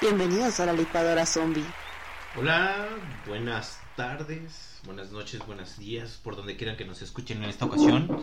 Bienvenidos 0.00 0.60
a 0.60 0.66
la 0.66 0.72
licuadora 0.72 1.26
zombie. 1.26 1.64
Hola, 2.38 2.88
buenas 3.26 3.80
tardes, 3.96 4.80
buenas 4.84 5.10
noches, 5.10 5.44
buenos 5.46 5.78
días, 5.78 6.18
por 6.22 6.34
donde 6.34 6.56
quieran 6.56 6.78
que 6.78 6.86
nos 6.86 7.02
escuchen 7.02 7.42
en 7.44 7.50
esta 7.50 7.66
ocasión. 7.66 8.22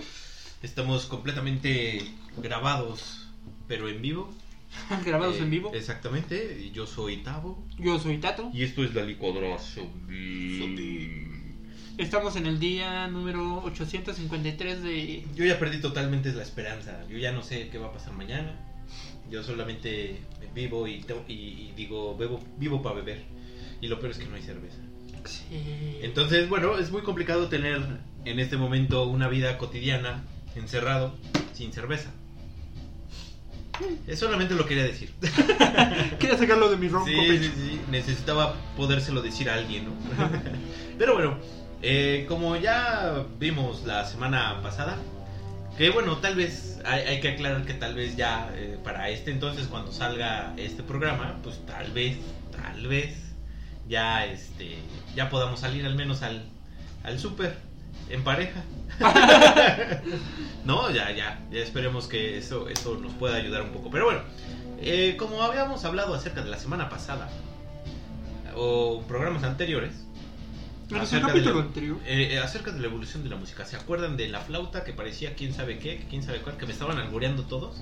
Estamos 0.64 1.06
completamente 1.06 2.02
grabados, 2.38 3.28
pero 3.68 3.90
en 3.90 4.02
vivo. 4.02 4.34
Grabados 5.06 5.38
Eh, 5.38 5.44
en 5.44 5.50
vivo. 5.50 5.72
Exactamente, 5.74 6.70
yo 6.74 6.86
soy 6.86 7.18
Tavo. 7.18 7.66
Yo 7.80 8.00
soy 8.00 8.18
Tato. 8.18 8.50
Y 8.54 8.64
esto 8.64 8.84
es 8.84 8.94
la 8.94 9.04
licuadora 9.04 9.58
zombie. 9.60 11.30
Estamos 11.98 12.36
en 12.38 12.48
el 12.48 12.60
día 12.60 13.08
número 13.08 13.64
853 13.66 14.82
de... 14.84 15.24
Yo 15.36 15.46
ya 15.46 15.60
perdí 15.60 15.80
totalmente 15.80 16.32
la 16.34 16.42
esperanza. 16.42 17.06
Yo 17.08 17.18
ya 17.18 17.32
no 17.32 17.44
sé 17.44 17.70
qué 17.70 17.78
va 17.78 17.88
a 17.88 17.92
pasar 17.94 18.14
mañana. 18.14 18.60
Yo 19.30 19.44
solamente 19.44 20.20
vivo 20.56 20.88
y, 20.88 21.02
te- 21.02 21.14
y- 21.28 21.34
y 21.34 21.74
digo, 21.76 22.18
bebo, 22.18 22.40
vivo 22.58 22.82
para 22.82 22.96
beber. 22.96 23.24
Y 23.80 23.88
lo 23.88 24.00
peor 24.00 24.12
es 24.12 24.18
que 24.18 24.26
no 24.26 24.36
hay 24.36 24.42
cerveza. 24.42 24.80
Sí. 25.26 25.44
Entonces, 26.02 26.50
bueno, 26.50 26.78
es 26.80 26.92
muy 26.92 27.02
complicado 27.04 27.48
tener 27.48 27.82
en 28.26 28.40
este 28.40 28.58
momento 28.58 29.08
una 29.08 29.28
vida 29.28 29.58
cotidiana, 29.58 30.24
encerrado, 30.56 31.16
sin 31.54 31.72
cerveza. 31.74 32.12
Es 34.08 34.20
solamente 34.20 34.54
lo 34.56 34.66
quería 34.66 34.84
decir. 34.84 35.12
Quería 36.20 36.38
sacarlo 36.38 36.70
de 36.70 36.78
mi 36.78 36.88
ronco 36.88 37.08
Sí, 37.08 37.16
pecho. 37.28 37.44
sí, 37.44 37.52
sí. 37.56 37.82
Necesitaba 37.90 38.56
podérselo 38.78 39.22
decir 39.22 39.50
a 39.50 39.56
alguien, 39.56 39.86
¿no? 39.86 39.92
Pero 40.98 41.14
bueno, 41.16 41.38
eh, 41.82 42.26
como 42.28 42.56
ya 42.56 43.26
vimos 43.40 43.84
la 43.86 44.06
semana 44.06 44.62
pasada, 44.62 44.98
que 45.78 45.90
bueno, 45.90 46.18
tal 46.18 46.36
vez 46.36 46.80
hay, 46.86 47.02
hay 47.08 47.20
que 47.20 47.30
aclarar 47.30 47.66
que 47.66 47.74
tal 47.74 47.96
vez 47.96 48.16
ya 48.16 48.52
eh, 48.56 48.78
para 48.84 49.10
este 49.10 49.32
entonces, 49.32 49.68
cuando 49.68 49.92
salga 49.92 50.54
este 50.58 50.84
programa, 50.84 51.40
pues 51.42 51.60
tal 51.66 51.92
vez, 51.92 52.18
tal 52.52 52.88
vez 52.88 53.16
ya 53.90 54.26
este 54.26 54.78
ya 55.16 55.30
podamos 55.30 55.60
salir 55.60 55.86
al 55.86 55.96
menos 55.96 56.22
al, 56.22 56.44
al 57.04 57.20
súper 57.20 57.58
en 58.10 58.24
pareja. 58.24 58.64
no, 60.66 60.90
ya, 60.92 61.12
ya, 61.12 61.40
ya 61.52 61.60
esperemos 61.60 62.08
que 62.08 62.38
eso, 62.38 62.68
eso 62.70 62.98
nos 62.98 63.12
pueda 63.14 63.36
ayudar 63.36 63.62
un 63.64 63.70
poco. 63.72 63.90
Pero 63.92 64.06
bueno, 64.06 64.22
eh, 64.80 65.16
como 65.18 65.42
habíamos 65.44 65.84
hablado 65.86 66.14
acerca 66.14 66.42
de 66.44 66.50
la 66.50 66.58
semana 66.58 66.90
pasada, 66.90 67.30
o 68.56 69.02
programas 69.08 69.44
anteriores, 69.44 69.94
acerca 71.00 71.34
de 71.34 71.42
la- 71.42 71.52
anterior. 71.52 71.98
eh, 72.06 72.34
eh, 72.34 72.40
acerca 72.40 72.72
de 72.72 72.80
la 72.80 72.86
evolución 72.88 73.24
de 73.24 73.30
la 73.30 73.36
música. 73.36 73.66
¿Se 73.66 73.76
acuerdan 73.76 74.16
de 74.16 74.28
la 74.28 74.42
flauta 74.42 74.84
que 74.84 74.94
parecía 74.94 75.34
quién 75.34 75.54
sabe 75.54 75.80
qué, 75.80 76.06
quién 76.10 76.22
sabe 76.24 76.40
cuál, 76.42 76.58
que 76.58 76.66
me 76.68 76.74
estaban 76.74 76.98
albureando 77.00 77.44
todos? 77.44 77.82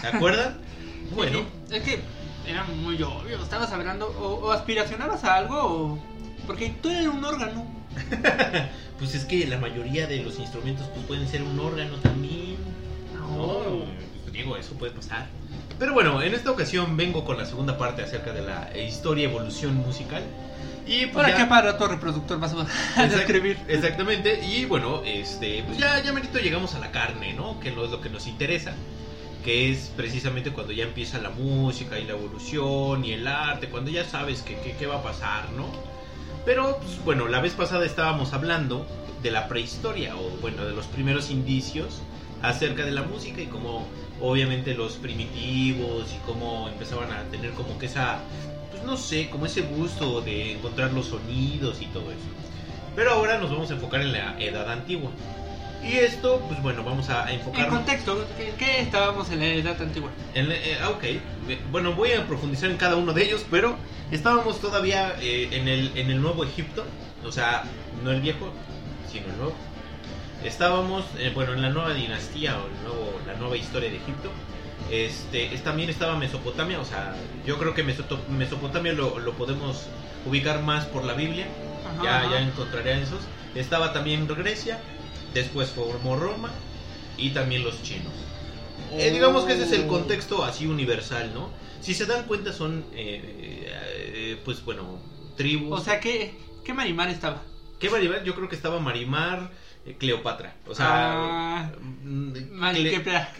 ¿Se 0.00 0.06
acuerdan? 0.06 0.58
bueno, 1.14 1.40
Sí, 1.68 1.74
Es 1.76 1.82
que 1.82 1.98
era 2.46 2.62
muy 2.64 3.02
obvio. 3.02 3.42
Estabas 3.42 3.72
hablando 3.72 4.06
o, 4.08 4.46
o 4.46 4.52
aspiracionabas 4.52 5.24
a 5.24 5.36
algo 5.36 5.56
o... 5.58 5.98
Porque 6.46 6.72
tú 6.82 6.88
eres 6.88 7.06
un 7.08 7.24
órgano. 7.24 7.64
pues 8.98 9.14
es 9.14 9.24
que 9.24 9.46
la 9.46 9.58
mayoría 9.58 10.06
de 10.06 10.18
los 10.22 10.38
instrumentos 10.38 10.86
pues, 10.94 11.04
pueden 11.06 11.28
ser 11.28 11.42
un 11.42 11.58
órgano 11.58 11.96
también. 11.96 12.56
No, 13.14 13.62
pues, 14.22 14.32
digo, 14.32 14.56
eso 14.56 14.74
puede 14.74 14.92
pasar. 14.92 15.28
Pero 15.78 15.94
bueno, 15.94 16.22
en 16.22 16.34
esta 16.34 16.50
ocasión 16.50 16.96
vengo 16.96 17.24
con 17.24 17.36
la 17.38 17.46
segunda 17.46 17.76
parte 17.78 18.02
acerca 18.02 18.32
de 18.32 18.42
la 18.42 18.70
historia 18.78 19.24
evolución 19.24 19.74
musical. 19.76 20.22
Y 20.86 21.06
pues 21.06 21.14
¿Para 21.14 21.28
ya- 21.30 21.36
qué 21.36 21.42
aparato 21.42 21.86
reproductor 21.88 22.38
vas 22.40 22.52
a 22.54 22.56
Exact- 23.02 23.08
describir? 23.10 23.58
Exactamente, 23.68 24.44
y 24.44 24.64
bueno, 24.64 25.02
este, 25.04 25.62
pues 25.64 25.78
ya, 25.78 26.02
ya 26.02 26.12
merito 26.12 26.38
llegamos 26.38 26.74
a 26.74 26.80
la 26.80 26.90
carne, 26.90 27.34
¿no? 27.34 27.60
Que 27.60 27.70
no 27.70 27.84
es 27.84 27.90
lo 27.90 28.00
que 28.00 28.10
nos 28.10 28.26
interesa, 28.26 28.72
que 29.44 29.70
es 29.70 29.92
precisamente 29.96 30.50
cuando 30.50 30.72
ya 30.72 30.82
empieza 30.84 31.18
la 31.18 31.30
música 31.30 31.98
y 32.00 32.04
la 32.04 32.12
evolución 32.12 33.04
y 33.04 33.12
el 33.12 33.26
arte, 33.28 33.68
cuando 33.68 33.90
ya 33.92 34.04
sabes 34.04 34.42
que, 34.42 34.56
que- 34.56 34.72
qué 34.76 34.86
va 34.86 34.96
a 34.96 35.02
pasar, 35.02 35.50
¿no? 35.56 35.66
Pero, 36.44 36.78
pues 36.78 37.04
bueno, 37.04 37.28
la 37.28 37.40
vez 37.40 37.54
pasada 37.54 37.86
estábamos 37.86 38.32
hablando 38.32 38.86
de 39.22 39.30
la 39.30 39.46
prehistoria, 39.48 40.16
o 40.16 40.30
bueno, 40.40 40.64
de 40.64 40.72
los 40.72 40.86
primeros 40.86 41.30
indicios 41.30 42.02
acerca 42.42 42.84
de 42.84 42.90
la 42.90 43.02
música 43.02 43.40
y 43.40 43.46
cómo 43.46 43.86
obviamente 44.20 44.74
los 44.74 44.94
primitivos 44.94 46.12
y 46.12 46.18
cómo 46.26 46.68
empezaban 46.68 47.12
a 47.12 47.22
tener 47.30 47.52
como 47.52 47.78
que 47.78 47.86
esa, 47.86 48.18
pues 48.70 48.82
no 48.82 48.96
sé, 48.96 49.30
como 49.30 49.46
ese 49.46 49.62
gusto 49.62 50.20
de 50.20 50.52
encontrar 50.52 50.92
los 50.92 51.06
sonidos 51.06 51.80
y 51.80 51.86
todo 51.86 52.10
eso. 52.10 52.28
Pero 52.96 53.12
ahora 53.12 53.38
nos 53.38 53.50
vamos 53.50 53.70
a 53.70 53.74
enfocar 53.74 54.00
en 54.00 54.12
la 54.12 54.40
edad 54.40 54.70
antigua. 54.70 55.10
Y 55.84 55.96
esto, 55.98 56.40
pues 56.48 56.62
bueno, 56.62 56.84
vamos 56.84 57.08
a 57.10 57.28
En 57.30 57.40
enfocar... 57.40 57.68
contexto, 57.68 58.24
¿qué, 58.58 58.80
estábamos 58.80 59.30
en 59.30 59.40
la 59.40 59.46
edad 59.46 59.82
antigua? 59.82 60.10
En 60.34 60.48
la- 60.48 60.54
eh, 60.54 60.78
ah, 60.80 60.90
ok, 60.90 61.04
bueno, 61.72 61.92
voy 61.94 62.12
a 62.12 62.24
profundizar 62.26 62.70
en 62.70 62.76
cada 62.76 62.94
uno 62.96 63.12
de 63.12 63.24
ellos, 63.24 63.44
pero 63.50 63.76
estábamos 64.12 64.60
todavía 64.60 65.16
eh, 65.20 65.48
en, 65.52 65.66
el, 65.66 65.90
en 65.96 66.10
el 66.10 66.22
Nuevo 66.22 66.44
Egipto, 66.44 66.84
o 67.24 67.32
sea, 67.32 67.64
no 68.04 68.12
el 68.12 68.20
viejo, 68.20 68.52
sino 69.10 69.26
el 69.26 69.36
nuevo. 69.38 69.54
Estábamos, 70.44 71.04
eh, 71.18 71.32
bueno, 71.34 71.52
en 71.52 71.62
la 71.62 71.70
nueva 71.70 71.94
dinastía 71.94 72.58
o 72.58 72.66
el 72.66 72.82
nuevo, 72.84 73.20
la 73.26 73.34
nueva 73.34 73.56
historia 73.56 73.90
de 73.90 73.96
Egipto. 73.96 74.30
Este, 74.90 75.52
es- 75.54 75.62
también 75.64 75.90
estaba 75.90 76.16
Mesopotamia, 76.16 76.78
o 76.80 76.84
sea, 76.84 77.14
yo 77.44 77.58
creo 77.58 77.74
que 77.74 77.82
Mesopotamia 77.82 78.92
lo, 78.92 79.18
lo 79.18 79.32
podemos 79.32 79.86
ubicar 80.26 80.62
más 80.62 80.84
por 80.86 81.04
la 81.04 81.14
Biblia, 81.14 81.46
Ajá, 81.94 82.04
ya, 82.04 82.20
ajá. 82.20 82.30
ya 82.30 82.40
encontraré 82.40 83.02
esos. 83.02 83.20
Estaba 83.56 83.92
también 83.92 84.26
Grecia, 84.28 84.78
después 85.34 85.70
formó 85.70 86.16
Roma 86.16 86.50
y 87.16 87.30
también 87.30 87.64
los 87.64 87.82
chinos. 87.82 88.12
Eh, 88.92 89.10
digamos 89.10 89.44
que 89.44 89.54
ese 89.54 89.64
es 89.64 89.72
el 89.72 89.84
Oh. 89.84 89.88
contexto 89.88 90.44
así 90.44 90.66
universal, 90.66 91.32
¿no? 91.34 91.50
Si 91.80 91.94
se 91.94 92.06
dan 92.06 92.24
cuenta 92.24 92.52
son, 92.52 92.84
eh, 92.94 93.66
eh, 93.66 94.40
pues 94.44 94.64
bueno, 94.64 94.98
tribus. 95.36 95.80
O 95.80 95.82
sea, 95.84 95.98
¿qué, 96.00 96.34
qué 96.64 96.74
Marimar 96.74 97.08
estaba? 97.08 97.42
¿Qué 97.80 97.90
Marimar? 97.90 98.22
Yo 98.24 98.34
creo 98.34 98.48
que 98.48 98.54
estaba 98.56 98.78
Marimar, 98.78 99.50
eh, 99.86 99.96
Cleopatra. 99.98 100.54
O 100.68 100.74
sea, 100.74 100.86
Ah, 100.88 101.70
mm, 102.04 102.28
Exacto, 102.36 102.54
Mariquepla. 102.54 103.30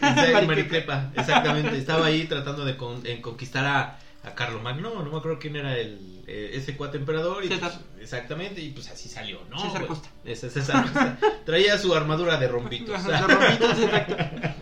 Mariclepa, 0.45 1.11
exactamente. 1.15 1.77
Estaba 1.77 2.07
ahí 2.07 2.25
tratando 2.25 2.65
de 2.65 2.75
con- 2.75 3.05
en 3.05 3.21
conquistar 3.21 3.65
a, 3.65 3.99
a 4.23 4.35
Carlomagno, 4.35 5.03
no 5.03 5.11
me 5.11 5.17
acuerdo 5.17 5.37
quién 5.39 5.55
era 5.57 5.77
el, 5.77 6.23
eh, 6.27 6.51
ese 6.53 6.75
cuate 6.77 6.97
emperador. 6.97 7.43
Y, 7.43 7.49
César. 7.49 7.71
pues, 7.71 8.03
exactamente, 8.03 8.61
y 8.61 8.69
pues 8.69 8.89
así 8.89 9.09
salió, 9.09 9.39
¿no? 9.49 9.57
César 9.57 9.71
Bueno, 9.81 9.87
Costa. 9.87 10.09
ese 10.25 10.49
César 10.49 10.83
Costa. 10.83 11.17
Traía 11.45 11.77
su 11.77 11.93
armadura 11.93 12.37
de 12.37 12.47
rompitos, 12.47 12.95
exacto. 13.05 13.37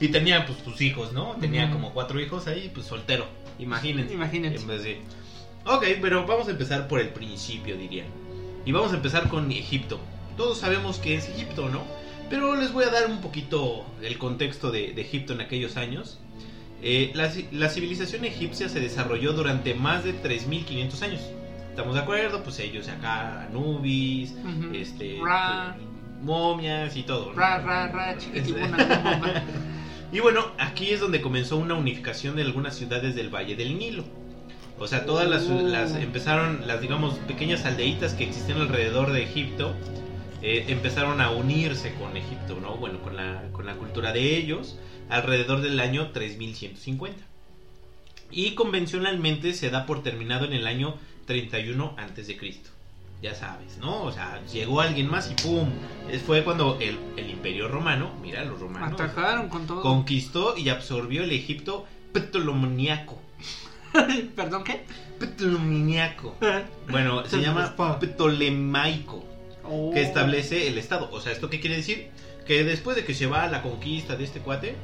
Y 0.00 0.08
tenía 0.08 0.44
pues 0.44 0.58
sus 0.64 0.80
hijos, 0.80 1.12
¿no? 1.12 1.36
Tenía 1.40 1.70
como 1.70 1.92
cuatro 1.94 2.20
hijos 2.20 2.46
ahí, 2.48 2.70
pues 2.74 2.86
soltero. 2.86 3.26
Imagínense. 3.60 4.12
Imagínense. 4.12 4.60
En 4.60 4.66
vez 4.66 4.82
de- 4.82 5.00
Ok, 5.64 5.84
pero 6.02 6.26
vamos 6.26 6.48
a 6.48 6.50
empezar 6.50 6.88
por 6.88 7.00
el 7.00 7.10
principio, 7.10 7.76
dirían. 7.76 8.08
Y 8.66 8.72
vamos 8.72 8.92
a 8.92 8.96
empezar 8.96 9.28
con 9.28 9.50
Egipto. 9.52 10.00
Todos 10.36 10.58
sabemos 10.58 10.98
que 10.98 11.14
es 11.14 11.28
Egipto, 11.28 11.68
¿no? 11.68 11.84
Pero 12.28 12.56
les 12.56 12.72
voy 12.72 12.84
a 12.84 12.90
dar 12.90 13.06
un 13.06 13.20
poquito 13.20 13.86
el 14.02 14.18
contexto 14.18 14.72
de, 14.72 14.92
de 14.92 15.00
Egipto 15.02 15.32
en 15.32 15.40
aquellos 15.40 15.76
años. 15.76 16.18
Eh, 16.86 17.12
la, 17.14 17.32
la 17.52 17.68
civilización 17.70 18.24
egipcia 18.26 18.68
se 18.68 18.78
desarrolló 18.78 19.32
durante 19.32 19.74
más 19.74 20.04
de 20.04 20.14
3.500 20.22 21.02
años. 21.02 21.22
¿Estamos 21.70 21.94
de 21.94 22.00
acuerdo? 22.02 22.42
Pues 22.42 22.58
ellos 22.60 22.86
acá, 22.88 23.46
Anubis, 23.46 24.32
Ujú. 24.32 24.74
este, 24.74 25.18
Ra. 25.24 25.76
momias 26.22 26.94
y 26.96 27.02
todo. 27.02 27.32
¿no? 27.32 27.38
Ra, 27.38 27.58
ra, 27.58 27.88
ra, 27.88 28.12
Este. 28.12 28.54
Y 30.12 30.20
bueno, 30.20 30.44
aquí 30.58 30.90
es 30.90 31.00
donde 31.00 31.20
comenzó 31.20 31.56
una 31.56 31.74
unificación 31.74 32.36
de 32.36 32.42
algunas 32.42 32.76
ciudades 32.76 33.16
del 33.16 33.34
Valle 33.34 33.56
del 33.56 33.76
Nilo. 33.78 34.04
O 34.78 34.86
sea, 34.86 35.06
todas 35.06 35.28
las, 35.28 35.48
Oh. 35.48 35.60
las 35.62 35.94
empezaron, 35.96 36.66
las 36.68 36.80
digamos, 36.80 37.14
pequeñas 37.26 37.64
aldeitas 37.64 38.14
que 38.14 38.22
existían 38.24 38.60
alrededor 38.60 39.10
de 39.12 39.22
Egipto, 39.24 39.74
eh, 40.46 40.66
empezaron 40.68 41.20
a 41.22 41.30
unirse 41.30 41.94
con 41.94 42.16
Egipto, 42.16 42.58
¿no? 42.60 42.76
Bueno, 42.76 43.00
con 43.00 43.16
la, 43.16 43.48
con 43.52 43.64
la 43.64 43.76
cultura 43.76 44.12
de 44.12 44.36
ellos, 44.36 44.76
alrededor 45.08 45.62
del 45.62 45.80
año 45.80 46.10
3150. 46.12 47.24
Y 48.30 48.54
convencionalmente 48.54 49.54
se 49.54 49.70
da 49.70 49.86
por 49.86 50.02
terminado 50.02 50.44
en 50.44 50.52
el 50.52 50.66
año 50.66 50.96
31 51.26 51.94
antes 51.96 52.26
de 52.26 52.36
Cristo. 52.36 52.70
Ya 53.22 53.34
sabes, 53.34 53.78
¿no? 53.78 54.02
O 54.02 54.12
sea, 54.12 54.44
llegó 54.52 54.82
alguien 54.82 55.10
más 55.10 55.30
y 55.30 55.42
¡pum! 55.42 55.70
Fue 56.26 56.44
cuando 56.44 56.78
el, 56.78 56.98
el 57.16 57.30
imperio 57.30 57.68
romano, 57.68 58.10
mira, 58.20 58.44
los 58.44 58.60
romanos, 58.60 59.00
Atacaron 59.00 59.48
con 59.48 59.66
todo. 59.66 59.80
conquistó 59.80 60.58
y 60.58 60.68
absorbió 60.68 61.22
el 61.24 61.32
Egipto 61.32 61.86
ptolomoniaco. 62.12 63.18
¿Perdón 64.36 64.64
qué? 64.64 64.84
Ptolomoniaco. 65.18 66.36
Bueno, 66.90 67.24
se 67.24 67.38
llama. 67.40 67.74
Ptolemaico, 68.00 69.24
Oh. 69.66 69.92
que 69.92 70.02
establece 70.02 70.68
el 70.68 70.78
Estado. 70.78 71.08
O 71.12 71.20
sea, 71.20 71.32
¿esto 71.32 71.48
qué 71.50 71.60
quiere 71.60 71.76
decir? 71.76 72.08
Que 72.46 72.64
después 72.64 72.96
de 72.96 73.04
que 73.04 73.14
se 73.14 73.26
va 73.26 73.44
a 73.44 73.48
la 73.48 73.62
conquista 73.62 74.16
de 74.16 74.24
este 74.24 74.40
cuate, 74.40 74.74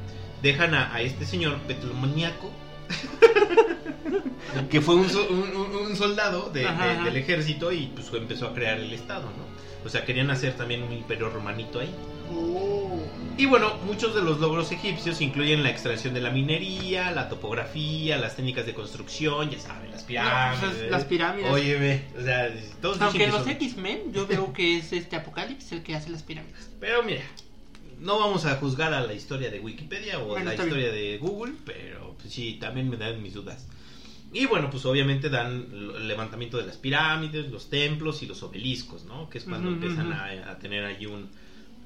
dejan 0.41 0.73
a, 0.73 0.93
a 0.93 1.01
este 1.01 1.25
señor 1.25 1.57
Ptolomoniaco 1.67 2.49
que 4.69 4.81
fue 4.81 4.95
un, 4.95 5.09
so- 5.09 5.27
un- 5.29 5.95
soldado 5.95 6.49
de- 6.49 6.61
de- 6.61 6.65
Ajá, 6.67 6.91
ajá. 6.91 7.03
del 7.03 7.17
ejército 7.17 7.71
y 7.71 7.87
pues 7.93 8.11
empezó 8.13 8.47
a 8.47 8.53
crear 8.53 8.79
el 8.79 8.91
Estado, 8.93 9.23
¿no? 9.23 9.45
O 9.85 9.89
sea, 9.89 10.05
querían 10.05 10.29
hacer 10.31 10.53
también 10.53 10.83
un 10.83 10.91
imperio 10.93 11.29
romanito 11.29 11.79
ahí. 11.79 11.93
Y 13.37 13.45
bueno, 13.47 13.75
muchos 13.87 14.13
de 14.13 14.21
los 14.21 14.39
logros 14.39 14.71
egipcios 14.71 15.19
incluyen 15.19 15.63
la 15.63 15.71
extracción 15.71 16.13
de 16.13 16.21
la 16.21 16.29
minería, 16.29 17.09
la 17.11 17.27
topografía, 17.27 18.17
las 18.17 18.35
técnicas 18.35 18.65
de 18.67 18.73
construcción, 18.73 19.49
ya 19.49 19.59
saben, 19.59 19.89
las 19.89 20.03
pirámides. 20.03 20.61
No, 20.61 20.77
pues, 20.77 20.91
las 20.91 21.05
pirámides. 21.05 21.51
Óyeme, 21.51 22.03
o 22.19 22.21
sea, 22.21 22.53
todos 22.81 23.01
Aunque 23.01 23.23
en 23.23 23.31
los 23.31 23.41
son- 23.43 23.49
X-Men 23.51 24.13
yo 24.13 24.27
veo 24.27 24.53
que 24.53 24.77
es 24.77 24.93
este 24.93 25.15
Apocalipsis 25.15 25.71
el 25.71 25.81
que 25.81 25.95
hace 25.95 26.09
las 26.11 26.21
pirámides. 26.21 26.69
Pero 26.79 27.01
mira, 27.01 27.23
no 27.99 28.19
vamos 28.19 28.45
a 28.45 28.57
juzgar 28.57 28.93
a 28.93 29.01
la 29.01 29.13
historia 29.13 29.49
de 29.49 29.59
Wikipedia 29.59 30.19
o 30.19 30.25
Bueno, 30.27 30.45
la 30.45 30.53
historia 30.55 30.91
de 30.91 31.17
Google, 31.17 31.53
pero 31.65 32.15
pues, 32.21 32.31
sí, 32.31 32.57
también 32.61 32.89
me 32.89 32.97
dan 32.97 33.23
mis 33.23 33.33
dudas. 33.33 33.65
Y 34.33 34.45
bueno, 34.45 34.69
pues 34.69 34.85
obviamente 34.85 35.29
dan 35.29 35.67
el 35.73 36.07
levantamiento 36.07 36.57
de 36.57 36.67
las 36.67 36.77
pirámides, 36.77 37.49
los 37.49 37.69
templos 37.71 38.21
y 38.21 38.27
los 38.27 38.43
obeliscos, 38.43 39.03
¿no? 39.05 39.29
Que 39.29 39.39
es 39.39 39.45
cuando 39.45 39.69
empiezan 39.69 40.13
a, 40.13 40.51
a 40.51 40.59
tener 40.59 40.85
allí 40.85 41.05
un, 41.07 41.27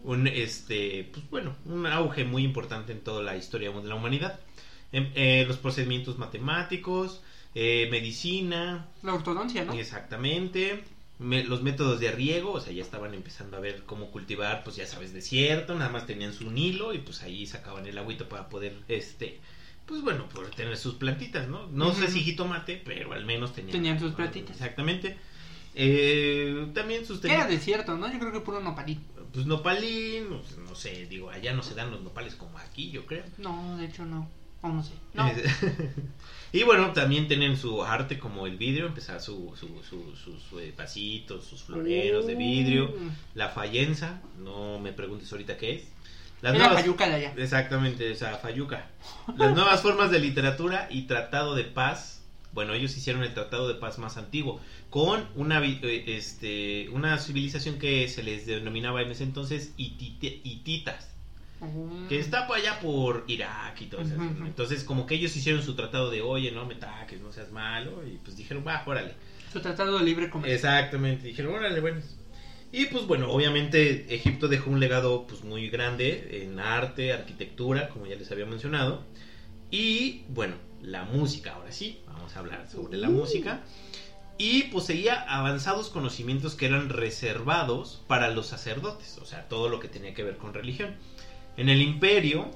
un, 0.05 0.27
este, 0.27 1.09
pues 1.11 1.29
bueno, 1.29 1.55
un 1.65 1.85
auge 1.85 2.23
muy 2.23 2.43
importante 2.43 2.91
en 2.93 3.01
toda 3.01 3.21
la 3.23 3.35
historia 3.35 3.71
de 3.71 3.87
la 3.87 3.95
humanidad. 3.95 4.39
Em, 4.91 5.09
eh, 5.15 5.43
los 5.47 5.57
procedimientos 5.57 6.17
matemáticos, 6.17 7.21
eh, 7.55 7.87
medicina, 7.91 8.87
La 9.03 9.13
ortodoncia, 9.13 9.65
¿no? 9.65 9.73
Exactamente. 9.73 10.83
Me- 11.17 11.43
los 11.45 11.61
métodos 11.63 11.99
de 12.01 12.11
riego, 12.11 12.51
o 12.51 12.59
sea, 12.59 12.73
ya 12.73 12.83
estaban 12.83 13.13
empezando 13.13 13.55
a 13.57 13.61
ver 13.61 13.83
cómo 13.85 14.11
cultivar, 14.11 14.63
pues 14.63 14.75
ya 14.75 14.85
sabes, 14.85 15.13
desierto, 15.13 15.73
nada 15.75 15.89
más 15.89 16.05
tenían 16.05 16.33
su 16.33 16.51
Nilo 16.51 16.93
y 16.93 16.99
pues 16.99 17.23
ahí 17.23 17.45
sacaban 17.47 17.85
el 17.87 17.97
agüito 17.97 18.27
para 18.27 18.49
poder, 18.49 18.73
este, 18.89 19.39
pues 19.85 20.01
bueno, 20.01 20.27
poder 20.27 20.51
tener 20.51 20.75
sus 20.77 20.95
plantitas, 20.95 21.47
¿no? 21.47 21.67
No 21.67 21.93
sé 21.93 22.09
si 22.09 22.19
jitomate, 22.21 22.81
pero 22.83 23.13
al 23.13 23.25
menos 23.25 23.53
tenían. 23.53 23.71
Tenían 23.71 23.99
sus 23.99 24.11
plantitas. 24.13 24.51
Exactamente. 24.51 25.15
Eh, 25.73 26.67
también 26.73 27.05
sus 27.05 27.23
Era 27.23 27.47
desierto, 27.47 27.95
¿no? 27.97 28.11
Yo 28.11 28.17
creo 28.19 28.31
que 28.31 28.39
puro 28.41 28.61
nopalito. 28.61 29.01
Pues 29.35 29.45
nopalín, 29.45 30.29
pues, 30.29 30.57
no 30.57 30.73
sé, 30.75 31.05
digo, 31.07 31.29
allá 31.29 31.53
no 31.53 31.61
se 31.61 31.75
dan 31.75 31.91
los 31.91 32.01
nopales 32.01 32.33
como 32.35 32.57
aquí, 32.57 32.89
yo 32.89 33.05
creo. 33.05 33.23
No, 33.37 33.77
de 33.77 33.85
hecho 33.85 34.03
no. 34.05 34.27
O 34.61 34.69
no 34.69 34.81
sé. 34.81 34.93
No. 35.13 35.29
y 36.53 36.63
bueno, 36.63 36.91
también 36.93 37.27
tienen 37.27 37.55
su 37.57 37.83
arte 37.83 38.17
como 38.17 38.47
el 38.47 38.57
vidrio, 38.57 38.87
empezar 38.87 39.21
su, 39.21 39.53
su, 39.59 39.67
su- 39.83 40.15
sus 40.15 40.59
eh, 40.61 40.73
vasitos, 40.75 41.45
sus 41.45 41.61
floreros 41.63 42.25
de 42.25 42.35
vidrio, 42.35 42.87
Mm. 42.97 43.09
la 43.35 43.49
fallenza, 43.49 44.21
no 44.39 44.79
me 44.79 44.91
preguntes 44.93 45.31
ahorita 45.31 45.57
qué 45.57 45.75
es. 45.75 45.83
Las 46.41 46.55
Era 46.55 46.65
nuevas- 46.65 46.81
Fayuca 46.81 47.07
de 47.07 47.13
allá. 47.15 47.33
Exactamente, 47.37 48.09
esa 48.11 48.37
fayuca. 48.37 48.87
Las 49.37 49.53
nuevas 49.53 49.81
formas 49.81 50.11
de 50.11 50.19
literatura 50.19 50.87
y 50.89 51.03
tratado 51.03 51.55
de 51.55 51.63
paz. 51.65 52.14
Bueno, 52.55 52.73
ellos 52.73 52.97
hicieron 52.97 53.21
el 53.23 53.33
tratado 53.33 53.67
de 53.67 53.75
paz 53.75 53.99
más 53.99 54.17
antiguo 54.17 54.59
con 54.89 55.27
una 55.35 55.63
eh, 55.63 56.03
este 56.07 56.87
una 56.89 57.19
civilización 57.19 57.77
que 57.77 58.07
se 58.07 58.23
les 58.23 58.47
denominaba 58.47 59.01
en 59.03 59.11
ese 59.11 59.23
entonces 59.23 59.73
hitite- 59.77 60.39
hititas 60.43 61.11
que 62.09 62.19
está 62.19 62.47
por 62.47 62.57
allá 62.57 62.79
por 62.79 63.23
Irak 63.27 63.81
y 63.81 63.85
todo 63.87 64.01
eso. 64.01 64.13
Entonces, 64.45 64.83
como 64.83 65.05
que 65.05 65.15
ellos 65.15 65.35
hicieron 65.35 65.61
su 65.63 65.73
tratado 65.75 66.09
de, 66.09 66.21
oye, 66.21 66.51
no 66.51 66.65
me 66.65 66.75
taques, 66.75 67.19
no 67.21 67.31
seas 67.31 67.51
malo, 67.51 68.05
y 68.05 68.17
pues 68.23 68.37
dijeron, 68.37 68.63
va, 68.65 68.83
órale. 68.85 69.15
Su 69.51 69.59
tratado 69.59 69.97
de 69.97 70.03
libre 70.03 70.29
comercio. 70.29 70.55
Exactamente, 70.55 71.27
dijeron, 71.27 71.53
órale, 71.55 71.79
bueno. 71.79 72.01
Y 72.71 72.85
pues 72.87 73.05
bueno, 73.05 73.31
obviamente 73.31 74.05
Egipto 74.13 74.47
dejó 74.47 74.69
un 74.69 74.79
legado 74.79 75.25
pues 75.27 75.43
muy 75.43 75.69
grande 75.69 76.41
en 76.43 76.59
arte, 76.59 77.13
arquitectura, 77.13 77.89
como 77.89 78.05
ya 78.05 78.15
les 78.15 78.29
había 78.31 78.45
mencionado. 78.45 79.01
Y 79.71 80.21
bueno, 80.27 80.57
la 80.85 81.03
música, 81.03 81.53
ahora 81.53 81.71
sí, 81.71 82.01
vamos 82.07 82.35
a 82.35 82.39
hablar 82.39 82.67
sobre 82.69 82.97
la 82.97 83.09
Uh. 83.09 83.13
música. 83.13 83.61
Y 84.37 84.63
poseía 84.63 85.21
avanzados 85.29 85.89
conocimientos 85.89 86.55
que 86.55 86.65
eran 86.65 86.89
reservados 86.89 88.01
para 88.07 88.29
los 88.31 88.47
sacerdotes, 88.47 89.17
o 89.21 89.25
sea, 89.25 89.47
todo 89.47 89.69
lo 89.69 89.79
que 89.79 89.87
tenía 89.87 90.13
que 90.13 90.23
ver 90.23 90.37
con 90.37 90.53
religión. 90.53 90.95
En 91.55 91.69
el 91.69 91.81
imperio 91.81 92.51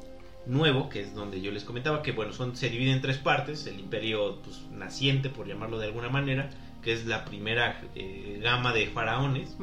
nuevo, 0.46 0.90
que 0.90 1.02
es 1.02 1.14
donde 1.16 1.40
yo 1.42 1.52
les 1.52 1.64
comentaba 1.64 2.02
que 2.02 2.12
bueno, 2.12 2.34
son, 2.34 2.56
se 2.58 2.70
divide 2.70 2.92
en 2.92 3.02
tres 3.02 3.18
partes, 3.18 3.66
el 3.66 3.80
imperio 3.80 4.42
pues, 4.42 4.62
naciente, 4.72 5.30
por 5.30 5.48
llamarlo 5.48 5.80
de 5.80 5.86
alguna 5.88 6.10
manera, 6.10 6.50
que 6.84 6.92
es 6.92 7.06
la 7.06 7.24
primera 7.24 7.82
eh, 7.96 8.40
gama 8.42 8.74
de 8.74 8.88
faraones, 8.88 9.56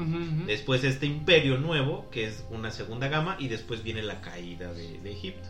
después 0.46 0.84
este 0.84 1.04
imperio 1.06 1.58
nuevo, 1.58 2.08
que 2.10 2.24
es 2.24 2.44
una 2.50 2.70
segunda 2.70 3.08
gama, 3.08 3.36
y 3.38 3.48
después 3.48 3.82
viene 3.82 4.02
la 4.02 4.20
caída 4.22 4.72
de, 4.72 4.98
de 5.00 5.12
Egipto, 5.12 5.48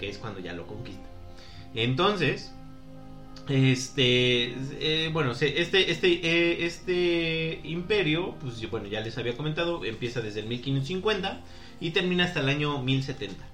que 0.00 0.08
es 0.08 0.18
cuando 0.18 0.40
ya 0.40 0.52
lo 0.52 0.66
conquista. 0.66 1.08
Entonces, 1.74 2.52
este, 3.48 4.54
eh, 4.80 5.10
bueno, 5.12 5.32
este, 5.32 5.60
este, 5.90 6.10
eh, 6.22 6.64
este 6.66 7.60
imperio, 7.64 8.34
pues 8.40 8.68
bueno, 8.70 8.86
ya 8.88 9.00
les 9.00 9.16
había 9.18 9.36
comentado, 9.36 9.84
empieza 9.84 10.20
desde 10.20 10.40
el 10.40 10.46
1550 10.46 11.40
y 11.80 11.90
termina 11.90 12.24
hasta 12.24 12.40
el 12.40 12.48
año 12.48 12.82
1070, 12.82 13.44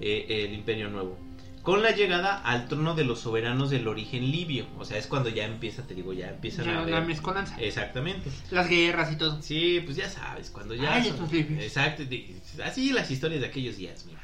eh, 0.00 0.44
el 0.48 0.54
imperio 0.54 0.90
nuevo. 0.90 1.18
Con 1.62 1.82
la 1.82 1.90
llegada 1.90 2.38
al 2.38 2.66
trono 2.68 2.94
de 2.94 3.04
los 3.04 3.20
soberanos 3.20 3.68
del 3.68 3.88
origen 3.88 4.30
libio, 4.30 4.66
o 4.78 4.84
sea, 4.84 4.96
es 4.96 5.06
cuando 5.06 5.28
ya 5.28 5.44
empieza, 5.44 5.86
te 5.86 5.94
digo, 5.94 6.12
ya 6.14 6.30
empiezan 6.30 6.64
Ya, 6.64 6.80
a 6.80 6.86
la 6.86 7.00
mezcolanza. 7.02 7.60
Exactamente. 7.60 8.30
Las 8.50 8.68
guerras 8.70 9.12
y 9.12 9.16
todo. 9.16 9.42
Sí, 9.42 9.82
pues 9.84 9.96
ya 9.96 10.08
sabes, 10.08 10.50
cuando 10.50 10.74
ya... 10.74 10.94
Ay, 10.94 11.10
son- 11.14 11.30
libios. 11.30 11.62
Exacto, 11.62 12.04
así 12.64 12.92
las 12.92 13.10
historias 13.10 13.40
de 13.42 13.48
aquellos 13.48 13.76
días, 13.76 14.04
mira. 14.06 14.20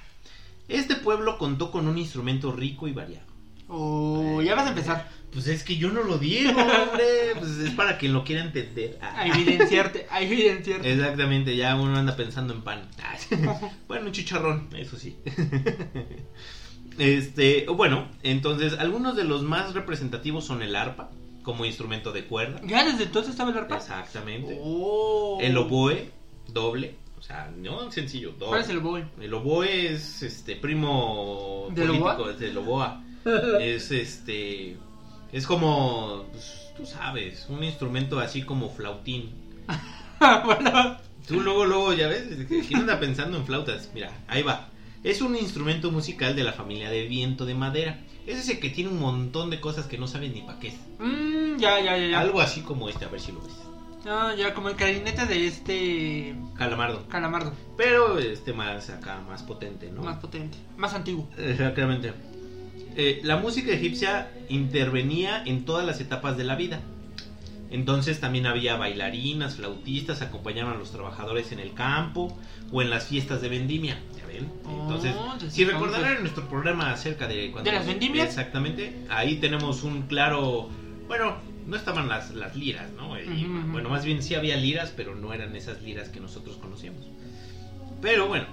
Este 0.69 0.95
pueblo 0.97 1.37
contó 1.37 1.71
con 1.71 1.87
un 1.87 1.99
instrumento 1.99 2.51
rico 2.53 2.89
y 2.89 2.93
variado. 2.93 3.27
O 3.69 4.43
ya 4.43 4.55
vas 4.55 4.67
a 4.67 4.71
empezar 4.71 5.11
Pues 5.33 5.49
es 5.49 5.65
que 5.65 5.77
yo 5.77 5.91
no 5.91 6.03
lo 6.03 6.19
digo, 6.19 6.51
hombre. 6.51 7.35
Pues 7.39 7.51
es 7.59 7.71
para 7.71 7.99
quien 7.99 8.13
lo 8.13 8.25
quiera 8.25 8.43
entender. 8.43 8.99
A 9.01 9.27
evidenciarte, 9.27 10.07
a 10.11 10.21
evidenciarte. 10.23 10.93
Exactamente, 10.93 11.57
ya 11.57 11.75
uno 11.77 11.97
anda 11.97 12.17
pensando 12.17 12.55
en 12.55 12.63
pan. 12.63 12.89
Bueno, 13.89 14.07
un 14.07 14.13
chicharrón, 14.13 14.69
eso 14.77 14.97
sí. 14.97 15.17
Este, 16.97 17.67
bueno, 17.67 18.09
entonces 18.23 18.75
algunos 18.79 19.17
de 19.17 19.25
los 19.25 19.43
más 19.43 19.75
representativos 19.75 20.45
son 20.45 20.63
el 20.63 20.77
arpa 20.77 21.11
como 21.43 21.65
instrumento 21.65 22.13
de 22.13 22.25
cuerda. 22.25 22.61
Ya 22.65 22.85
desde 22.85 23.05
entonces 23.05 23.33
estaba 23.33 23.51
el 23.51 23.59
arpa. 23.59 23.77
Exactamente. 23.77 24.59
Oh. 24.63 25.39
El 25.41 25.57
oboe, 25.57 26.11
doble. 26.49 26.95
O 27.19 27.23
sea, 27.23 27.51
no 27.57 27.91
sencillo, 27.91 28.31
doble. 28.33 28.47
¿Cuál 28.47 28.61
es 28.61 28.69
el 28.69 28.79
oboe? 28.79 29.05
El 29.21 29.35
oboe 29.35 29.93
es 29.93 30.23
este 30.23 30.57
primo 30.57 31.69
¿Del 31.73 31.89
político 31.89 32.31
es 32.31 32.39
del 32.39 32.57
oboa. 32.59 33.04
es 33.61 33.91
este 33.91 34.77
es 35.33 35.47
como 35.47 36.25
pues, 36.31 36.73
tú 36.77 36.87
sabes, 36.87 37.47
un 37.49 37.63
instrumento 37.65 38.19
así 38.21 38.43
como 38.43 38.71
flautín. 38.71 39.31
bueno, 40.45 40.99
Tú 41.27 41.41
luego 41.41 41.65
luego 41.65 41.93
ya 41.95 42.09
ves, 42.09 42.25
¿quién 42.49 42.81
anda 42.81 43.01
pensando 43.01 43.39
en 43.39 43.47
flautas? 43.47 43.91
Mira, 43.95 44.11
ahí 44.29 44.43
va. 44.43 44.69
Es 45.03 45.23
un 45.23 45.37
instrumento 45.37 45.91
musical 45.91 46.37
de 46.37 46.45
la 46.45 46.53
familia 46.53 46.91
de 46.91 47.07
viento 47.07 47.47
de 47.47 47.55
madera. 47.55 47.99
Es 48.27 48.39
ese 48.39 48.59
que 48.59 48.71
tiene 48.71 48.91
un 48.91 49.01
montón 49.01 49.51
de 49.51 49.61
cosas 49.61 49.87
que 49.87 49.99
no 49.99 50.07
sabes 50.07 50.33
ni 50.33 50.43
para 50.43 50.59
qué 50.59 50.69
es. 50.69 50.75
mm, 50.99 51.57
ya, 51.59 51.81
ya, 51.81 51.97
ya, 51.97 52.07
ya. 52.09 52.21
Algo 52.21 52.41
así 52.41 52.61
como 52.63 52.89
este, 52.89 53.05
a 53.05 53.09
ver 53.09 53.21
si 53.21 53.33
lo 53.33 53.41
ves. 53.41 53.55
Ah, 54.07 54.35
ya, 54.37 54.53
como 54.53 54.69
el 54.69 54.77
clarinete 54.77 55.25
de 55.25 55.47
este 55.47 56.37
Calamardo. 56.57 57.07
calamardo. 57.09 57.53
Pero 57.77 58.19
este 58.19 58.53
más 58.53 58.91
acá, 58.91 59.21
más 59.27 59.43
potente, 59.43 59.91
¿no? 59.91 60.03
Más 60.03 60.19
potente, 60.19 60.59
más 60.77 60.93
antiguo. 60.93 61.27
Exactamente. 61.39 62.13
Eh, 62.97 63.21
la 63.25 63.37
música 63.37 63.73
egipcia 63.73 64.31
intervenía 64.49 65.43
en 65.45 65.65
todas 65.65 65.85
las 65.87 66.01
etapas 66.01 66.37
de 66.37 66.45
la 66.45 66.55
vida. 66.57 66.81
Entonces 67.71 68.21
también 68.21 68.47
había 68.47 68.77
bailarinas, 68.77 69.57
flautistas, 69.57 70.23
acompañaban 70.23 70.75
a 70.75 70.79
los 70.79 70.93
trabajadores 70.93 71.51
en 71.51 71.59
el 71.59 71.73
campo 71.75 72.37
o 72.71 72.83
en 72.83 72.91
las 72.91 73.07
fiestas 73.09 73.41
de 73.41 73.49
vendimia. 73.49 73.99
¿Ya 74.17 74.27
ven? 74.27 74.49
Entonces, 74.71 75.13
Oh, 75.19 75.35
desde 75.35 75.51
si 75.51 75.63
entonces. 75.63 75.73
recordarán 75.73 76.17
en 76.17 76.21
nuestro 76.23 76.49
programa 76.49 76.93
acerca 76.93 77.27
de 77.27 77.51
cuando 77.51 77.69
¿De 77.69 77.77
las 77.77 77.87
vendimias? 77.87 78.29
Exactamente. 78.29 78.95
Ahí 79.09 79.37
tenemos 79.37 79.83
un 79.83 80.03
claro, 80.03 80.69
bueno, 81.09 81.37
no 81.67 81.75
estaban 81.77 82.09
las, 82.09 82.33
las 82.35 82.55
liras, 82.55 82.93
¿no? 82.93 83.19
Y, 83.19 83.45
ujú. 83.45 83.73
Bueno, 83.73 83.89
más 83.89 84.05
bien 84.05 84.23
sí 84.23 84.37
había 84.37 84.57
liras, 84.57 84.93
pero 84.97 85.17
no 85.17 85.33
eran 85.33 85.57
esas 85.57 85.83
liras 85.83 86.11
que 86.11 86.21
nosotros 86.21 86.57
conocíamos. 86.59 87.05
Pero 88.01 88.29
bueno, 88.29 88.47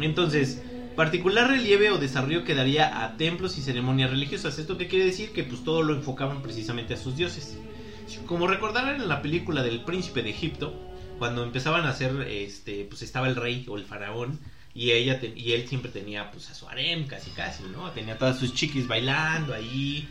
entonces, 0.00 0.62
particular 0.96 1.48
relieve 1.48 1.90
o 1.90 1.98
desarrollo 1.98 2.44
que 2.44 2.54
daría 2.54 3.04
a 3.04 3.16
templos 3.16 3.58
y 3.58 3.62
ceremonias 3.62 4.10
religiosas. 4.10 4.58
¿Esto 4.58 4.76
qué 4.78 4.88
quiere 4.88 5.04
decir? 5.04 5.30
Que 5.32 5.44
pues 5.44 5.62
todo 5.62 5.82
lo 5.82 5.94
enfocaban 5.94 6.42
precisamente 6.42 6.94
a 6.94 6.96
sus 6.96 7.16
dioses. 7.16 7.56
Como 8.26 8.46
recordarán 8.46 9.00
en 9.00 9.08
la 9.08 9.20
película 9.22 9.62
del 9.62 9.82
príncipe 9.84 10.22
de 10.22 10.30
Egipto, 10.30 10.74
cuando 11.18 11.42
empezaban 11.44 11.84
a 11.86 11.90
hacer, 11.90 12.26
este, 12.28 12.84
pues 12.84 13.02
estaba 13.02 13.28
el 13.28 13.36
rey 13.36 13.64
o 13.68 13.76
el 13.76 13.84
faraón 13.84 14.38
y 14.74 14.90
ella 14.92 15.18
te- 15.20 15.32
y 15.36 15.52
él 15.52 15.66
siempre 15.68 15.90
tenía 15.90 16.30
pues 16.30 16.50
a 16.50 16.54
su 16.54 16.68
harem 16.68 17.06
casi 17.06 17.30
casi, 17.30 17.62
¿no? 17.64 17.90
Tenía 17.92 18.18
todas 18.18 18.38
sus 18.38 18.52
chiquis 18.54 18.86
bailando 18.86 19.54
ahí, 19.54 20.06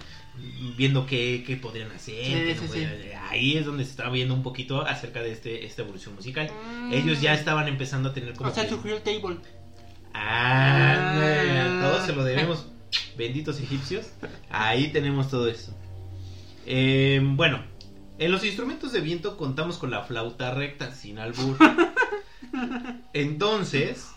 viendo 0.78 1.06
qué, 1.06 1.44
qué 1.46 1.56
podrían 1.56 1.92
hacer. 1.92 2.26
Sí, 2.26 2.32
qué 2.34 2.56
no 2.56 2.62
sí, 2.62 2.68
podrían- 2.68 2.98
sí. 3.02 3.08
Ahí 3.30 3.58
es 3.58 3.66
donde 3.66 3.86
se 3.86 3.92
estaba 3.92 4.10
viendo 4.10 4.34
un 4.34 4.44
poquito 4.44 4.82
acerca 4.82 5.22
de 5.22 5.32
este, 5.32 5.66
esta 5.66 5.84
evolución 5.84 6.16
musical. 6.16 6.50
Mm. 6.82 6.94
Ellos 6.94 7.22
ya 7.22 7.34
estaban 7.34 7.68
empezando 7.68 8.10
a 8.10 8.14
tener 8.14 8.34
como 8.34 8.50
O 8.50 8.54
sea, 8.54 8.68
surgió 8.68 8.96
el 8.98 9.02
table. 9.04 9.38
Ah, 10.18 11.14
Ah. 11.18 11.80
todo 11.82 12.06
se 12.06 12.14
lo 12.14 12.24
debemos. 12.24 12.66
Benditos 13.18 13.60
egipcios. 13.60 14.08
Ahí 14.50 14.92
tenemos 14.92 15.30
todo 15.30 15.48
eso. 15.50 15.74
Eh, 16.66 17.22
bueno, 17.24 17.64
en 18.18 18.32
los 18.32 18.44
instrumentos 18.44 18.92
de 18.94 19.02
viento 19.02 19.38
contamos 19.38 19.78
con 19.78 19.92
la 19.92 20.04
flauta 20.04 20.52
recta, 20.54 20.92
sin 20.94 21.20
albur. 21.20 21.58
Entonces, 23.14 24.08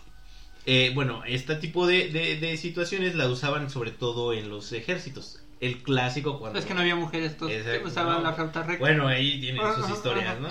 eh, 0.65 0.91
bueno, 0.95 1.23
este 1.25 1.55
tipo 1.55 1.87
de, 1.87 2.09
de- 2.09 2.37
de 2.39 2.57
situaciones 2.57 3.15
la 3.15 3.27
usaban 3.27 3.69
sobre 3.69 3.91
todo 3.91 4.33
en 4.33 4.49
los 4.49 4.71
ejércitos. 4.71 5.41
El 5.59 5.83
clásico 5.83 6.39
cuando... 6.39 6.57
Es 6.57 6.65
que 6.65 6.73
no 6.73 6.79
había 6.79 6.95
mujeres, 6.95 7.35
todos 7.35 7.51
Exacto, 7.51 7.89
usaban 7.89 8.17
no. 8.17 8.21
la 8.23 8.33
flauta 8.33 8.63
recta. 8.63 8.79
Bueno, 8.79 9.07
ahí 9.09 9.41
tienen 9.41 9.61
sus 9.75 9.89
historias. 9.89 10.39
¿no? 10.39 10.47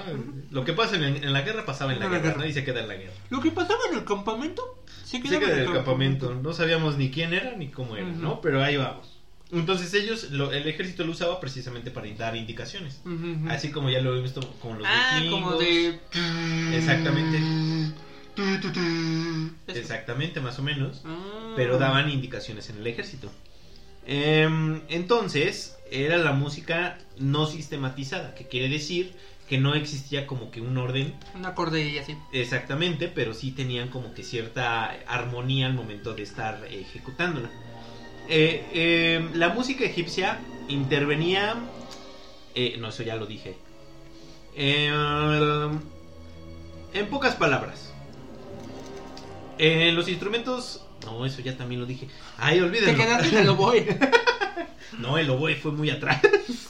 Lo 0.50 0.64
que 0.66 0.74
pasa 0.74 0.96
en, 0.96 1.02
en 1.24 1.32
la 1.32 1.40
guerra 1.40 1.64
pasaba 1.64 1.94
en 1.94 2.00
la 2.00 2.06
En 2.06 2.12
la 2.12 2.18
guerra, 2.18 2.30
guerra. 2.32 2.42
¿no? 2.44 2.48
Y 2.50 2.52
se 2.52 2.62
queda 2.62 2.80
en 2.80 2.88
la 2.88 2.94
guerra. 2.96 3.14
Lo 3.30 3.40
que 3.40 3.50
pasaba 3.50 3.80
en 3.90 3.96
el 3.98 4.04
campamento 4.04 4.84
Sí 5.10 5.22
el 5.24 5.40
del 5.40 5.72
campamento. 5.72 6.34
No 6.34 6.52
sabíamos 6.52 6.96
ni 6.98 7.10
quién 7.10 7.32
era 7.32 7.54
ni 7.56 7.68
cómo 7.68 7.96
era. 7.96 8.06
¿no? 8.08 8.40
Pero 8.40 8.62
ahí 8.62 8.76
vamos. 8.76 9.14
Entonces 9.50 9.94
ellos, 9.94 10.30
lo- 10.30 10.52
el 10.52 10.68
ejército 10.68 11.04
lo 11.04 11.12
usaba 11.12 11.40
precisamente 11.40 11.90
para 11.90 12.06
dar 12.14 12.36
indicaciones. 12.36 13.00
Así 13.48 13.70
como 13.70 13.88
ya 13.88 14.00
lo 14.00 14.14
he 14.16 14.20
visto 14.20 14.40
con 14.60 14.78
los 14.78 14.86
Ah, 14.86 15.16
vikingos. 15.20 15.40
como 15.40 15.56
de. 15.58 15.98
Exactamente. 16.76 17.38
Eso. 18.36 19.78
Exactamente, 19.78 20.40
más 20.40 20.58
o 20.58 20.62
menos. 20.62 21.02
Ah. 21.04 21.54
Pero 21.56 21.78
daban 21.78 22.10
indicaciones 22.10 22.68
en 22.70 22.76
el 22.78 22.86
ejército. 22.86 23.30
Em, 24.06 24.80
entonces, 24.88 25.76
era 25.90 26.16
la 26.18 26.32
música 26.32 26.98
no 27.18 27.46
sistematizada, 27.46 28.34
que 28.34 28.46
quiere 28.46 28.68
decir 28.68 29.12
que 29.48 29.58
no 29.58 29.74
existía 29.74 30.26
como 30.26 30.50
que 30.50 30.60
un 30.60 30.76
orden 30.76 31.14
Un 31.34 31.46
acorde 31.46 31.88
y 31.88 31.98
así. 31.98 32.16
exactamente, 32.32 33.08
pero 33.08 33.32
sí 33.34 33.50
tenían 33.52 33.88
como 33.88 34.12
que 34.14 34.22
cierta 34.22 34.86
armonía 35.06 35.66
al 35.66 35.74
momento 35.74 36.14
de 36.14 36.22
estar 36.22 36.66
ejecutándola. 36.70 37.48
Eh, 38.28 38.64
eh, 38.74 39.28
la 39.34 39.48
música 39.50 39.84
egipcia 39.84 40.38
intervenía... 40.68 41.56
eh, 42.54 42.76
no, 42.78 42.88
eso 42.88 43.02
ya 43.02 43.16
lo 43.16 43.24
dije. 43.26 43.56
En 46.94 47.06
pocas 47.10 47.34
palabras. 47.36 47.92
En 49.58 49.94
los 49.96 50.08
instrumentos... 50.08 50.84
No, 51.04 51.24
eso 51.24 51.40
ya 51.40 51.56
también 51.56 51.80
lo 51.80 51.86
dije. 51.86 52.08
Ay, 52.36 52.58
Te 52.58 52.64
olvídenlo. 52.64 52.96
quedaste 53.02 53.28
en 53.28 53.38
el 53.38 53.48
oboe. 53.48 53.86
No, 54.98 55.16
el 55.18 55.28
oboe 55.30 55.54
fue 55.54 55.70
muy 55.70 55.90
atrás. 55.90 56.20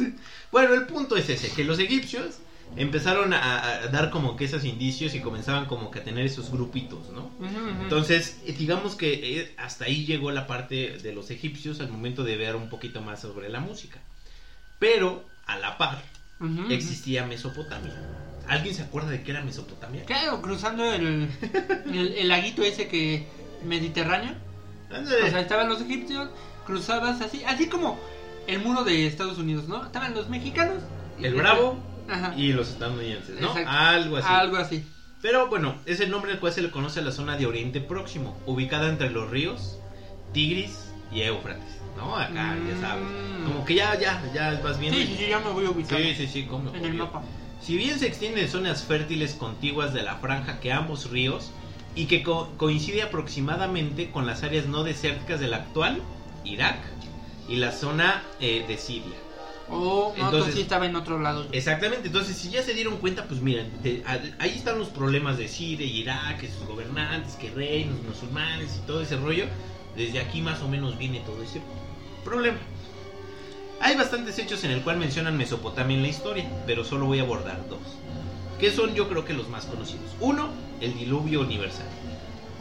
bueno, 0.52 0.74
el 0.74 0.86
punto 0.86 1.16
es 1.16 1.28
ese, 1.30 1.50
que 1.50 1.62
los 1.64 1.78
egipcios 1.78 2.40
empezaron 2.76 3.32
a, 3.32 3.64
a 3.64 3.88
dar 3.88 4.10
como 4.10 4.36
que 4.36 4.44
esos 4.44 4.64
indicios 4.64 5.14
y 5.14 5.20
comenzaban 5.20 5.66
como 5.66 5.90
que 5.90 5.98
a 6.00 6.04
tener 6.04 6.24
esos 6.24 6.50
grupitos, 6.50 7.08
¿no? 7.10 7.22
Ujú, 7.38 7.46
ujú. 7.46 7.82
Entonces, 7.82 8.38
eh, 8.46 8.54
digamos 8.56 8.94
que 8.94 9.40
eh, 9.40 9.54
hasta 9.56 9.86
ahí 9.86 10.04
llegó 10.04 10.30
la 10.30 10.46
parte 10.46 10.98
de 11.02 11.12
los 11.12 11.30
egipcios 11.30 11.80
al 11.80 11.88
momento 11.88 12.24
de 12.24 12.36
ver 12.36 12.56
un 12.56 12.68
poquito 12.68 13.00
más 13.00 13.20
sobre 13.20 13.48
la 13.48 13.60
música. 13.60 13.98
Pero, 14.78 15.24
a 15.46 15.56
la 15.58 15.76
par, 15.76 15.98
Ujú, 16.40 16.62
ujú. 16.62 16.72
existía 16.72 17.24
Mesopotamia. 17.24 17.94
¿Alguien 18.46 18.74
se 18.74 18.82
acuerda 18.82 19.10
de 19.10 19.22
qué 19.22 19.32
era 19.32 19.42
Mesopotamia? 19.42 20.04
Claro, 20.04 20.40
cruzando 20.40 20.84
el, 20.92 21.28
el, 21.92 22.12
el 22.12 22.28
laguito 22.28 22.62
ese 22.62 22.86
que. 22.86 23.26
Mediterráneo. 23.64 24.34
O 24.90 25.04
sea, 25.04 25.40
estaban 25.40 25.68
los 25.68 25.80
egipcios, 25.82 26.28
cruzabas 26.64 27.20
así, 27.20 27.42
así 27.44 27.66
como 27.66 27.98
el 28.46 28.60
muro 28.60 28.84
de 28.84 29.06
Estados 29.06 29.36
Unidos, 29.36 29.68
¿no? 29.68 29.84
Estaban 29.84 30.14
los 30.14 30.28
mexicanos. 30.28 30.82
el 31.20 31.34
Bravo 31.34 31.76
Ajá. 32.08 32.34
y 32.36 32.52
los 32.52 32.70
estadounidenses, 32.70 33.40
¿no? 33.40 33.48
Exacto. 33.48 33.70
Algo 33.70 34.16
así. 34.16 34.26
Algo 34.30 34.56
así. 34.56 34.84
Pero 35.20 35.48
bueno, 35.48 35.74
es 35.86 36.00
el 36.00 36.10
nombre 36.10 36.32
al 36.32 36.38
cual 36.38 36.52
se 36.52 36.62
le 36.62 36.70
conoce 36.70 37.00
a 37.00 37.02
la 37.02 37.10
zona 37.12 37.36
de 37.36 37.46
Oriente 37.46 37.80
Próximo, 37.80 38.38
ubicada 38.46 38.88
entre 38.88 39.10
los 39.10 39.28
ríos 39.30 39.78
Tigris 40.32 40.90
y 41.12 41.22
Éufrates, 41.22 41.80
¿no? 41.96 42.16
Acá, 42.16 42.56
ya 42.68 42.80
sabes. 42.80 43.04
Mm. 43.04 43.44
Como 43.44 43.64
que 43.64 43.74
ya, 43.74 43.98
ya, 43.98 44.22
ya 44.34 44.60
vas 44.62 44.78
viendo. 44.78 44.98
Sí, 44.98 45.06
sí, 45.06 45.16
sí, 45.18 45.26
ya 45.28 45.38
me 45.40 45.50
voy 45.50 45.66
a 45.66 45.70
ubicar. 45.70 45.98
sí, 45.98 46.14
sí, 46.14 46.26
sí, 46.28 46.42
como 46.44 46.72
En 46.74 46.84
el 46.84 46.94
mapa. 46.94 47.22
Si 47.60 47.76
bien 47.76 47.98
se 47.98 48.06
extiende 48.06 48.42
en 48.42 48.48
zonas 48.48 48.84
fértiles 48.84 49.34
contiguas 49.34 49.92
de 49.92 50.02
la 50.02 50.16
franja 50.16 50.60
que 50.60 50.70
ambos 50.72 51.10
ríos 51.10 51.50
y 51.96 52.06
que 52.06 52.22
co- 52.22 52.52
coincide 52.56 53.02
aproximadamente 53.02 54.10
con 54.12 54.26
las 54.26 54.42
áreas 54.44 54.66
no 54.66 54.84
desérticas 54.84 55.40
del 55.40 55.54
actual 55.54 56.00
Irak 56.44 56.78
y 57.48 57.56
la 57.56 57.72
zona 57.72 58.22
eh, 58.40 58.64
de 58.68 58.76
Siria. 58.78 59.16
Oh, 59.70 60.14
no, 60.16 60.24
Entonces- 60.24 60.54
sí 60.54 60.60
estaba 60.62 60.86
en 60.86 60.96
otro 60.96 61.18
lado. 61.20 61.46
Exactamente, 61.52 62.06
entonces 62.08 62.36
si 62.36 62.50
ya 62.50 62.62
se 62.62 62.72
dieron 62.74 62.96
cuenta, 62.98 63.24
pues 63.24 63.40
miren, 63.40 63.70
te- 63.82 64.02
a- 64.06 64.20
ahí 64.42 64.50
están 64.56 64.78
los 64.78 64.88
problemas 64.88 65.36
de 65.36 65.46
Siria 65.48 65.86
y 65.86 65.98
Irak, 65.98 66.40
que 66.40 66.48
sus 66.48 66.66
gobernantes, 66.66 67.34
que 67.34 67.50
reinos 67.50 67.96
musulmanes 68.02 68.76
y 68.82 68.86
todo 68.86 69.02
ese 69.02 69.16
rollo. 69.16 69.44
Desde 69.96 70.20
aquí 70.20 70.40
más 70.42 70.62
o 70.62 70.68
menos 70.68 70.96
viene 70.96 71.20
todo 71.20 71.42
ese 71.42 71.60
problema. 72.24 72.58
Hay 73.80 73.96
bastantes 73.96 74.38
hechos 74.38 74.64
en 74.64 74.70
el 74.72 74.82
cual 74.82 74.96
mencionan 74.96 75.36
Mesopotamia 75.36 75.96
en 75.96 76.02
la 76.02 76.08
historia, 76.08 76.48
pero 76.66 76.84
solo 76.84 77.06
voy 77.06 77.20
a 77.20 77.22
abordar 77.22 77.68
dos. 77.68 77.78
Que 78.58 78.72
son 78.72 78.94
yo 78.94 79.08
creo 79.08 79.24
que 79.24 79.34
los 79.34 79.48
más 79.48 79.66
conocidos. 79.66 80.10
Uno, 80.20 80.48
el 80.80 80.94
diluvio 80.98 81.40
universal. 81.42 81.86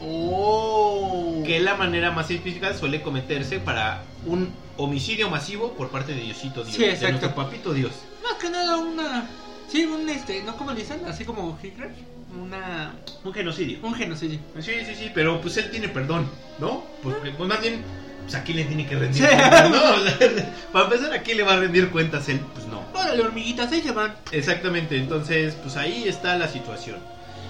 Oh. 0.02 1.44
Que 1.46 1.60
la 1.60 1.76
manera 1.76 2.12
más 2.12 2.28
científica 2.28 2.74
suele 2.74 3.02
cometerse 3.02 3.60
para 3.60 4.04
un 4.26 4.52
homicidio 4.78 5.30
masivo 5.30 5.74
por 5.74 5.90
parte 5.90 6.14
de 6.14 6.22
Diosito 6.22 6.64
Dios. 6.64 6.76
Sí, 6.76 6.84
de 6.84 7.10
nuestro 7.12 7.34
papito 7.36 7.74
Dios. 7.74 7.92
Más 8.24 8.34
que 8.34 8.50
nada 8.50 8.78
una. 8.78 9.28
Sí, 9.68 9.86
un 9.86 10.08
este. 10.10 10.44
¿No 10.44 10.56
como 10.56 10.74
dicen? 10.74 11.02
Así 11.08 11.26
como 11.26 11.58
Hitler. 11.62 11.92
Una. 12.40 12.94
Un 13.24 13.34
genocidio. 13.34 13.80
Un 13.84 13.94
genocidio. 13.94 14.40
Sí, 14.60 14.74
sí, 14.86 14.96
sí, 14.96 15.12
pero 15.14 15.42
pues 15.42 15.58
él 15.58 15.72
tiene 15.72 15.90
perdón, 15.90 16.30
¿no? 16.60 16.84
Porque 17.02 17.32
pues 17.32 17.50
más 17.50 17.62
bien, 17.62 17.82
pues 18.24 18.36
aquí 18.36 18.54
le 18.54 18.66
tiene 18.66 18.86
que 18.86 18.96
rendir 18.96 19.24
Sí. 19.24 19.30
cuentas, 19.30 19.70
¿no? 19.72 19.78
O 19.96 20.00
sea, 20.04 20.54
para 20.72 20.86
empezar, 20.86 21.14
aquí 21.14 21.34
le 21.34 21.44
va 21.44 21.54
a 21.54 21.60
rendir 21.60 21.90
cuentas 21.90 22.28
él, 22.30 22.40
pues 22.54 22.68
no. 22.68 22.82
Órale, 22.94 23.22
hormiguitas, 23.24 23.72
ahí 23.72 23.82
se 23.82 23.92
van. 23.92 24.16
Exactamente, 24.32 24.98
entonces, 24.98 25.56
pues 25.56 25.76
ahí 25.78 26.08
está 26.08 26.36
la 26.38 26.48
situación. 26.48 26.98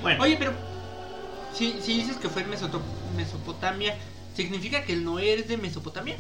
Bueno, 0.01 0.23
Oye, 0.23 0.35
pero. 0.37 0.53
Si, 1.57 1.75
si 1.83 1.93
dices 1.99 2.17
que 2.17 2.29
fue 2.29 2.43
en 2.43 2.49
Mesopotamia, 3.15 3.95
¿significa 4.35 4.83
que 4.83 4.93
el 4.93 5.03
Noé 5.03 5.33
es 5.35 5.47
de 5.47 5.57
Mesopotamia? 5.57 6.15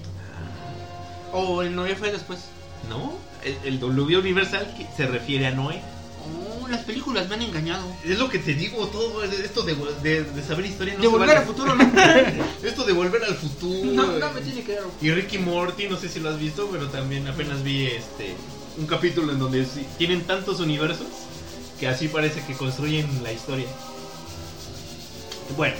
¿O 1.33 1.61
el 1.61 1.75
Noé 1.75 1.95
fue 1.95 2.11
después? 2.11 2.39
¿no? 2.89 3.13
El, 3.43 3.57
el 3.65 3.79
diluvio 3.79 4.19
universal 4.19 4.73
que 4.77 4.87
se 4.95 5.07
refiere 5.07 5.47
a 5.47 5.51
Noé. 5.51 5.81
Oh, 6.61 6.67
las 6.67 6.81
películas 6.83 7.27
me 7.29 7.35
han 7.35 7.41
engañado. 7.43 7.85
Es 8.05 8.17
lo 8.19 8.29
que 8.29 8.39
te 8.39 8.53
digo, 8.53 8.87
todo 8.87 9.23
esto 9.23 9.63
de, 9.63 9.75
de- 10.03 10.23
de 10.23 10.43
saber 10.43 10.65
historia 10.65 10.95
no 10.95 11.01
de 11.01 11.07
volver 11.07 11.27
vale. 11.27 11.39
al 11.39 11.45
futuro, 11.45 11.75
¿no? 11.75 11.83
Esto 12.63 12.83
de 12.83 12.93
volver 12.93 13.23
al 13.23 13.35
futuro. 13.35 13.91
no, 13.93 14.05
no 14.17 14.33
me 14.33 14.41
tiene 14.41 14.61
claro. 14.63 14.91
Y 15.01 15.11
Ricky 15.11 15.37
Morty, 15.37 15.87
no 15.87 15.97
sé 15.97 16.09
si 16.09 16.19
lo 16.19 16.29
has 16.29 16.39
visto, 16.39 16.67
pero 16.71 16.87
también 16.89 17.27
apenas 17.27 17.63
vi 17.63 17.85
este 17.87 18.35
un 18.77 18.85
capítulo 18.87 19.31
en 19.31 19.39
donde 19.39 19.65
tienen 19.97 20.21
tantos 20.23 20.59
universos 20.59 21.07
que 21.79 21.87
así 21.87 22.07
parece 22.09 22.41
que 22.45 22.53
construyen 22.53 23.07
la 23.23 23.31
historia. 23.31 23.67
Bueno, 25.55 25.75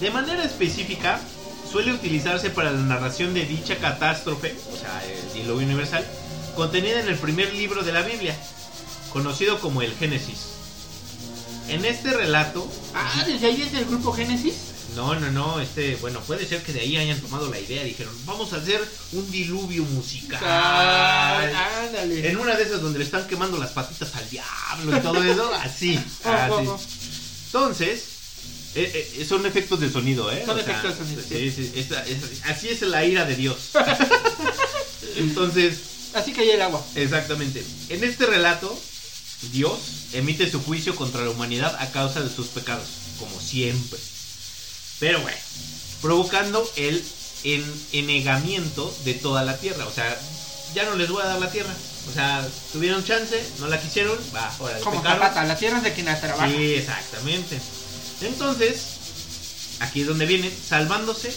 de 0.00 0.10
manera 0.10 0.44
específica 0.44 1.20
suele 1.70 1.92
utilizarse 1.92 2.50
para 2.50 2.70
la 2.70 2.78
narración 2.80 3.34
de 3.34 3.44
dicha 3.44 3.76
catástrofe, 3.76 4.56
o 4.72 4.76
sea, 4.76 5.02
el 5.04 5.32
diluvio 5.34 5.66
universal, 5.66 6.06
contenida 6.54 7.00
en 7.00 7.08
el 7.08 7.16
primer 7.18 7.52
libro 7.54 7.82
de 7.82 7.92
la 7.92 8.02
Biblia, 8.02 8.36
conocido 9.12 9.58
como 9.60 9.82
el 9.82 9.94
Génesis. 9.96 10.52
En 11.68 11.84
este 11.84 12.12
relato, 12.12 12.66
Ah, 12.94 13.24
desde 13.26 13.46
ahí 13.48 13.60
es 13.62 13.74
el 13.74 13.84
grupo 13.86 14.12
Génesis. 14.12 14.54
no, 14.94 15.14
no, 15.16 15.30
no, 15.32 15.60
este, 15.60 15.96
bueno, 15.96 16.20
puede 16.20 16.46
ser 16.46 16.62
que 16.62 16.72
de 16.72 16.80
ahí 16.80 16.96
hayan 16.96 17.20
tomado 17.20 17.50
la 17.50 17.58
idea, 17.58 17.82
dijeron, 17.82 18.14
vamos 18.24 18.52
a 18.52 18.56
hacer 18.56 18.80
un 19.12 19.30
diluvio 19.30 19.82
musical. 19.82 20.40
Ah, 20.42 21.42
ándale. 21.86 22.30
En 22.30 22.38
una 22.38 22.54
de 22.54 22.62
esas 22.62 22.80
donde 22.80 23.00
le 23.00 23.04
están 23.04 23.26
quemando 23.26 23.58
las 23.58 23.72
patitas 23.72 24.14
al 24.14 24.30
diablo 24.30 24.96
y 24.96 25.00
todo 25.00 25.22
eso, 25.22 25.52
así, 25.54 25.98
Oh, 26.24 26.28
así. 26.30 26.50
oh, 26.52 26.70
oh. 26.76 26.80
Entonces, 27.46 28.04
eh, 28.76 29.12
eh, 29.18 29.24
son 29.28 29.44
efectos 29.46 29.80
de 29.80 29.90
sonido, 29.90 30.30
¿eh? 30.30 30.42
Son 30.46 30.58
efectos 30.58 30.98
de 30.98 31.04
sonido, 31.04 31.22
Sí, 31.28 31.50
sí, 31.50 31.72
esta- 31.76 32.04
es- 32.06 32.42
así 32.44 32.68
es 32.68 32.82
la 32.82 33.04
ira 33.04 33.24
de 33.24 33.34
Dios. 33.36 33.56
Entonces, 35.16 35.78
Así 36.14 36.32
caía 36.32 36.54
el 36.54 36.62
agua. 36.62 36.84
exactamente. 36.94 37.64
En 37.88 38.02
este 38.04 38.26
relato, 38.26 38.78
Dios 39.52 39.78
emite 40.12 40.50
su 40.50 40.62
juicio 40.62 40.94
contra 40.96 41.22
la 41.24 41.30
humanidad 41.30 41.76
a 41.78 41.90
causa 41.90 42.20
de 42.20 42.34
sus 42.34 42.46
pecados, 42.48 42.86
como 43.18 43.38
siempre. 43.40 43.98
Pero 44.98 45.20
bueno, 45.20 45.36
provocando 46.00 46.68
el 46.76 47.04
en- 47.44 47.82
enegamiento 47.92 48.94
de 49.04 49.14
toda 49.14 49.44
la 49.44 49.58
tierra. 49.58 49.86
O 49.86 49.92
sea, 49.92 50.18
ya 50.74 50.84
no 50.84 50.96
les 50.96 51.08
voy 51.10 51.22
a 51.22 51.26
dar 51.26 51.38
la 51.40 51.50
tierra. 51.50 51.74
O 52.10 52.12
sea, 52.14 52.46
tuvieron 52.72 53.04
chance, 53.04 53.42
no 53.58 53.66
la 53.68 53.80
quisieron, 53.80 54.16
va, 54.34 54.54
ahora 54.58 54.78
Como 54.80 55.02
Zapata, 55.02 55.44
la 55.44 55.56
tierra 55.56 55.78
es 55.78 55.84
de 55.84 55.92
quien 55.92 56.06
la 56.06 56.20
trabaja. 56.20 56.48
Sí, 56.48 56.74
exactamente. 56.74 57.60
Entonces, 58.20 58.82
aquí 59.80 60.02
es 60.02 60.06
donde 60.06 60.26
vienen, 60.26 60.52
salvándose 60.68 61.32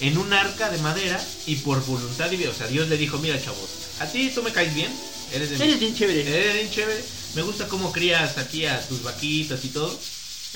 en 0.00 0.18
un 0.18 0.32
arca 0.32 0.70
de 0.70 0.78
madera 0.78 1.22
y 1.46 1.56
por 1.56 1.84
voluntad 1.84 2.30
divina. 2.30 2.50
O 2.50 2.54
sea, 2.54 2.66
Dios 2.66 2.88
le 2.88 2.96
dijo, 2.96 3.18
mira 3.18 3.42
chavos, 3.42 3.68
a 4.00 4.06
ti 4.06 4.30
tú 4.34 4.42
me 4.42 4.52
caes 4.52 4.74
bien, 4.74 4.92
eres 5.32 5.50
de 5.50 5.56
Eres 5.56 5.80
bien 5.80 5.94
chévere. 5.94 6.20
Eres 6.22 6.54
bien 6.54 6.70
chévere, 6.70 7.04
me 7.34 7.42
gusta 7.42 7.68
cómo 7.68 7.92
crías 7.92 8.38
aquí 8.38 8.66
a 8.66 8.80
tus 8.88 9.02
vaquitas 9.02 9.64
y 9.64 9.68
todo. 9.68 9.98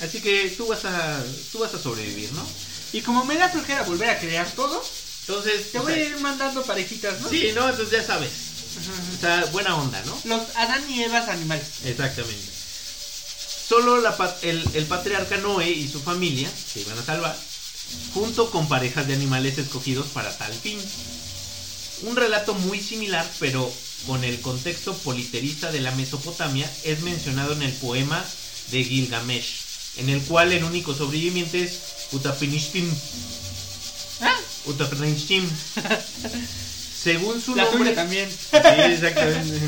Así 0.01 0.21
que 0.21 0.49
tú 0.57 0.67
vas 0.67 0.85
a, 0.85 1.23
tú 1.51 1.59
vas 1.59 1.73
a 1.73 1.79
sobrevivir, 1.79 2.31
¿no? 2.33 2.45
Y 2.93 3.01
como 3.01 3.25
me 3.25 3.35
da 3.35 3.49
flojera 3.49 3.83
volver 3.83 4.09
a 4.09 4.19
crear 4.19 4.49
todo, 4.51 4.83
Entonces, 5.21 5.71
Te 5.71 5.79
voy 5.79 5.93
a 5.93 6.05
ir 6.05 6.19
mandando 6.21 6.63
parejitas, 6.63 7.21
¿no? 7.21 7.29
sí, 7.29 7.51
¿no? 7.53 7.69
Entonces 7.69 7.99
ya 7.99 8.05
sabes. 8.05 8.31
Ajá. 8.79 8.91
O 9.15 9.19
sea, 9.19 9.45
buena 9.51 9.75
onda, 9.75 10.01
¿no? 10.05 10.19
Los 10.25 10.55
Adán 10.55 10.89
y 10.89 11.03
Evas 11.03 11.27
animales. 11.27 11.67
Exactamente. 11.85 12.58
Solo 13.69 14.01
la 14.01 14.17
el, 14.41 14.67
el 14.73 14.85
patriarca 14.85 15.37
Noé 15.37 15.69
y 15.69 15.87
su 15.87 15.99
familia 15.99 16.49
se 16.49 16.81
iban 16.81 16.97
a 16.97 17.03
salvar, 17.03 17.37
junto 18.15 18.49
con 18.49 18.67
parejas 18.67 19.05
de 19.05 19.13
animales 19.13 19.59
escogidos 19.59 20.07
para 20.07 20.35
tal 20.35 20.51
fin. 20.51 20.79
Un 22.01 22.15
relato 22.15 22.55
muy 22.55 22.81
similar, 22.81 23.29
pero 23.39 23.71
con 24.07 24.23
el 24.23 24.41
contexto 24.41 24.95
politerista 24.97 25.71
de 25.71 25.81
la 25.81 25.91
Mesopotamia, 25.91 26.67
es 26.83 27.01
mencionado 27.01 27.53
en 27.53 27.61
el 27.61 27.71
poema 27.73 28.25
de 28.71 28.83
Gilgamesh, 28.83 29.61
en 29.97 30.09
el 30.09 30.21
cual 30.21 30.51
el 30.51 30.63
único 30.63 30.95
sobreviviente 30.95 31.63
es 31.63 31.79
Utapinishtim. 32.11 32.89
¿Ah? 34.21 34.35
Utapinishtim. 34.65 35.47
Según 37.03 37.39
su 37.39 37.55
La 37.55 37.65
nombre. 37.65 37.91
también. 37.91 38.29
Sí, 38.31 38.57
exactamente. 38.57 39.59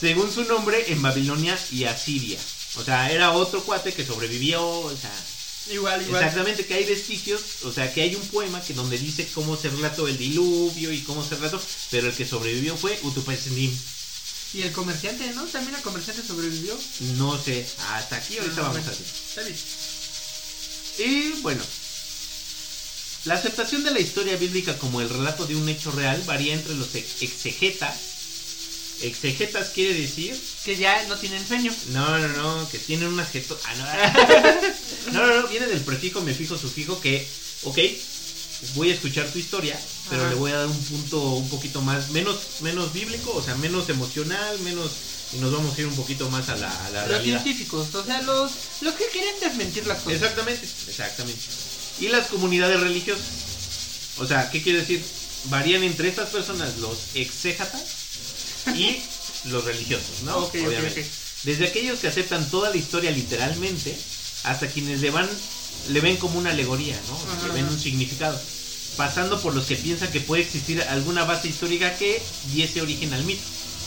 Según 0.00 0.32
su 0.32 0.44
nombre, 0.44 0.92
en 0.92 1.02
Babilonia 1.02 1.58
y 1.72 1.84
Asiria. 1.84 2.38
O 2.76 2.84
sea, 2.84 3.10
era 3.10 3.32
otro 3.32 3.62
cuate 3.64 3.92
que 3.92 4.04
sobrevivió. 4.06 4.62
O 4.66 4.96
sea, 4.96 5.12
Igual, 5.70 6.00
igual. 6.02 6.22
exactamente 6.22 6.64
que 6.66 6.74
hay 6.74 6.84
vestigios. 6.84 7.40
O 7.64 7.72
sea, 7.72 7.92
que 7.92 8.02
hay 8.02 8.14
un 8.14 8.26
poema 8.28 8.62
que 8.62 8.74
donde 8.74 8.96
dice 8.98 9.28
cómo 9.34 9.56
se 9.56 9.68
relató 9.70 10.08
el 10.08 10.16
diluvio 10.18 10.92
y 10.92 11.00
cómo 11.02 11.26
se 11.26 11.36
relató. 11.36 11.60
Pero 11.90 12.08
el 12.08 12.14
que 12.14 12.26
sobrevivió 12.26 12.76
fue 12.76 12.98
Utupesnim. 13.02 13.70
Y 14.54 14.62
el 14.62 14.72
comerciante, 14.72 15.30
¿no? 15.34 15.44
También 15.46 15.74
el 15.74 15.82
comerciante 15.82 16.26
sobrevivió. 16.26 16.78
No 17.16 17.38
sé, 17.42 17.66
hasta 17.90 18.16
aquí 18.16 18.38
ahorita 18.38 18.60
Ah, 18.60 18.68
vamos 18.72 18.86
a 18.86 18.90
ver. 18.90 18.98
Está 19.28 19.42
bien. 19.42 19.56
Y 20.98 21.40
bueno, 21.42 21.62
la 23.24 23.34
aceptación 23.34 23.84
de 23.84 23.90
la 23.90 24.00
historia 24.00 24.36
bíblica 24.36 24.78
como 24.78 25.00
el 25.02 25.08
relato 25.10 25.46
de 25.46 25.54
un 25.54 25.68
hecho 25.68 25.90
real 25.90 26.22
varía 26.26 26.54
entre 26.54 26.74
los 26.74 26.94
ex- 26.94 27.20
exegetas. 27.22 27.94
Exegetas 29.00 29.68
quiere 29.68 29.94
decir 29.94 30.36
Que 30.64 30.76
ya 30.76 31.04
no 31.04 31.16
tienen 31.16 31.46
sueño. 31.46 31.72
No, 31.92 32.18
no, 32.18 32.28
no, 32.28 32.68
que 32.68 32.78
tienen 32.78 33.08
un 33.08 33.20
adjetivo. 33.20 33.58
Ah, 33.64 33.74
no. 33.76 35.12
no, 35.12 35.26
no, 35.26 35.42
no, 35.42 35.48
viene 35.48 35.66
del 35.66 35.80
prefijo, 35.80 36.20
me 36.20 36.34
fijo, 36.34 36.58
sufijo, 36.58 37.00
que, 37.00 37.26
ok, 37.64 37.78
voy 38.74 38.90
a 38.90 38.94
escuchar 38.94 39.28
tu 39.28 39.38
historia, 39.38 39.78
pero 40.10 40.22
Ajá. 40.22 40.30
le 40.30 40.36
voy 40.36 40.50
a 40.50 40.58
dar 40.58 40.66
un 40.66 40.84
punto 40.84 41.20
un 41.20 41.48
poquito 41.48 41.80
más, 41.80 42.10
menos, 42.10 42.36
menos 42.60 42.92
bíblico, 42.92 43.32
o 43.34 43.42
sea, 43.42 43.54
menos 43.56 43.88
emocional, 43.88 44.58
menos. 44.60 44.90
Y 45.34 45.36
nos 45.38 45.52
vamos 45.52 45.76
a 45.76 45.80
ir 45.82 45.86
un 45.86 45.94
poquito 45.94 46.30
más 46.30 46.48
a 46.48 46.56
la, 46.56 46.86
a 46.86 46.90
la 46.90 47.00
Los 47.02 47.10
realidad. 47.10 47.42
científicos, 47.42 47.94
o 47.94 48.04
sea, 48.04 48.22
los, 48.22 48.50
los 48.80 48.94
que 48.94 49.04
quieren 49.12 49.34
desmentir 49.40 49.86
las 49.86 49.98
cosas. 49.98 50.22
Exactamente, 50.22 50.66
exactamente. 50.88 51.40
Y 52.00 52.08
las 52.08 52.28
comunidades 52.28 52.80
religiosas. 52.80 53.26
O 54.16 54.26
sea, 54.26 54.50
¿qué 54.50 54.62
quiere 54.62 54.80
decir? 54.80 55.04
Varían 55.44 55.82
entre 55.82 56.08
estas 56.08 56.30
personas 56.30 56.78
los 56.78 56.98
exégetas 57.14 57.82
y 58.74 59.00
los 59.44 59.64
religiosos, 59.64 60.22
¿no? 60.24 60.38
Ok. 60.38 60.54
Desde 61.44 61.66
aquellos 61.66 62.00
que 62.00 62.08
aceptan 62.08 62.48
toda 62.50 62.70
la 62.70 62.76
historia 62.76 63.10
literalmente, 63.10 63.96
hasta 64.44 64.66
quienes 64.66 65.00
le 65.00 65.10
van, 65.10 65.28
le 65.90 66.00
ven 66.00 66.16
como 66.16 66.38
una 66.38 66.50
alegoría, 66.50 67.00
¿no? 67.08 67.32
Ajá, 67.32 67.46
Le 67.48 67.54
ven 67.54 67.64
ajá. 67.64 67.74
un 67.74 67.80
significado. 67.80 68.40
Pasando 68.96 69.40
por 69.40 69.54
los 69.54 69.66
que 69.66 69.76
piensan 69.76 70.10
que 70.10 70.20
puede 70.20 70.42
existir 70.42 70.82
alguna 70.82 71.24
base 71.24 71.48
histórica 71.48 71.96
que 71.96 72.20
diese 72.52 72.82
origen 72.82 73.12
al 73.14 73.24
mito. 73.24 73.42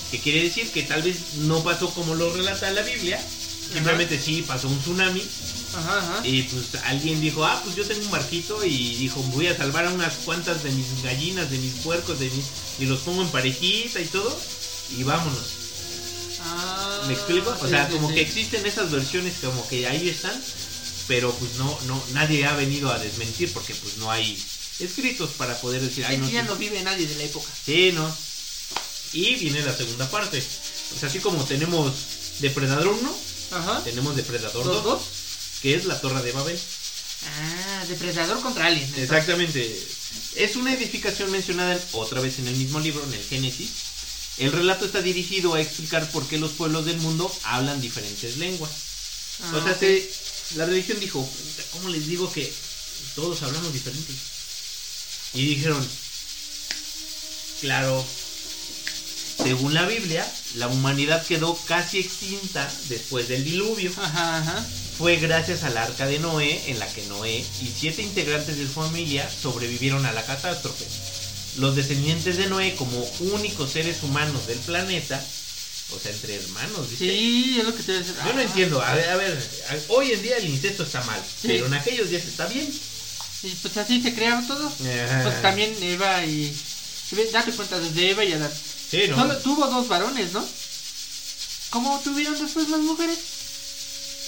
Que 0.10 0.20
quiere 0.20 0.44
decir 0.44 0.70
que 0.72 0.84
tal 0.84 1.02
vez 1.04 1.18
no 1.40 1.64
pasó 1.64 1.90
como 1.94 2.16
lo 2.16 2.34
relata 2.34 2.72
la 2.72 2.82
Biblia, 2.82 3.22
simplemente 3.74 4.20
sí 4.20 4.44
pasó 4.46 4.68
un 4.68 4.80
tsunami 4.80 5.24
y 6.24 6.44
pues 6.44 6.84
alguien 6.84 7.22
dijo, 7.22 7.46
ah, 7.46 7.60
pues 7.64 7.76
yo 7.76 7.86
tengo 7.86 8.04
un 8.04 8.12
barquito 8.12 8.64
y 8.66 8.96
dijo, 8.96 9.22
voy 9.34 9.48
a 9.48 9.56
salvar 9.56 9.86
a 9.86 9.92
unas 9.92 10.16
cuantas 10.26 10.64
de 10.64 10.72
mis 10.72 11.02
gallinas, 11.04 11.50
de 11.50 11.58
mis 11.58 11.74
puercos, 11.76 12.20
de 12.20 12.30
mis... 12.30 12.46
y 12.80 12.86
los 12.86 13.00
pongo 13.00 13.22
en 13.22 13.30
parejita 13.30 14.02
y 14.02 14.06
todo, 14.06 14.38
y 14.98 15.04
vámonos. 15.04 15.44
Ah, 16.44 17.04
¿Me 17.08 17.14
explico? 17.14 17.56
O 17.62 17.68
sea, 17.68 17.88
sí, 17.88 17.94
como 17.94 18.10
sí. 18.10 18.16
que 18.16 18.22
existen 18.22 18.66
esas 18.66 18.92
versiones 18.92 19.34
como 19.42 19.68
que 19.68 19.88
ahí 19.88 20.10
están, 20.10 20.40
pero 21.08 21.32
pues 21.34 21.54
no, 21.56 21.78
no, 21.88 22.02
nadie 22.14 22.46
ha 22.46 22.56
venido 22.56 22.92
a 22.92 22.98
desmentir 23.00 23.52
porque 23.54 23.76
pues 23.76 23.98
no 23.98 24.10
hay 24.12 24.42
escritos 24.80 25.32
para 25.32 25.60
poder 25.62 25.82
decir, 25.82 26.06
ay, 26.06 26.18
no, 26.18 26.30
ya 26.30 26.42
sí". 26.42 26.48
no 26.48 26.56
vive 26.56 26.82
nadie 26.82 27.06
de 27.08 27.16
la 27.16 27.24
época. 27.24 27.50
Sí, 27.66 27.92
no. 27.94 28.16
Y 29.14 29.36
viene 29.36 29.62
la 29.62 29.76
segunda 29.76 30.10
parte. 30.10 30.42
Sea, 30.42 31.10
así 31.10 31.20
como 31.20 31.44
tenemos 31.44 31.94
Depredador 32.40 32.88
1, 32.88 33.16
Ajá. 33.52 33.84
tenemos 33.84 34.16
Depredador 34.16 34.66
¿Los 34.66 34.76
2, 34.76 34.84
dos? 34.84 35.02
que 35.62 35.76
es 35.76 35.86
la 35.86 36.00
Torre 36.02 36.22
de 36.24 36.32
Babel. 36.32 36.60
Ah, 37.24 37.86
depredador 37.88 38.42
contra 38.42 38.66
alien. 38.66 38.92
Exactamente. 38.98 39.88
Es 40.36 40.56
una 40.56 40.74
edificación 40.74 41.30
mencionada 41.32 41.74
en- 41.76 41.82
otra 41.92 42.20
vez 42.20 42.40
en 42.40 42.48
el 42.48 42.56
mismo 42.56 42.80
libro, 42.80 43.04
en 43.04 43.14
el 43.14 43.24
Génesis. 43.24 43.70
El 44.42 44.52
relato 44.52 44.86
está 44.86 45.02
dirigido 45.02 45.54
a 45.54 45.62
explicar 45.62 46.10
por 46.12 46.28
qué 46.28 46.38
los 46.40 46.52
pueblos 46.52 46.86
del 46.86 46.98
mundo 46.98 47.32
hablan 47.44 47.80
diferentes 47.80 48.38
lenguas. 48.38 48.72
Ah, 49.44 49.58
o 49.58 49.64
sea, 49.64 49.78
se- 49.78 50.10
la 50.56 50.66
religión 50.66 51.00
dijo, 51.00 51.24
"Puta, 51.24 51.64
¿cómo 51.74 51.90
les 51.90 52.08
digo 52.08 52.32
que 52.32 52.52
todos 53.16 53.42
hablamos 53.44 53.72
diferente? 53.72 54.14
Y 55.36 55.46
dijeron, 55.46 55.88
claro, 57.62 58.04
según 59.44 59.74
la 59.74 59.86
Biblia, 59.86 60.30
la 60.56 60.68
humanidad 60.68 61.26
quedó 61.26 61.56
casi 61.68 62.00
extinta 62.00 62.72
después 62.90 63.28
del 63.28 63.44
diluvio. 63.44 63.92
Ajá, 63.98 64.40
ajá. 64.40 64.66
Fue 64.98 65.18
gracias 65.18 65.64
al 65.64 65.78
arca 65.78 66.06
de 66.06 66.20
Noé, 66.20 66.70
en 66.70 66.80
la 66.80 66.88
que 66.92 67.04
Noé 67.06 67.38
y 67.62 67.74
siete 67.80 68.02
integrantes 68.02 68.58
de 68.58 68.66
su 68.68 68.74
familia 68.74 69.30
sobrevivieron 69.42 70.06
a 70.06 70.12
la 70.14 70.26
catástrofe. 70.26 70.86
Los 71.58 71.76
descendientes 71.76 72.38
de 72.38 72.48
Noé, 72.48 72.76
como 72.76 72.98
únicos 73.20 73.72
seres 73.72 74.04
humanos 74.04 74.48
del 74.48 74.58
planeta, 74.60 75.22
o 75.94 76.00
sea, 76.00 76.12
entre 76.12 76.36
hermanos, 76.36 76.90
¿viste? 76.90 77.06
Sí, 77.10 77.58
es 77.60 77.66
lo 77.66 77.76
que 77.76 77.84
te 77.84 77.92
voy 77.92 77.96
a 77.96 78.00
decir. 78.06 78.16
Yo 78.26 78.34
no 78.34 78.40
Ah, 78.40 78.44
entiendo, 78.44 78.82
a 78.82 78.94
ver, 78.96 79.10
a 79.10 79.16
ver, 79.18 79.50
hoy 79.90 80.12
en 80.14 80.22
día 80.22 80.38
el 80.38 80.48
incesto 80.50 80.84
está 80.84 81.04
mal, 81.04 81.20
Sí. 81.20 81.48
pero 81.50 81.66
en 81.66 81.74
aquellos 81.74 82.10
días 82.10 82.24
está 82.26 82.46
bien. 82.48 82.72
Y 83.44 83.50
pues 83.50 83.76
así 83.78 84.02
se 84.02 84.14
crearon 84.14 84.48
todos. 84.48 84.72
Ajá. 84.82 85.24
Pues 85.24 85.42
también 85.42 85.76
Eva 85.82 86.24
y. 86.26 86.56
Date 87.34 87.52
cuenta, 87.52 87.78
desde 87.80 88.12
Eva 88.12 88.24
y 88.24 88.32
Adán. 88.32 88.52
Sí, 88.90 89.02
¿no? 89.10 89.18
Solo 89.18 89.38
tuvo 89.40 89.68
dos 89.68 89.88
varones, 89.90 90.32
¿no? 90.32 90.48
¿Cómo 91.72 92.00
tuvieron 92.04 92.40
después 92.40 92.70
las 92.70 92.80
mujeres? 92.82 93.18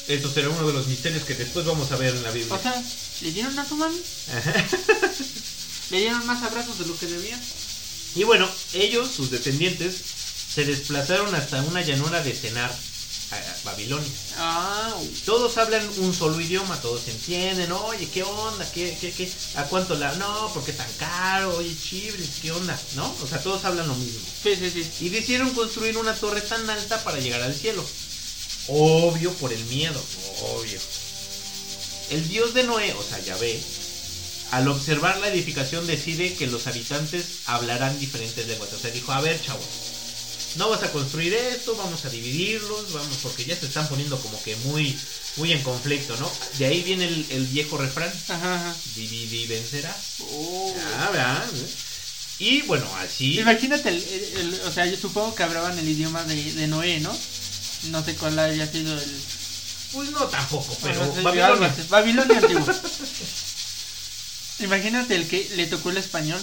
Esto 0.08 0.30
será 0.34 0.50
uno 0.50 0.68
de 0.68 0.74
los 0.74 0.88
misterios 0.88 1.24
que 1.24 1.34
después 1.36 1.66
vamos 1.66 1.90
a 1.92 1.96
ver 1.96 2.14
en 2.14 2.24
la 2.24 2.32
Biblia. 2.32 2.54
O 2.54 2.62
sea, 2.62 2.84
le 3.22 3.32
dieron 3.32 3.58
a 3.58 3.66
su 3.66 3.78
mami, 3.78 3.98
Ajá. 4.36 4.54
le 5.94 6.00
dieron 6.00 6.26
más 6.26 6.42
abrazos 6.44 6.80
de 6.80 6.88
lo 6.88 6.98
que 6.98 7.06
debían. 7.06 7.40
Y 8.16 8.24
bueno, 8.24 8.50
ellos, 8.74 9.10
sus 9.16 9.30
descendientes, 9.30 9.96
se 10.54 10.66
desplazaron 10.66 11.34
hasta 11.36 11.62
una 11.64 11.82
llanura 11.82 12.22
de 12.24 12.32
a- 12.60 12.66
a 13.36 13.56
Babilonia. 13.64 14.10
Ah, 14.38 14.94
Todos 15.26 15.58
hablan 15.58 15.88
un 15.98 16.14
solo 16.14 16.40
idioma, 16.42 16.80
todos 16.82 17.02
se 17.04 17.12
entienden. 17.12 17.72
Oye, 17.72 18.08
¿qué 18.14 18.24
onda? 18.24 18.66
¿Qué, 18.72 18.96
qué, 19.00 19.12
qué? 19.12 19.32
¿A 19.56 19.64
cuánto 19.66 19.96
la.? 19.96 20.14
No, 20.16 20.52
¿por 20.54 20.64
qué 20.64 20.74
tan 20.74 20.92
caro? 21.00 21.56
Oye, 21.58 21.76
chibris, 21.76 22.30
¿qué 22.42 22.52
onda? 22.52 22.80
¿No? 22.96 23.16
O 23.24 23.28
sea, 23.28 23.42
todos 23.42 23.64
hablan 23.66 23.88
lo 23.88 23.96
mismo. 23.96 24.20
sí, 24.44 24.56
sí, 24.56 24.70
sí. 24.72 25.06
Y 25.06 25.10
decidieron 25.10 25.50
construir 25.54 25.98
una 25.98 26.14
torre 26.16 26.42
tan 26.42 26.68
alta 26.70 27.04
para 27.04 27.20
llegar 27.20 27.42
al 27.42 27.56
cielo. 27.56 27.84
Obvio 28.68 29.32
por 29.34 29.52
el 29.54 29.64
miedo, 29.66 30.00
obvio. 30.56 30.80
El 32.12 32.28
dios 32.30 32.54
de 32.54 32.64
Noé, 32.64 32.94
o 32.94 33.04
sea, 33.04 33.20
Yahvé, 33.20 33.60
al 34.56 34.68
observar 34.68 35.18
la 35.20 35.28
edificación 35.30 35.88
decide 35.88 36.34
que 36.36 36.48
los 36.48 36.68
habitantes 36.68 37.26
hablarán 37.46 38.00
diferentes 38.00 38.46
lenguas. 38.48 38.72
O 38.74 38.80
sea, 38.80 38.92
dijo, 38.92 39.12
a 39.12 39.22
ver, 39.22 39.42
chavos, 39.42 39.66
no 40.58 40.70
vas 40.70 40.84
a 40.84 40.92
construir 40.92 41.34
esto, 41.34 41.76
vamos 41.76 42.06
a 42.06 42.10
dividirlos, 42.10 42.94
vamos, 42.94 43.18
porque 43.24 43.46
ya 43.46 43.56
se 43.56 43.66
están 43.66 43.88
poniendo 43.88 44.20
como 44.20 44.42
que 44.44 44.56
muy, 44.58 44.96
muy 45.38 45.52
en 45.52 45.64
conflicto, 45.64 46.16
¿no? 46.18 46.32
De 46.60 46.66
ahí 46.68 46.84
viene 46.84 47.06
el, 47.08 47.26
el 47.32 47.46
viejo 47.48 47.78
refrán, 47.78 48.12
Ajá, 48.30 48.56
ajá. 48.56 48.76
divide 48.96 49.38
y 49.38 49.48
vencerás. 49.48 49.96
Oh. 50.20 50.76
Ah, 51.00 51.10
¿verdad? 51.12 51.46
Y 52.38 52.62
bueno, 52.64 52.86
así... 52.98 53.40
Imagínate, 53.40 53.90
el, 53.90 54.62
o 54.68 54.72
sea, 54.72 54.86
yo 54.86 54.98
supongo 54.98 55.34
que 55.34 55.44
hablaban 55.44 55.78
el 55.80 55.88
idioma 55.90 56.24
de, 56.26 56.54
de 56.54 56.68
Noé, 56.68 57.00
¿no? 57.00 57.16
No 57.90 58.04
sé 58.04 58.16
cuál 58.16 58.38
haya 58.38 58.72
sido 58.72 58.94
el... 59.00 59.22
Pues 59.94 60.10
no 60.12 60.26
tampoco, 60.26 60.76
pero 60.82 61.00
Bueno, 61.22 61.72
Babilonia. 61.90 62.38
antiguo. 62.38 62.66
Imagínate 64.64 65.16
el 65.16 65.28
que 65.28 65.50
le 65.56 65.68
tocó 65.68 65.90
el 65.90 65.98
español, 65.98 66.42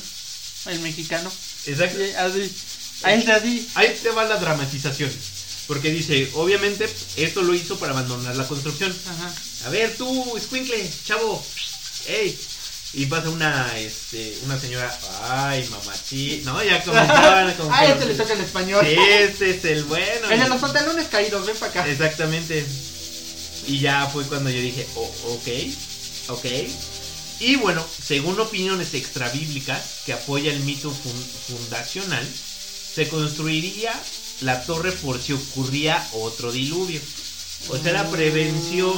el 0.66 0.80
mexicano. 0.80 1.32
Exacto. 1.66 1.98
Sí, 1.98 2.12
así. 2.16 2.52
A 3.02 3.14
él 3.14 3.30
así. 3.30 3.68
Ahí 3.74 3.98
te 4.02 4.10
va 4.10 4.24
la 4.24 4.36
dramatización. 4.36 5.10
Porque 5.66 5.90
dice, 5.90 6.28
obviamente, 6.34 6.88
esto 7.16 7.42
lo 7.42 7.54
hizo 7.54 7.78
para 7.78 7.92
abandonar 7.92 8.36
la 8.36 8.46
construcción. 8.46 8.94
Ajá. 9.06 9.32
A 9.66 9.70
ver, 9.70 9.94
tú, 9.96 10.36
escuincle, 10.36 10.90
chavo. 11.04 11.44
Ey. 12.06 12.38
Y 12.92 13.06
pasa 13.06 13.30
una, 13.30 13.78
este, 13.78 14.36
una 14.44 14.58
señora, 14.58 14.92
ay, 15.22 15.64
mamachí. 15.70 16.42
No, 16.44 16.62
ya 16.64 16.82
comenzaban. 16.82 17.54
como 17.56 17.72
Ah, 17.72 17.86
este 17.86 18.06
le 18.06 18.14
toca 18.14 18.32
el 18.32 18.40
español. 18.40 18.84
Este 18.84 19.50
es 19.50 19.64
el 19.64 19.84
bueno. 19.84 20.28
El 20.28 20.40
de 20.40 20.48
los 20.48 20.60
pantalones 20.60 21.06
caídos, 21.06 21.46
ven 21.46 21.56
para 21.56 21.70
acá. 21.70 21.88
Exactamente. 21.88 22.66
Y 23.68 23.78
ya 23.78 24.08
fue 24.12 24.24
cuando 24.24 24.50
yo 24.50 24.60
dije, 24.60 24.86
oh, 24.96 25.10
ok, 25.34 25.48
ok. 26.30 26.44
Y 27.40 27.56
bueno, 27.56 27.84
según 28.06 28.38
opiniones 28.38 28.92
extrabíblicas 28.94 29.82
que 30.06 30.12
apoya 30.12 30.52
el 30.52 30.60
mito 30.60 30.90
fun- 30.90 31.56
fundacional, 31.58 32.26
se 32.94 33.08
construiría 33.08 33.92
la 34.42 34.62
torre 34.64 34.92
por 34.92 35.20
si 35.22 35.32
ocurría 35.32 36.06
otro 36.12 36.52
diluvio. 36.52 37.00
O 37.68 37.76
sea, 37.78 37.92
la 37.92 38.10
prevención 38.10 38.94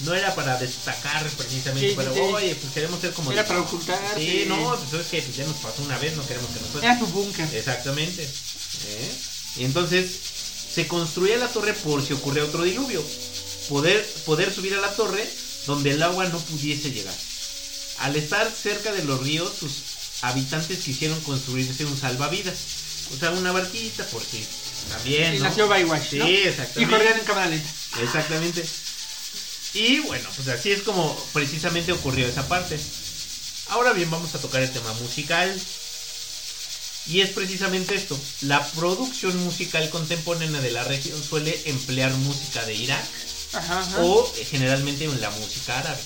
no 0.00 0.14
era 0.14 0.34
para 0.34 0.58
destacar 0.58 1.26
precisamente, 1.30 1.90
Sí, 1.90 1.94
pero 1.96 2.12
sí. 2.14 2.20
oye, 2.20 2.54
pues 2.54 2.72
queremos 2.72 3.00
ser 3.00 3.12
como... 3.12 3.32
Era 3.32 3.46
para 3.46 3.60
ocultarte. 3.60 4.20
Sí, 4.20 4.44
no, 4.46 4.78
pues 4.90 5.00
es 5.02 5.06
que 5.10 5.22
pues, 5.22 5.36
ya 5.36 5.46
nos 5.46 5.56
pasó 5.56 5.82
una 5.82 5.98
vez, 5.98 6.14
no 6.16 6.26
queremos 6.26 6.50
que 6.50 6.60
nos 6.60 6.68
pase. 6.70 6.84
Era 6.86 6.98
su 6.98 7.06
búnker. 7.06 7.48
Exactamente. 7.54 8.22
¿eh? 8.24 9.12
Y 9.56 9.64
entonces 9.64 10.10
se 10.74 10.86
construía 10.88 11.36
la 11.38 11.48
torre 11.48 11.72
por 11.74 12.04
si 12.04 12.12
ocurría 12.12 12.44
otro 12.44 12.64
diluvio. 12.64 13.02
Poder, 13.68 14.04
poder 14.26 14.52
subir 14.52 14.74
a 14.74 14.80
la 14.80 14.92
torre 14.94 15.26
donde 15.66 15.92
el 15.92 16.02
agua 16.02 16.26
no 16.28 16.38
pudiese 16.38 16.90
llegar. 16.90 17.14
Al 17.98 18.16
estar 18.16 18.50
cerca 18.50 18.92
de 18.92 19.04
los 19.04 19.20
ríos, 19.22 19.52
sus 19.58 19.72
habitantes 20.22 20.78
quisieron 20.80 21.20
construirse 21.22 21.84
un 21.84 21.96
salvavidas. 21.98 22.54
O 23.14 23.16
sea, 23.18 23.30
una 23.30 23.52
barquita 23.52 24.04
por 24.06 24.22
si 24.22 24.44
también. 24.90 25.34
Y 25.34 25.38
¿no? 25.38 25.44
nació 25.44 25.68
Baywatch, 25.68 26.10
Sí, 26.10 26.18
¿no? 26.18 26.28
Y 26.28 26.36
exactamente. 26.36 26.94
corrían 26.96 27.18
en 27.18 27.24
cámara 27.24 27.46
lenta. 27.50 27.68
Exactamente. 28.02 28.64
Y 29.74 29.98
bueno, 30.00 30.28
pues 30.36 30.48
así 30.48 30.70
es 30.72 30.82
como 30.82 31.14
precisamente 31.32 31.92
ocurrió 31.92 32.26
esa 32.26 32.46
parte. 32.48 32.78
Ahora 33.68 33.92
bien, 33.92 34.10
vamos 34.10 34.34
a 34.34 34.38
tocar 34.40 34.62
el 34.62 34.70
tema 34.70 34.92
musical. 34.94 35.54
Y 37.06 37.20
es 37.20 37.30
precisamente 37.30 37.94
esto. 37.94 38.18
La 38.42 38.66
producción 38.72 39.36
musical 39.44 39.90
contemporánea 39.90 40.60
de 40.60 40.70
la 40.70 40.84
región 40.84 41.22
suele 41.22 41.60
emplear 41.66 42.12
música 42.14 42.64
de 42.64 42.74
Irak 42.74 43.04
Ajá, 43.52 43.80
ajá. 43.80 44.00
o 44.00 44.32
eh, 44.38 44.44
generalmente 44.50 45.04
en 45.04 45.20
la 45.20 45.28
música 45.30 45.78
árabe. 45.78 46.00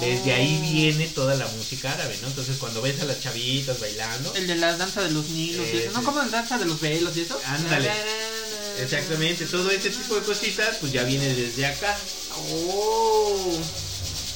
Desde 0.00 0.32
ahí 0.32 0.58
Oh. 0.62 0.72
viene 0.72 1.06
toda 1.08 1.34
la 1.34 1.46
música 1.48 1.92
árabe, 1.92 2.16
¿no? 2.22 2.28
Entonces 2.28 2.56
cuando 2.58 2.80
ves 2.80 3.00
a 3.00 3.04
las 3.04 3.20
chavitas 3.20 3.78
bailando, 3.80 4.34
El 4.34 4.46
de 4.46 4.56
la 4.56 4.76
danza 4.76 5.02
de 5.02 5.10
los 5.10 5.28
nilos 5.28 5.66
y 5.66 5.76
Ese. 5.76 5.86
eso. 5.86 5.92
¿No 5.98 6.04
como 6.04 6.18
la 6.20 6.28
danza 6.28 6.56
de 6.58 6.64
los 6.64 6.80
velos 6.80 7.16
y 7.16 7.20
eso? 7.20 7.38
Ándale. 7.44 7.90
exactamente, 8.80 9.44
todo 9.46 9.70
ese 9.70 9.90
tipo 9.90 10.14
de 10.16 10.22
cositas, 10.22 10.76
pues 10.80 10.92
ya 10.92 11.02
viene 11.04 11.28
desde 11.34 11.66
acá. 11.66 11.96
Oh. 12.50 13.58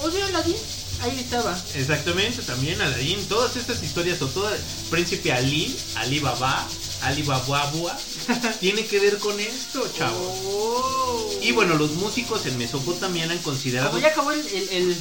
O 0.00 0.11
sea, 0.11 0.26
Aladdin. 0.26 0.56
Ahí 1.00 1.16
estaba. 1.20 1.56
Exactamente, 1.76 2.42
también 2.42 2.80
Aladdin, 2.80 3.24
todas 3.28 3.56
estas 3.56 3.80
historias 3.84 4.20
o 4.20 4.26
todo 4.26 4.50
príncipe 4.90 5.32
Ali, 5.32 5.76
Ali 5.94 6.18
Baba, 6.18 6.66
Ali 7.02 7.22
Bababua, 7.22 7.96
tiene 8.61 8.84
que 8.84 8.98
ver 8.98 9.18
con 9.18 9.38
esto, 9.38 9.88
chavos. 9.96 10.38
Oh. 10.44 11.30
Y 11.40 11.52
bueno, 11.52 11.74
los 11.76 11.92
músicos 11.92 12.46
en 12.46 12.58
Mesopotamia 12.58 13.24
eran 13.24 13.38
considerados... 13.38 13.92
Como 13.92 14.02
ya 14.02 14.08
acabó 14.08 14.32
el, 14.32 14.44
el, 14.48 14.68
el- 14.70 14.96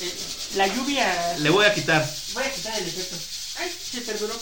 el- 0.00 0.56
la 0.58 0.66
lluvia. 0.68 1.36
Le 1.38 1.50
voy 1.50 1.64
a 1.66 1.74
quitar, 1.74 2.08
Voy 2.34 2.42
a 2.44 2.52
quitar 2.52 2.78
el 2.78 2.86
efecto. 2.88 3.16
Ay, 3.58 3.70
se 3.92 4.00
perduró. 4.00 4.34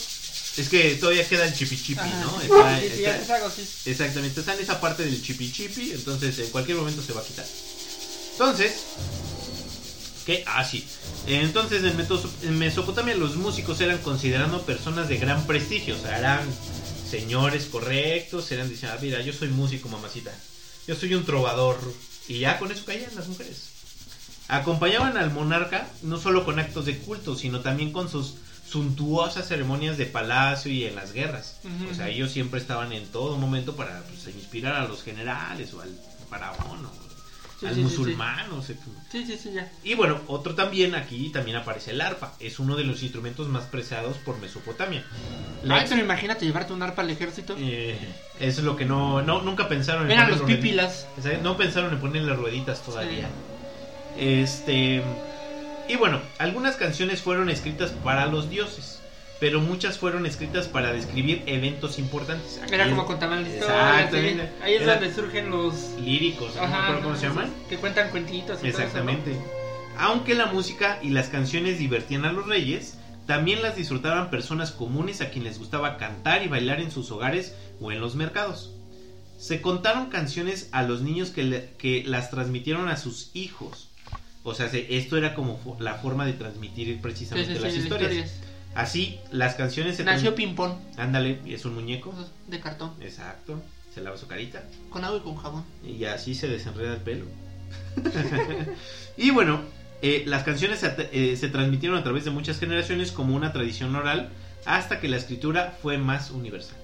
es 0.57 0.69
que 0.69 0.95
todavía 0.97 1.27
queda 1.29 1.47
el 1.47 1.55
chipi 1.55 1.77
chipi, 1.77 2.01
Ajá. 2.01 2.21
¿no? 2.21 2.41
Está- 2.43 2.81
Sí, 2.81 2.89
sí, 2.97 3.03
ya 3.03 3.15
está- 3.17 3.27
te 3.27 3.33
hago, 3.43 3.51
sí. 3.51 3.67
Exactamente, 3.87 4.41
está 4.41 4.55
en 4.55 4.61
esa 4.61 4.81
parte 4.81 5.03
del 5.05 5.23
chipi 5.23 5.51
chipi, 5.53 5.93
entonces 5.93 6.39
en 6.39 6.49
cualquier 6.51 6.77
momento 6.77 7.03
se 7.03 7.13
va 7.15 7.21
a 7.23 7.25
quitar. 7.25 7.47
Entonces, 8.33 8.73
¿qué? 10.27 10.45
Ah, 10.47 10.65
sí. 10.65 10.87
Entonces 11.27 11.83
en, 11.85 11.97
Metos- 11.97 12.29
en 12.43 12.59
Mesopotamia 12.59 13.15
los 13.15 13.37
músicos 13.37 13.81
eran 13.81 13.99
considerados 13.99 14.63
personas 14.63 15.09
de 15.09 15.17
gran 15.19 15.47
prestigio, 15.47 15.97
o 15.97 16.01
sea, 16.03 16.19
eran 16.19 16.41
señores 17.11 17.65
correctos, 17.67 18.51
eran 18.53 18.69
diciendo, 18.69 18.97
ah, 18.97 19.03
mira, 19.03 19.21
yo 19.21 19.33
soy 19.33 19.49
músico, 19.49 19.89
mamacita, 19.89 20.33
yo 20.87 20.95
soy 20.97 21.15
un 21.15 21.25
trovador, 21.27 21.79
y 22.29 22.39
ya 22.41 22.59
con 22.59 22.71
eso 22.73 22.85
caían 22.85 23.15
las 23.15 23.29
mujeres. 23.29 23.57
Acompañaban 24.53 25.17
al 25.17 25.31
monarca 25.31 25.87
no 26.03 26.19
solo 26.19 26.45
con 26.45 26.59
actos 26.59 26.85
de 26.85 26.99
culto, 26.99 27.37
sino 27.37 27.61
también 27.61 27.91
con 27.91 28.11
sus 28.11 28.35
suntuosas 28.69 29.49
ceremonias 29.49 29.97
de 29.97 30.05
palacio 30.07 30.71
y 30.71 30.85
en 30.85 30.95
las 30.95 31.13
guerras. 31.13 31.57
O 31.91 31.95
sea, 31.95 32.09
ellos 32.09 32.31
siempre 32.31 32.61
estaban 32.61 32.93
en 32.93 33.07
todo 33.07 33.39
momento 33.39 33.75
para 33.77 34.03
pues, 34.03 34.27
inspirar 34.35 34.75
a 34.75 34.85
los 34.87 35.03
generales 35.03 35.73
o 35.73 35.81
al 35.81 35.91
faraón 36.29 36.85
o 36.85 36.93
Sí, 37.61 37.67
al 37.67 37.75
sí, 37.77 37.81
sí, 37.81 37.85
musulmán. 37.87 38.51
o 38.53 38.61
sea, 38.61 38.75
Sí, 39.11 39.25
sí, 39.25 39.39
sí, 39.41 39.53
ya. 39.55 39.71
y 39.85 39.95
bueno, 39.95 40.21
otro 40.27 40.55
también, 40.57 40.97
aquí 40.97 41.31
también 41.31 41.57
aparece 41.57 41.93
el 41.93 42.01
arpa. 42.01 42.35
Es 42.41 42.59
uno 42.59 42.75
de 42.77 42.83
los 42.85 43.03
instrumentos 43.03 43.47
más 43.49 43.65
preciados 43.65 44.17
por 44.19 44.37
Mesopotamia. 44.39 45.05
La 45.63 45.77
Ay, 45.77 45.81
ex- 45.83 45.91
pero 45.91 46.03
imagínate 46.03 46.45
llevarte 46.45 46.73
un 46.73 46.83
arpa 46.83 47.03
al 47.03 47.11
ejército. 47.11 47.55
eh, 47.59 47.97
eso 48.41 48.61
es 48.61 48.65
lo 48.67 48.75
que 48.77 48.85
no, 48.85 49.23
no 49.23 49.43
nunca 49.43 49.69
pensaron 49.69 50.07
en 50.07 50.11
Eran 50.11 50.25
ponerle 50.31 50.73
los 50.83 51.07
o 51.19 51.23
sea, 51.23 51.39
no 51.39 51.57
pensaron 51.57 51.93
en 51.93 52.01
ponerle 52.01 52.35
rueditas 52.35 52.83
todavía. 52.83 53.29
Este. 54.19 55.03
Y 55.89 55.97
bueno, 55.97 56.21
algunas 56.39 56.77
canciones 56.77 57.21
fueron 57.23 57.51
escritas 57.51 57.91
para 58.05 58.27
los 58.27 58.49
dioses, 58.49 59.01
pero 59.41 59.61
muchas 59.61 59.99
fueron 59.99 60.27
escritas 60.27 60.69
para 60.69 60.93
describir 60.93 61.43
eventos 61.47 61.99
importantes. 61.99 62.61
Aquí 62.63 62.75
Era 62.75 62.89
como 62.89 63.05
contaban 63.05 63.43
la 63.43 63.49
historia. 63.49 64.53
Ahí 64.63 64.75
es 64.75 64.87
donde 64.87 65.13
surgen 65.13 65.51
los. 65.51 65.91
líricos, 66.01 66.55
no 66.57 66.67
me 66.67 66.75
acuerdo 66.75 67.03
cómo 67.03 67.17
se 67.17 67.27
esos 67.27 67.37
llaman. 67.37 67.53
Que 67.69 67.77
cuentan 67.77 68.11
cuentitos. 68.11 68.59
y 68.59 68.61
todo 68.61 68.69
eso, 68.69 68.79
¿no? 68.79 68.85
Exactamente. 68.85 69.37
Aunque 69.99 70.35
la 70.35 70.47
música 70.47 70.99
y 71.03 71.11
las 71.11 71.29
canciones 71.29 71.79
divertían 71.79 72.25
a 72.25 72.33
los 72.33 72.47
reyes, 72.47 72.97
también 73.27 73.61
las 73.63 73.77
disfrutaban 73.77 74.31
personas 74.31 74.71
comunes 74.73 75.21
a 75.21 75.29
quienes 75.31 75.53
les 75.53 75.59
gustaba 75.59 75.97
cantar 75.99 76.43
y 76.43 76.49
bailar 76.49 76.81
en 76.81 76.91
sus 76.91 77.11
hogares 77.11 77.55
o 77.81 77.93
en 77.93 78.01
los 78.01 78.15
mercados. 78.15 78.73
Se 79.39 79.61
contaron 79.61 80.07
canciones 80.07 80.69
a 80.73 80.83
los 80.83 81.03
niños 81.03 81.31
que, 81.31 81.43
le- 81.43 81.71
que 81.77 82.05
las 82.07 82.31
transmitieron 82.31 82.89
a 82.89 82.97
sus 82.97 83.31
hijos. 83.35 83.89
O 84.45 84.55
sea, 84.55 84.69
se- 84.69 84.97
esto 84.97 85.17
era 85.17 85.35
como 85.35 85.59
la 85.81 85.95
forma 85.95 86.27
de 86.27 86.33
transmitir 86.33 87.01
precisamente 87.01 87.53
sí, 87.53 87.59
sí, 87.59 87.65
las 87.65 87.75
historias. 87.77 88.13
historias. 88.13 88.41
Así, 88.75 89.19
las 89.31 89.55
canciones 89.55 89.97
se 89.97 90.05
Nació 90.05 90.33
trans- 90.35 90.37
ping-pong. 90.37 90.73
Ándale, 90.97 91.39
es 91.47 91.65
un 91.65 91.75
muñeco. 91.75 92.15
De 92.49 92.59
cartón. 92.59 92.93
Exacto. 93.01 93.61
Se 93.95 94.01
lava 94.01 94.17
su 94.17 94.27
carita. 94.27 94.63
Con 94.89 95.05
agua 95.05 95.19
y 95.19 95.21
con 95.21 95.37
jabón. 95.37 95.65
Y 95.87 96.05
así 96.07 96.35
se 96.35 96.49
desenreda 96.49 96.95
el 96.95 97.01
pelo. 97.01 97.27
y 99.17 99.31
bueno, 99.31 99.61
eh, 100.01 100.25
las 100.27 100.43
canciones 100.45 100.81
se, 100.81 100.95
eh, 101.13 101.37
se 101.37 101.49
transmitieron 101.49 101.99
a 101.99 102.03
través 102.03 102.25
de 102.25 102.31
muchas 102.31 102.59
generaciones 102.59 103.13
como 103.13 103.37
una 103.37 103.53
tradición 103.53 103.95
oral 103.95 104.31
hasta 104.65 105.01
que 105.01 105.09
la 105.09 105.17
escritura 105.17 105.77
fue 105.83 105.99
más 105.99 106.31
universal. 106.31 106.77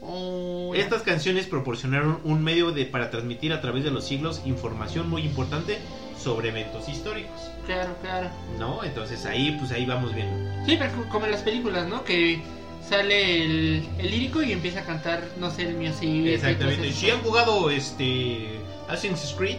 Oh. 0.00 0.72
Estas 0.74 1.02
canciones 1.02 1.46
proporcionaron 1.46 2.18
un 2.24 2.42
medio 2.42 2.72
de, 2.72 2.84
para 2.86 3.10
transmitir 3.10 3.52
a 3.52 3.60
través 3.60 3.84
de 3.84 3.90
los 3.90 4.04
siglos 4.06 4.42
información 4.44 5.08
muy 5.08 5.22
importante 5.22 5.78
sobre 6.24 6.48
eventos 6.48 6.88
históricos, 6.88 7.38
Claro, 7.66 7.94
claro. 8.02 8.28
¿no? 8.58 8.82
Entonces 8.82 9.24
ahí, 9.26 9.56
pues 9.58 9.70
ahí 9.72 9.84
vamos 9.86 10.14
viendo. 10.14 10.64
Sí, 10.66 10.76
pero 10.78 10.90
como 11.10 11.26
en 11.26 11.32
las 11.32 11.42
películas, 11.42 11.86
¿no? 11.86 12.02
Que 12.04 12.42
sale 12.88 13.42
el, 13.44 13.88
el 13.98 14.10
lírico 14.10 14.42
y 14.42 14.52
empieza 14.52 14.80
a 14.80 14.84
cantar, 14.84 15.22
no 15.38 15.50
sé, 15.50 15.68
el 15.68 15.74
mío 15.74 15.92
sí. 15.98 16.28
Exactamente. 16.30 16.92
Si 16.92 17.10
han 17.10 17.20
jugado 17.20 17.70
este 17.70 18.58
Assassin's 18.88 19.34
Creed, 19.36 19.58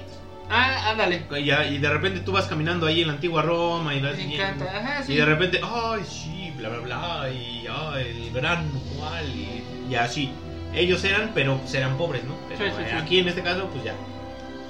Ah, 0.50 0.92
ándale. 0.92 1.24
ya, 1.44 1.66
y 1.66 1.80
de 1.80 1.90
repente 1.90 2.20
tú 2.20 2.32
vas 2.32 2.46
caminando 2.46 2.86
ahí 2.86 3.02
en 3.02 3.08
la 3.08 3.14
antigua 3.14 3.42
Roma 3.42 3.96
y 3.96 4.02
vas 4.02 4.16
Me 4.16 4.36
encanta. 4.36 4.66
Ajá, 4.66 5.04
sí. 5.04 5.14
Y 5.14 5.16
de 5.16 5.26
repente, 5.26 5.60
ay, 5.64 6.02
sí, 6.08 6.54
bla, 6.56 6.70
bla, 6.70 6.80
bla, 6.82 7.30
y 7.32 7.66
ah, 7.68 7.96
el 8.00 8.32
gran 8.32 8.70
cual, 8.98 9.26
y, 9.28 9.64
y 9.90 9.96
así. 9.96 10.32
Ellos 10.76 11.04
eran, 11.04 11.32
pero 11.34 11.58
pues, 11.58 11.74
eran 11.74 11.98
pobres, 11.98 12.24
¿no? 12.26 12.36
Pero 12.48 12.76
Sí, 12.76 12.84
sí. 12.90 12.92
aquí 12.96 13.20
en 13.20 13.28
este 13.30 13.42
caso, 13.42 13.68
pues 13.72 13.84
ya. 13.86 13.96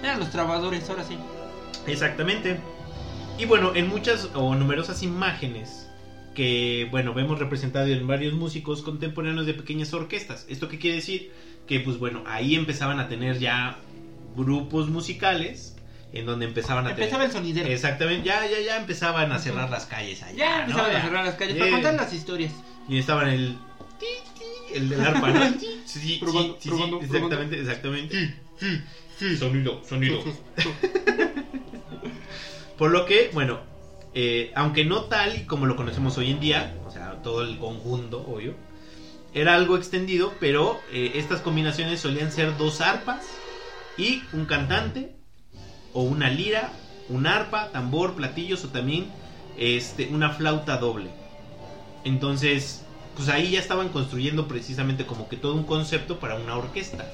Eran 0.01 0.19
los 0.19 0.29
trabajadores, 0.29 0.89
ahora 0.89 1.03
sí. 1.03 1.17
Exactamente. 1.87 2.57
Y 3.37 3.45
bueno, 3.45 3.73
en 3.75 3.87
muchas 3.87 4.29
o 4.33 4.55
numerosas 4.55 5.03
imágenes 5.03 5.87
que, 6.33 6.87
bueno, 6.91 7.13
vemos 7.13 7.39
representado 7.39 7.87
en 7.87 8.05
varios 8.07 8.33
músicos 8.33 8.81
contemporáneos 8.81 9.45
de 9.45 9.53
pequeñas 9.53 9.93
orquestas. 9.93 10.45
¿Esto 10.49 10.67
qué 10.67 10.79
quiere 10.79 10.97
decir? 10.97 11.31
Que, 11.67 11.79
pues 11.79 11.97
bueno, 11.97 12.23
ahí 12.27 12.55
empezaban 12.55 12.99
a 12.99 13.07
tener 13.07 13.39
ya 13.39 13.77
grupos 14.35 14.89
musicales 14.89 15.75
en 16.13 16.25
donde 16.25 16.45
empezaban 16.45 16.87
a 16.87 16.91
Empezaba 16.91 17.23
tener... 17.23 17.27
el 17.27 17.31
sonidero. 17.31 17.69
Exactamente, 17.69 18.25
ya, 18.25 18.45
ya, 18.45 18.59
ya 18.65 18.77
empezaban 18.77 19.31
a 19.31 19.39
cerrar 19.39 19.69
las 19.69 19.85
calles 19.85 20.23
allá. 20.23 20.35
Ya 20.37 20.57
¿no? 20.57 20.61
empezaban 20.63 20.91
Ya. 20.91 20.97
a 20.97 21.01
cerrar 21.01 21.25
las 21.25 21.35
calles 21.35 21.55
Eh, 21.55 21.59
para 21.59 21.71
contar 21.71 21.93
las 21.95 22.13
historias. 22.13 22.53
Y 22.87 22.97
estaban 22.97 23.29
el. 23.29 23.57
El 24.73 24.89
del 24.89 25.01
arpa, 25.01 25.29
¿no? 25.31 25.41
Sí, 25.85 25.99
sí, 25.99 26.17
Probando, 26.19 26.53
sí, 26.55 26.59
sí, 26.63 26.69
probando, 26.69 27.01
exactamente, 27.01 27.59
exactamente. 27.61 28.35
Sí, 28.59 28.81
sí, 29.17 29.37
sonido, 29.37 29.81
sonido. 29.87 30.21
Por 32.77 32.91
lo 32.91 33.05
que, 33.05 33.29
bueno, 33.33 33.59
eh, 34.13 34.51
aunque 34.55 34.85
no 34.85 35.03
tal 35.05 35.35
y 35.37 35.45
como 35.45 35.65
lo 35.65 35.75
conocemos 35.75 36.17
hoy 36.17 36.31
en 36.31 36.39
día, 36.39 36.75
o 36.85 36.91
sea, 36.91 37.21
todo 37.21 37.41
el 37.41 37.57
conjunto, 37.57 38.25
obvio, 38.27 38.53
era 39.33 39.55
algo 39.55 39.77
extendido, 39.77 40.33
pero 40.39 40.79
eh, 40.91 41.13
estas 41.15 41.41
combinaciones 41.41 41.99
solían 41.99 42.31
ser 42.31 42.57
dos 42.57 42.81
arpas 42.81 43.25
y 43.97 44.23
un 44.33 44.45
cantante, 44.45 45.15
o 45.93 46.01
una 46.03 46.29
lira, 46.29 46.71
un 47.09 47.27
arpa, 47.27 47.71
tambor, 47.71 48.15
platillos 48.15 48.63
o 48.65 48.69
también 48.69 49.07
este, 49.57 50.07
una 50.11 50.31
flauta 50.31 50.77
doble. 50.77 51.09
Entonces, 52.03 52.83
pues 53.15 53.29
ahí 53.29 53.51
ya 53.51 53.59
estaban 53.59 53.89
construyendo 53.89 54.47
precisamente 54.47 55.05
como 55.05 55.29
que 55.29 55.37
todo 55.37 55.53
un 55.55 55.63
concepto 55.63 56.19
para 56.19 56.35
una 56.35 56.57
orquesta. 56.57 57.05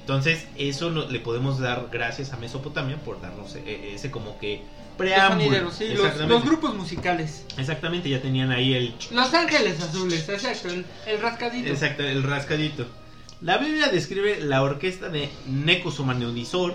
Entonces, 0.00 0.46
eso 0.56 0.90
no- 0.90 1.06
le 1.08 1.20
podemos 1.20 1.58
dar 1.58 1.88
gracias 1.92 2.32
a 2.32 2.36
Mesopotamia 2.38 2.96
por 3.04 3.20
darnos 3.20 3.54
eh, 3.56 3.92
ese 3.94 4.10
como 4.10 4.38
que 4.38 4.62
preámbulo. 5.02 5.44
sonideros, 5.44 5.74
sí, 5.74 5.88
los, 5.94 6.16
los 6.28 6.44
grupos 6.44 6.74
musicales. 6.74 7.44
Exactamente, 7.58 8.08
ya 8.08 8.20
tenían 8.22 8.50
ahí 8.50 8.74
el 8.74 8.94
Los 9.10 9.32
ángeles 9.34 9.80
azules, 9.80 10.28
exacto, 10.28 10.68
el, 10.68 10.84
el 11.06 11.20
rascadito. 11.20 11.68
Exacto, 11.70 12.02
el 12.02 12.22
rascadito. 12.22 12.86
La 13.40 13.58
Biblia 13.58 13.88
describe 13.88 14.40
la 14.40 14.62
orquesta 14.62 15.08
de 15.08 15.28
Necosomaneodisor. 15.46 16.74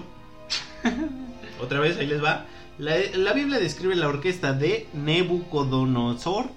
Otra 1.62 1.80
vez, 1.80 1.98
ahí 1.98 2.08
les 2.08 2.24
va. 2.24 2.46
La, 2.78 2.96
la 3.16 3.34
Biblia 3.34 3.58
describe 3.60 3.96
la 3.96 4.08
orquesta 4.08 4.54
de 4.54 4.88
Nebucodonosor. 4.94 6.52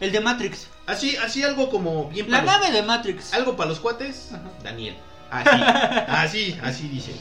El 0.00 0.12
de 0.12 0.20
Matrix. 0.20 0.68
Así, 0.86 1.16
así 1.16 1.42
algo 1.42 1.70
como 1.70 2.08
bien 2.08 2.30
La 2.30 2.38
los- 2.42 2.46
nave 2.46 2.70
de 2.72 2.82
Matrix. 2.82 3.34
algo 3.34 3.56
para 3.56 3.70
los 3.70 3.80
cuates. 3.80 4.30
Ajá. 4.32 4.42
Daniel. 4.62 4.96
Así, 5.30 5.60
así, 6.08 6.58
así 6.62 6.88
dice. 6.88 7.12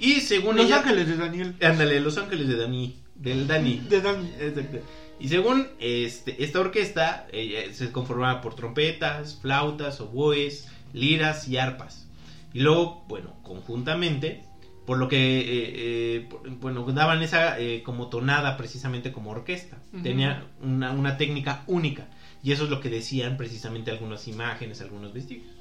Y 0.00 0.20
según 0.20 0.56
Los 0.56 0.66
ella, 0.66 0.78
ángeles 0.78 1.08
de 1.08 1.16
Daniel. 1.16 1.54
ándale, 1.62 2.00
Los 2.00 2.16
Ángeles 2.18 2.48
de 2.48 2.56
Dani, 2.56 2.96
del 3.14 3.46
Dani. 3.46 3.82
De 3.88 4.00
Dani. 4.00 4.30
Exacto. 4.40 4.78
Y 5.20 5.28
según 5.28 5.68
este, 5.78 6.42
esta 6.42 6.60
orquesta, 6.60 7.26
eh, 7.32 7.70
se 7.74 7.92
conformaba 7.92 8.40
por 8.40 8.54
trompetas, 8.54 9.38
flautas, 9.40 10.00
oboes, 10.00 10.68
liras 10.94 11.46
y 11.46 11.58
arpas. 11.58 12.08
Y 12.54 12.60
luego, 12.60 13.04
bueno, 13.06 13.34
conjuntamente, 13.42 14.42
por 14.86 14.98
lo 14.98 15.08
que, 15.08 15.40
eh, 15.40 15.44
eh, 15.46 16.28
bueno, 16.60 16.84
daban 16.92 17.22
esa 17.22 17.60
eh, 17.60 17.82
como 17.84 18.08
tonada 18.08 18.56
precisamente 18.56 19.12
como 19.12 19.30
orquesta. 19.30 19.78
Ujú. 19.92 20.02
Tenía 20.02 20.46
una, 20.62 20.92
una 20.92 21.16
técnica 21.18 21.62
única. 21.66 22.08
Y 22.42 22.52
eso 22.52 22.64
es 22.64 22.70
lo 22.70 22.80
que 22.80 22.88
decían 22.88 23.36
precisamente 23.36 23.90
algunas 23.90 24.26
imágenes, 24.26 24.80
algunos 24.80 25.12
vestigios. 25.12 25.52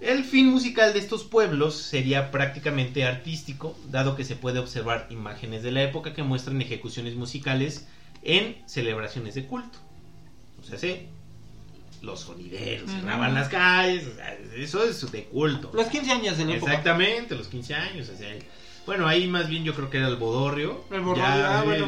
El 0.00 0.24
fin 0.24 0.46
musical 0.48 0.92
de 0.92 0.98
estos 0.98 1.24
pueblos 1.24 1.74
sería 1.76 2.30
prácticamente 2.30 3.04
artístico, 3.04 3.76
dado 3.90 4.14
que 4.14 4.24
se 4.24 4.36
puede 4.36 4.58
observar 4.58 5.06
imágenes 5.10 5.62
de 5.62 5.72
la 5.72 5.82
época 5.82 6.12
que 6.12 6.22
muestran 6.22 6.60
ejecuciones 6.60 7.14
musicales 7.14 7.86
en 8.22 8.56
celebraciones 8.66 9.34
de 9.34 9.46
culto. 9.46 9.78
O 10.60 10.64
sea, 10.64 10.78
sí, 10.78 11.06
los 12.02 12.20
sonideros 12.20 12.90
cerraban 12.90 13.32
las 13.34 13.48
calles, 13.48 14.06
o 14.06 14.14
sea, 14.16 14.36
eso 14.56 14.84
es 14.84 15.10
de 15.10 15.24
culto. 15.24 15.70
Los 15.72 15.86
15 15.86 16.12
años 16.12 16.36
de 16.36 16.44
la 16.44 16.54
época. 16.56 16.72
Exactamente, 16.72 17.34
los 17.34 17.48
15 17.48 17.74
años. 17.74 18.08
o 18.10 18.16
sea, 18.16 18.28
bueno, 18.84 19.08
ahí 19.08 19.26
más 19.26 19.48
bien 19.48 19.64
yo 19.64 19.74
creo 19.74 19.88
que 19.88 19.96
era 19.96 20.08
el 20.08 20.16
bodorrio. 20.16 20.84
El 20.90 21.00
bodorrio, 21.00 21.24
ya, 21.24 21.60
ah, 21.60 21.64
bueno. 21.64 21.86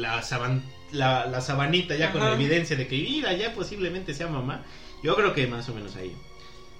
la, 0.00 0.20
saban- 0.22 0.62
la, 0.92 1.26
la 1.26 1.40
sabanita 1.40 1.94
ya 1.94 2.10
con 2.10 2.22
Ajá. 2.22 2.32
evidencia 2.34 2.74
de 2.76 2.88
que 2.88 2.96
mira, 2.96 3.32
ya 3.34 3.54
posiblemente 3.54 4.14
sea 4.14 4.26
mamá. 4.26 4.64
Yo 5.02 5.14
creo 5.14 5.32
que 5.32 5.46
más 5.46 5.68
o 5.68 5.74
menos 5.74 5.94
ahí. 5.96 6.12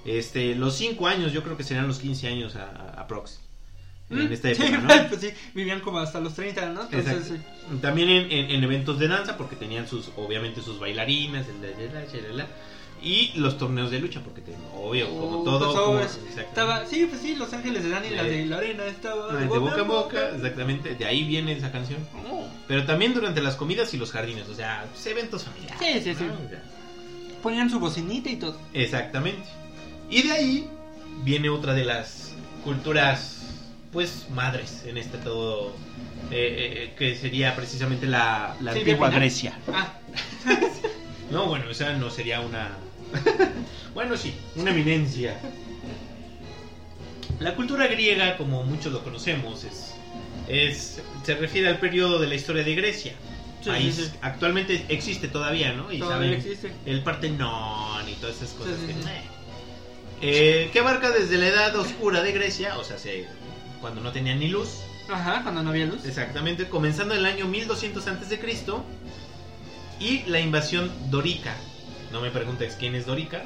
Este, 0.05 0.55
los 0.55 0.75
5 0.77 1.07
años 1.07 1.33
yo 1.33 1.43
creo 1.43 1.57
que 1.57 1.65
serían 1.65 1.87
los 1.87 1.99
15 1.99 2.29
años 2.29 2.57
a, 2.57 2.65
a- 2.65 3.01
aprox. 3.03 3.41
En 4.09 4.29
Mm, 4.29 4.33
esta 4.33 4.49
sí, 4.55 4.63
época, 4.63 4.79
¿no? 5.03 5.09
pues 5.09 5.21
sí, 5.21 5.31
vivían 5.55 5.81
como 5.81 5.99
hasta 5.99 6.19
los 6.21 6.35
30, 6.35 6.71
¿no? 6.71 6.83
Entonces, 6.83 7.27
sí. 7.29 7.77
También 7.81 8.09
en, 8.09 8.33
en- 8.33 8.51
en 8.51 8.65
eventos 8.65 8.99
de 8.99 9.07
danza, 9.09 9.37
porque 9.37 9.57
tenían 9.57 9.87
sus, 9.87 10.11
obviamente 10.17 10.63
sus 10.63 10.79
bailarinas, 10.81 11.47
el 11.49 11.61
de- 11.61 12.33
la- 12.35 12.47
y 13.03 13.33
los 13.37 13.57
torneos 13.57 13.91
de 13.91 13.99
lucha, 13.99 14.21
porque 14.23 14.43
te- 14.43 14.55
obvio, 14.75 15.09
como 15.09 15.41
Oh, 15.41 15.45
todo. 15.45 15.95
pues, 15.99 16.19
como- 16.19 16.41
estaba, 16.41 16.85
sí, 16.87 17.07
pues 17.09 17.23
sí, 17.23 17.35
Los 17.37 17.51
Ángeles 17.53 17.83
de 17.85 17.89
Dani, 17.91 18.11
la 18.11 18.25
De- 18.25 18.55
arena 18.55 18.85
estaba 18.87 19.33
de 19.37 19.47
boca 19.47 19.81
en 19.81 19.89
boca, 19.89 20.31
exactamente, 20.35 20.95
de 20.97 21.05
ahí 21.07 21.25
viene 21.25 21.53
esa 21.53 21.71
canción. 21.73 22.01
Oh, 22.31 22.47
Pero 22.69 22.85
también 22.85 23.15
durante 23.15 23.41
las 23.41 23.57
comidas 23.57 23.95
y 23.95 23.97
los 23.97 24.11
jardines, 24.13 24.49
o 24.49 24.55
sea, 24.55 24.87
pues, 24.91 25.07
eventos 25.07 25.45
familiares. 25.45 25.79
Sí, 25.81 26.01
sí, 26.11 26.15
sí. 26.19 26.25
¿no? 26.25 26.35
O 26.35 26.49
sea, 26.49 26.63
Ponían 27.43 27.71
su 27.71 27.81
bocinita 27.81 28.29
y 28.29 28.37
todo. 28.37 28.59
Exactamente. 28.75 29.49
Y 30.11 30.23
de 30.23 30.33
ahí 30.33 30.69
viene 31.23 31.49
otra 31.49 31.75
de 31.75 31.85
las 31.85 32.33
culturas, 32.65 33.43
pues, 33.93 34.27
madres 34.31 34.83
en 34.87 34.99
este 34.99 35.19
todo, 35.19 35.69
eh, 36.31 36.91
eh, 36.91 36.95
que 36.99 37.17
sería 37.17 37.55
precisamente 37.57 38.07
la, 38.07 38.57
la 38.61 38.73
Sí, 38.73 38.81
antigua. 38.81 39.11
Grecia. 39.11 39.59
Ah, 39.73 39.95
No, 41.31 41.47
bueno, 41.47 41.71
esa 41.71 41.93
no 41.93 42.11
sería 42.11 42.41
una... 42.41 42.71
bueno, 43.95 44.17
sí, 44.17 44.35
una 44.57 44.73
eminencia. 44.73 45.39
La 47.39 47.55
cultura 47.55 47.87
griega, 47.87 48.37
como 48.37 48.65
muchos 48.65 48.93
lo 48.93 49.05
conocemos, 49.05 49.63
es, 49.65 49.95
es 50.49 51.01
se 51.25 51.35
refiere 51.37 51.69
al 51.69 51.79
periodo 51.79 52.19
de 52.19 52.27
la 52.27 52.35
historia 52.35 52.65
de 52.65 52.75
Grecia. 52.75 53.13
Sí, 53.63 53.93
sí. 53.93 54.11
actualmente 54.23 54.87
existe 54.89 55.29
todavía, 55.29 55.73
¿no? 55.75 55.93
Y 55.93 55.99
todavía 56.01 56.31
saben, 56.31 56.41
existe. 56.41 56.73
el 56.87 57.03
Partenón 57.03 58.09
y 58.09 58.15
todas 58.15 58.37
esas 58.37 58.51
cosas 58.55 58.75
Sí, 58.81 58.87
sí, 58.89 58.93
que... 58.95 59.03
sí. 59.03 59.09
Eh, 60.21 60.71
que 60.73 60.79
abarca 60.81 61.11
desde 61.11 61.39
la 61.39 61.49
edad 61.49 61.75
oscura 61.77 62.23
de 62.23 62.33
Grecia, 62.33 62.77
o 62.79 62.85
sea, 62.85 62.99
se- 62.99 63.27
cuando 63.81 64.01
no 64.01 64.13
tenían 64.13 64.39
ni 64.41 64.49
luz, 64.49 64.81
Ajá, 65.09 65.43
cuando 65.43 65.63
no 65.63 65.71
había 65.71 65.87
luz. 65.87 66.05
exactamente, 66.05 66.69
comenzando 66.69 67.15
en 67.15 67.21
el 67.21 67.27
año 67.27 67.47
1200 67.47 68.07
antes 68.07 68.29
de 68.29 68.39
Cristo 68.39 68.85
y 69.99 70.23
la 70.25 70.41
invasión 70.41 70.91
dórica. 71.11 71.57
No 72.13 72.21
me 72.21 72.31
preguntes 72.31 72.77
quién 72.79 72.95
es 72.95 73.07
dórica, 73.07 73.45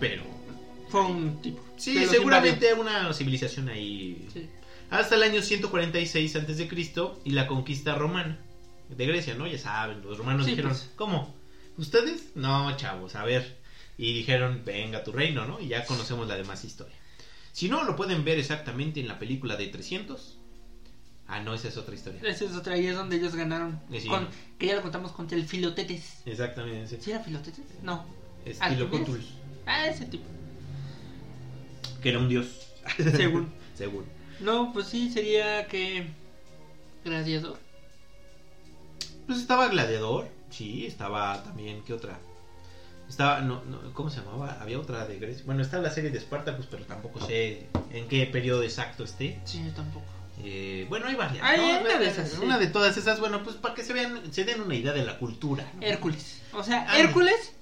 pero 0.00 0.22
Fue 0.88 1.02
un 1.02 1.40
tipo. 1.42 1.62
sí, 1.76 2.06
seguramente 2.06 2.72
una 2.74 3.12
civilización 3.12 3.68
ahí. 3.68 4.26
Sí. 4.32 4.48
hasta 4.90 5.16
el 5.16 5.22
año 5.24 5.42
146 5.42 6.36
antes 6.36 6.56
de 6.56 6.68
Cristo 6.68 7.20
y 7.24 7.30
la 7.30 7.46
conquista 7.48 7.94
romana 7.96 8.38
de 8.88 9.06
Grecia, 9.06 9.34
¿no? 9.34 9.46
Ya 9.46 9.58
saben, 9.58 10.02
los 10.02 10.18
romanos 10.18 10.44
Sí, 10.44 10.52
dijeron, 10.52 10.70
pues. 10.72 10.90
¿cómo? 10.94 11.34
¿Ustedes? 11.76 12.30
No, 12.36 12.76
chavos, 12.76 13.16
a 13.16 13.24
ver. 13.24 13.56
Y 13.96 14.12
dijeron, 14.12 14.62
venga 14.64 15.04
tu 15.04 15.12
reino, 15.12 15.46
¿no? 15.46 15.60
Y 15.60 15.68
ya 15.68 15.84
conocemos 15.86 16.26
la 16.26 16.34
demás 16.36 16.64
historia. 16.64 16.94
Si 17.52 17.68
no, 17.68 17.84
lo 17.84 17.94
pueden 17.94 18.24
ver 18.24 18.38
exactamente 18.38 19.00
en 19.00 19.06
la 19.08 19.18
película 19.18 19.56
de 19.56 19.68
300. 19.68 20.38
Ah, 21.26 21.40
no, 21.40 21.54
esa 21.54 21.68
es 21.68 21.76
otra 21.76 21.94
historia. 21.94 22.20
Esa 22.24 22.44
es 22.44 22.52
otra, 22.52 22.76
y 22.76 22.86
es 22.86 22.96
donde 22.96 23.16
ellos 23.16 23.34
ganaron. 23.34 23.80
Sí. 23.92 24.08
Con, 24.08 24.28
que 24.58 24.66
ya 24.66 24.74
lo 24.74 24.82
contamos 24.82 25.12
contra 25.12 25.38
el 25.38 25.46
Filotetes. 25.46 26.22
Exactamente. 26.26 27.00
¿Sí 27.00 27.10
era 27.12 27.20
Filotetes? 27.20 27.64
No. 27.82 28.04
¿Arquímedes? 28.60 29.02
Cthulhu, 29.02 29.22
Ah, 29.66 29.86
ese 29.86 30.04
tipo. 30.06 30.24
que 32.02 32.08
era 32.10 32.18
un 32.18 32.28
dios. 32.28 32.46
Según. 32.98 33.52
Según. 33.74 34.04
No, 34.40 34.72
pues 34.72 34.88
sí, 34.88 35.10
sería 35.10 35.66
que. 35.66 36.08
Gladiador. 37.04 37.58
Pues 39.26 39.38
estaba 39.38 39.68
Gladiador, 39.68 40.28
sí, 40.50 40.84
estaba 40.86 41.42
también, 41.42 41.82
¿qué 41.84 41.94
otra? 41.94 42.18
Estaba, 43.14 43.40
no, 43.42 43.62
no, 43.66 43.78
¿cómo 43.92 44.10
se 44.10 44.18
llamaba? 44.20 44.58
Había 44.60 44.76
otra 44.80 45.06
de 45.06 45.20
Grecia. 45.20 45.44
Bueno, 45.46 45.62
está 45.62 45.78
la 45.78 45.90
serie 45.90 46.10
de 46.10 46.18
Spartacus, 46.18 46.66
pero 46.68 46.82
tampoco 46.84 47.24
sé 47.24 47.68
en 47.92 48.08
qué 48.08 48.26
periodo 48.26 48.64
exacto 48.64 49.04
esté. 49.04 49.38
Sí, 49.44 49.62
yo 49.64 49.70
tampoco. 49.72 50.04
Eh, 50.42 50.84
bueno, 50.88 51.06
hay 51.06 51.14
varias. 51.14 51.40
Hay 51.44 51.58
¿no? 51.58 51.80
una 51.82 51.96
de 51.96 52.08
esas, 52.08 52.28
sí. 52.30 52.38
Una 52.42 52.58
de 52.58 52.66
todas 52.66 52.96
esas, 52.96 53.20
bueno, 53.20 53.44
pues 53.44 53.54
para 53.54 53.72
que 53.72 53.84
se 53.84 53.92
vean, 53.92 54.32
se 54.32 54.42
den 54.42 54.60
una 54.62 54.74
idea 54.74 54.92
de 54.92 55.04
la 55.04 55.16
cultura. 55.20 55.64
Hércules. 55.80 56.42
O 56.54 56.64
sea, 56.64 56.86
Ah. 56.88 56.98
Hércules 56.98 57.52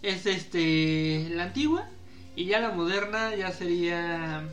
es 0.00 0.24
este. 0.24 1.28
La 1.32 1.42
antigua. 1.42 1.90
Y 2.34 2.46
ya 2.46 2.58
la 2.60 2.70
moderna 2.70 3.34
ya 3.34 3.52
sería. 3.52 4.44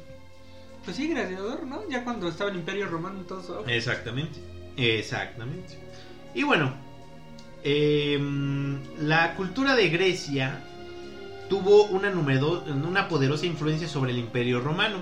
Pues 0.84 0.98
sí, 0.98 1.08
gladiador, 1.08 1.66
¿no? 1.66 1.88
Ya 1.90 2.04
cuando 2.04 2.28
estaba 2.28 2.50
el 2.50 2.58
Imperio 2.58 2.88
Romano 2.88 3.22
y 3.22 3.24
todo 3.24 3.40
eso. 3.40 3.66
Exactamente, 3.66 4.40
exactamente. 4.76 5.80
Y 6.36 6.44
bueno, 6.44 6.76
em, 7.64 8.80
la 9.00 9.36
cultura 9.36 9.76
de 9.76 9.90
Grecia 9.90 10.64
tuvo 11.50 11.86
una, 11.86 12.10
una 12.10 13.08
poderosa 13.08 13.46
influencia 13.46 13.88
sobre 13.88 14.12
el 14.12 14.18
Imperio 14.18 14.60
Romano, 14.60 14.98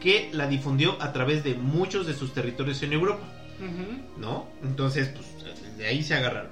que 0.00 0.30
la 0.32 0.46
difundió 0.46 1.00
a 1.02 1.12
través 1.12 1.42
de 1.42 1.54
muchos 1.54 2.06
de 2.06 2.14
sus 2.14 2.32
territorios 2.32 2.82
en 2.82 2.92
Europa. 2.92 3.26
¿no? 4.18 4.46
Entonces, 4.62 5.08
pues, 5.08 5.26
de 5.76 5.86
ahí 5.86 6.02
se 6.02 6.14
agarraron. 6.14 6.50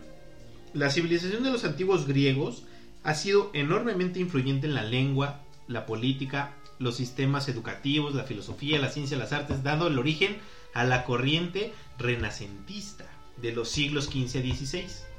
La 0.73 0.91
civilización 0.91 1.43
de 1.43 1.51
los 1.51 1.65
antiguos 1.65 2.07
griegos 2.07 2.65
ha 3.03 3.15
sido 3.15 3.51
enormemente 3.53 4.19
influyente 4.19 4.67
en 4.67 4.75
la 4.75 4.83
lengua, 4.83 5.41
la 5.69 5.87
política, 5.87 6.55
los 6.79 6.97
sistemas 6.97 7.49
educativos, 7.49 8.15
la 8.15 8.25
filosofía, 8.25 8.81
la 8.81 8.91
ciencia, 8.91 9.17
las 9.17 9.33
artes, 9.33 9.63
dando 9.63 9.87
el 9.87 9.99
origen 9.99 10.39
a 10.73 10.85
la 10.85 11.05
corriente 11.05 11.73
renacentista 11.99 13.05
de 13.41 13.53
los 13.53 13.69
siglos 13.69 14.07
XV 14.07 14.39
a 14.39 14.55
XVI 14.55 15.14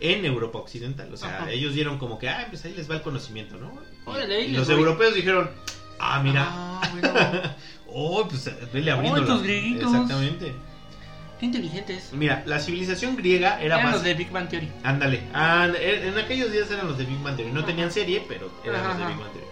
en 0.00 0.24
Europa 0.24 0.58
Occidental. 0.58 1.12
O 1.12 1.16
sea, 1.16 1.38
Ajá. 1.42 1.50
ellos 1.50 1.74
dieron 1.74 1.98
como 1.98 2.18
que, 2.18 2.28
ah, 2.28 2.46
pues 2.48 2.64
ahí 2.64 2.72
les 2.76 2.90
va 2.90 2.94
el 2.96 3.02
conocimiento, 3.02 3.56
¿no? 3.56 3.72
Y- 4.06 4.08
Órale, 4.08 4.48
los 4.48 4.66
voy. 4.66 4.76
europeos 4.76 5.14
dijeron, 5.14 5.50
ah, 5.98 6.20
mira, 6.22 6.46
Ah, 6.48 6.80
bueno. 6.92 7.12
oh, 7.88 8.26
pues 8.28 8.50
vele 8.72 8.90
abriendo. 8.90 9.20
estos 9.20 9.42
grieguitos. 9.42 9.92
Exactamente. 9.92 10.54
Qué 11.38 11.46
inteligentes. 11.46 12.10
Mira, 12.12 12.42
la 12.44 12.60
civilización 12.60 13.16
griega 13.16 13.56
era 13.62 13.76
Eran 13.76 13.84
más. 13.84 13.94
los 13.94 14.02
de 14.04 14.12
Big 14.14 14.30
Bang 14.30 14.48
Theory. 14.48 14.68
Ándale. 14.84 15.22
Ah, 15.32 15.68
en 15.74 16.18
aquellos 16.18 16.52
días 16.52 16.70
eran 16.70 16.86
los 16.86 16.98
de 16.98 17.04
Big 17.04 17.18
Bang 17.22 17.36
Theory. 17.36 17.52
No 17.52 17.60
Ajá. 17.60 17.68
tenían 17.68 17.90
serie, 17.90 18.22
pero 18.28 18.50
eran 18.64 18.86
los 18.86 18.98
de. 18.98 19.06
Big 19.06 19.16
Bang 19.16 19.32
Theory. 19.32 19.46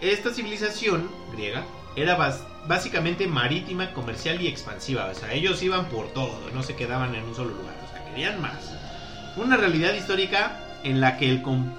Esta 0.00 0.32
civilización 0.32 1.10
griega 1.32 1.64
era 1.96 2.16
básicamente 2.66 3.26
marítima, 3.26 3.92
comercial 3.92 4.40
y 4.40 4.48
expansiva. 4.48 5.06
O 5.06 5.14
sea, 5.14 5.32
ellos 5.34 5.62
iban 5.62 5.86
por 5.90 6.08
todo, 6.14 6.50
no 6.54 6.62
se 6.62 6.74
quedaban 6.74 7.14
en 7.14 7.24
un 7.24 7.34
solo 7.34 7.50
lugar. 7.50 7.74
O 7.86 7.90
sea, 7.92 8.04
querían 8.10 8.40
más. 8.40 8.72
Una 9.36 9.56
realidad 9.56 9.94
histórica 9.94 10.60
en 10.84 11.00
la 11.00 11.16
que 11.16 11.28
el, 11.30 11.42
com- 11.42 11.72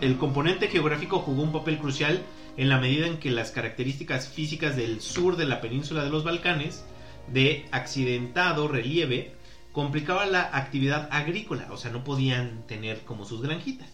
el 0.00 0.16
componente 0.18 0.68
geográfico 0.68 1.20
jugó 1.20 1.42
un 1.42 1.52
papel 1.52 1.78
crucial, 1.78 2.22
en 2.56 2.68
la 2.68 2.78
medida 2.78 3.06
en 3.06 3.18
que 3.18 3.30
las 3.30 3.50
características 3.50 4.28
físicas 4.28 4.76
del 4.76 5.00
sur 5.00 5.36
de 5.36 5.44
la 5.44 5.60
península 5.60 6.02
de 6.02 6.10
los 6.10 6.24
Balcanes, 6.24 6.84
de 7.32 7.66
accidentado 7.70 8.66
relieve, 8.66 9.34
complicaba 9.72 10.24
la 10.26 10.50
actividad 10.56 11.08
agrícola, 11.12 11.68
o 11.70 11.76
sea, 11.76 11.90
no 11.90 12.02
podían 12.02 12.66
tener 12.66 13.00
como 13.02 13.24
sus 13.26 13.42
granjitas. 13.42 13.88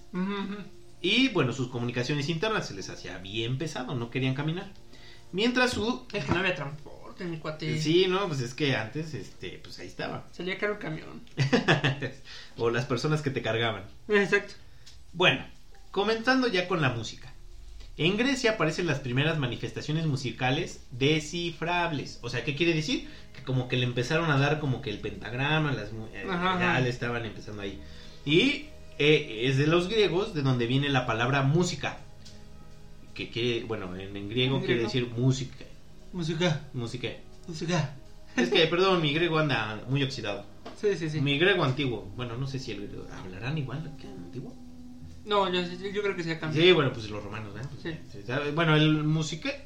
Y 1.00 1.28
bueno, 1.30 1.52
sus 1.52 1.68
comunicaciones 1.68 2.28
internas 2.28 2.68
se 2.68 2.74
les 2.74 2.88
hacía 2.88 3.18
bien 3.18 3.58
pesado, 3.58 3.96
no 3.96 4.10
querían 4.10 4.34
caminar. 4.34 4.70
Mientras 5.32 5.72
su... 5.72 6.06
Es 6.12 6.24
que 6.24 6.32
no 6.32 6.38
había 6.38 6.54
transporte, 6.54 7.01
mi 7.30 7.38
cuate. 7.38 7.80
Sí, 7.80 8.06
no, 8.08 8.26
pues 8.28 8.40
es 8.40 8.54
que 8.54 8.74
antes, 8.76 9.14
este, 9.14 9.60
pues 9.62 9.78
ahí 9.78 9.86
estaba. 9.86 10.26
Salía 10.32 10.58
caro 10.58 10.74
el 10.74 10.78
camión. 10.78 11.22
o 12.56 12.70
las 12.70 12.86
personas 12.86 13.22
que 13.22 13.30
te 13.30 13.42
cargaban. 13.42 13.84
Exacto. 14.08 14.54
Bueno, 15.12 15.44
comenzando 15.90 16.48
ya 16.48 16.68
con 16.68 16.80
la 16.80 16.90
música. 16.90 17.32
En 17.98 18.16
Grecia 18.16 18.52
aparecen 18.52 18.86
las 18.86 19.00
primeras 19.00 19.38
manifestaciones 19.38 20.06
musicales 20.06 20.80
descifrables. 20.90 22.18
O 22.22 22.30
sea, 22.30 22.42
¿qué 22.42 22.56
quiere 22.56 22.72
decir? 22.72 23.08
Que 23.34 23.42
como 23.42 23.68
que 23.68 23.76
le 23.76 23.84
empezaron 23.84 24.30
a 24.30 24.38
dar 24.38 24.60
como 24.60 24.80
que 24.80 24.90
el 24.90 24.98
pentagrama, 24.98 25.72
las 25.72 25.90
eh, 26.14 26.24
Ajá, 26.28 26.58
ya 26.58 26.70
ajá. 26.72 26.80
le 26.80 26.88
estaban 26.88 27.24
empezando 27.26 27.62
ahí. 27.62 27.80
Y 28.24 28.66
eh, 28.98 29.42
es 29.44 29.58
de 29.58 29.66
los 29.66 29.88
griegos 29.88 30.32
de 30.32 30.42
donde 30.42 30.66
viene 30.66 30.88
la 30.88 31.06
palabra 31.06 31.42
música. 31.42 31.98
Que 33.14 33.28
quiere, 33.28 33.64
bueno, 33.64 33.94
en, 33.94 34.16
en 34.16 34.30
griego 34.30 34.56
¿En 34.56 34.64
quiere 34.64 34.82
decir 34.82 35.08
música. 35.08 35.64
Música, 36.12 36.60
Música. 36.74 37.08
música. 37.48 37.94
Es 38.36 38.48
que, 38.50 38.66
perdón, 38.66 39.00
mi 39.02 39.12
griego 39.12 39.38
anda 39.38 39.82
muy 39.88 40.02
oxidado. 40.02 40.44
Sí, 40.80 40.96
sí, 40.96 41.08
sí. 41.10 41.20
Mi 41.20 41.38
griego 41.38 41.64
antiguo. 41.64 42.10
Bueno, 42.16 42.36
no 42.36 42.46
sé 42.46 42.58
si 42.58 42.72
el 42.72 42.86
griego. 42.86 43.06
¿Hablarán 43.18 43.56
igual 43.58 43.92
que 44.00 44.06
antiguo? 44.06 44.54
No, 45.24 45.50
yo, 45.52 45.60
yo 45.62 46.02
creo 46.02 46.16
que 46.16 46.24
se 46.24 46.32
ha 46.32 46.40
cambiado. 46.40 46.64
Sí, 46.66 46.72
bueno, 46.72 46.92
pues 46.92 47.08
los 47.10 47.22
romanos, 47.22 47.54
¿eh? 47.56 47.66
Pues, 47.80 47.96
Sí. 48.10 48.32
Bueno, 48.54 48.74
el 48.74 49.04
musique 49.04 49.64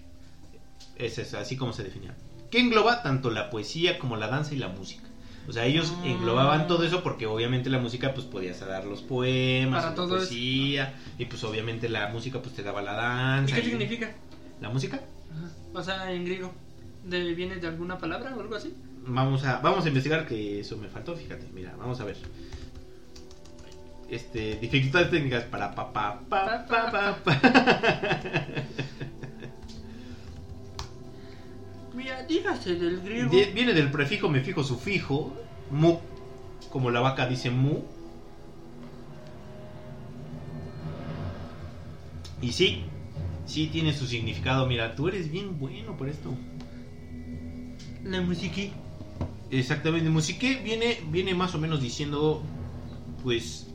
es 0.96 1.18
eso, 1.18 1.38
así 1.38 1.56
como 1.56 1.72
se 1.72 1.82
definía. 1.84 2.14
Que 2.50 2.60
engloba 2.60 3.02
tanto 3.02 3.30
la 3.30 3.50
poesía 3.50 3.98
como 3.98 4.16
la 4.16 4.28
danza 4.28 4.54
y 4.54 4.58
la 4.58 4.68
música. 4.68 5.04
O 5.48 5.52
sea, 5.52 5.64
ellos 5.64 5.92
Ah. 5.98 6.06
englobaban 6.06 6.66
todo 6.66 6.84
eso 6.84 7.02
porque 7.02 7.26
obviamente 7.26 7.70
la 7.70 7.78
música 7.78 8.12
pues 8.14 8.26
podías 8.26 8.60
dar 8.60 8.84
los 8.84 9.00
poemas, 9.02 9.84
Para 9.84 9.96
la 9.96 10.02
eso. 10.04 10.08
poesía, 10.08 10.94
y 11.18 11.24
pues 11.26 11.42
obviamente 11.44 11.88
la 11.88 12.08
música 12.08 12.40
pues 12.42 12.54
te 12.54 12.62
daba 12.64 12.82
la 12.82 12.92
¿Y 12.92 12.96
danza. 12.96 13.54
qué 13.56 13.62
y- 13.62 13.70
significa? 13.70 14.12
¿La 14.60 14.68
música? 14.70 15.00
O 15.76 15.82
sea, 15.82 16.10
en 16.12 16.24
griego. 16.24 16.50
¿De, 17.04 17.34
¿Viene 17.34 17.56
de 17.56 17.66
alguna 17.68 17.98
palabra 17.98 18.34
o 18.34 18.40
algo 18.40 18.56
así? 18.56 18.74
Vamos 19.06 19.44
a, 19.44 19.58
vamos 19.58 19.84
a 19.84 19.88
investigar 19.88 20.26
que 20.26 20.60
eso 20.60 20.76
me 20.78 20.88
faltó, 20.88 21.14
fíjate, 21.14 21.46
mira, 21.54 21.74
vamos 21.78 22.00
a 22.00 22.04
ver. 22.04 22.16
Este, 24.08 24.56
dificultades 24.56 25.10
técnicas 25.10 25.44
para 25.44 25.74
pa 25.74 25.92
pa 25.92 26.20
pa 26.28 26.66
pa 26.66 26.90
pa. 26.90 27.16
pa. 27.24 27.40
Mira, 31.94 32.22
dígase 32.24 32.74
del 32.74 33.00
griego. 33.00 33.30
Die- 33.30 33.52
Viene 33.52 33.72
del 33.72 33.90
prefijo, 33.90 34.28
me 34.28 34.40
fijo, 34.40 34.62
sufijo, 34.62 35.32
mu, 35.70 35.98
como 36.70 36.90
la 36.90 37.00
vaca 37.00 37.26
dice 37.26 37.50
mu. 37.50 37.80
Y 42.42 42.52
sí, 42.52 42.84
sí 43.46 43.68
tiene 43.68 43.92
su 43.92 44.06
significado. 44.06 44.66
Mira, 44.66 44.94
tú 44.94 45.08
eres 45.08 45.30
bien 45.30 45.58
bueno 45.58 45.96
por 45.96 46.08
esto. 46.08 46.34
La 48.04 48.20
musiquí. 48.20 48.72
Exactamente, 49.50 50.10
musique 50.10 50.60
viene, 50.62 50.98
viene 51.10 51.34
más 51.34 51.54
o 51.54 51.58
menos 51.58 51.80
diciendo, 51.80 52.42
pues, 53.22 53.66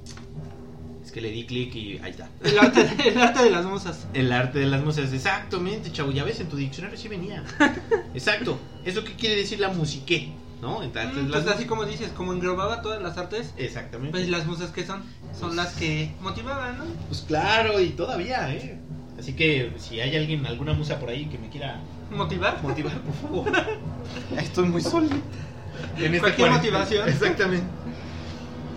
es 1.04 1.12
que 1.12 1.22
le 1.22 1.32
di 1.32 1.46
clic 1.46 1.74
y 1.76 1.98
ahí 2.00 2.12
está. 2.12 2.30
El 2.44 2.60
arte, 2.60 2.88
el 3.08 3.18
arte 3.18 3.44
de 3.44 3.50
las 3.52 3.66
musas. 3.66 4.06
El 4.14 4.32
arte 4.32 4.60
de 4.60 4.66
las 4.66 4.84
musas, 4.84 5.12
exactamente, 5.14 5.92
chavo. 5.92 6.12
Ya 6.12 6.24
ves, 6.26 6.40
en 6.42 6.48
tu 6.50 6.58
diccionario 6.58 6.98
sí 6.98 7.08
venía. 7.08 7.44
Exacto. 8.14 8.60
¿Eso 8.86 9.04
qué 9.04 9.14
quiere 9.14 9.36
decir 9.38 9.60
la 9.60 9.70
musique? 9.70 10.32
¿No? 10.62 10.84
Entonces, 10.84 11.24
Mm, 11.24 11.30
las 11.30 11.44
pues 11.44 11.56
así 11.56 11.66
como 11.66 11.86
dices, 11.86 12.10
como 12.12 12.34
englobaba 12.34 12.82
todas 12.82 13.02
las 13.02 13.18
artes, 13.18 13.52
Exactamente. 13.58 14.12
pues 14.12 14.30
las 14.30 14.46
musas 14.46 14.70
que 14.72 14.86
son, 14.86 15.02
son 15.38 15.56
las 15.56 15.74
que 15.74 16.12
motivaban, 16.22 16.78
¿no? 16.78 16.84
Pues 17.08 17.22
claro, 17.22 17.80
y 17.80 17.90
todavía, 17.90 18.54
¿eh? 18.54 18.80
Así 19.22 19.34
que 19.34 19.72
si 19.78 20.02
hay 20.02 20.16
alguien, 20.18 20.46
alguna 20.48 20.74
musa 20.74 21.00
por 21.00 21.10
ahí 21.10 21.26
que 21.28 21.38
me 21.38 21.48
quiera 21.50 21.80
Motivar. 22.10 22.62
motivar, 22.64 22.94
por 23.02 23.14
favor. 23.14 23.52
Estoy 24.38 24.66
muy 24.68 24.82
sólido. 24.82 25.16
En 25.98 26.16
esta 26.16 26.20
Cualquier 26.28 26.50
cuarentena. 26.50 26.80
motivación. 26.80 27.08
Exactamente. 27.08 27.66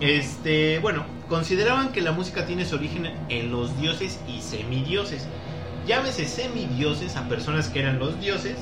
Este, 0.01 0.79
bueno, 0.79 1.05
consideraban 1.29 1.91
que 1.91 2.01
la 2.01 2.11
música 2.11 2.45
tiene 2.45 2.65
su 2.65 2.75
origen 2.75 3.11
en 3.29 3.51
los 3.51 3.79
dioses 3.79 4.19
y 4.27 4.39
semidioses. 4.41 5.27
Llámese 5.87 6.25
semidioses 6.27 7.15
a 7.15 7.27
personas 7.27 7.69
que 7.69 7.79
eran 7.79 7.97
los 7.99 8.19
dioses 8.19 8.57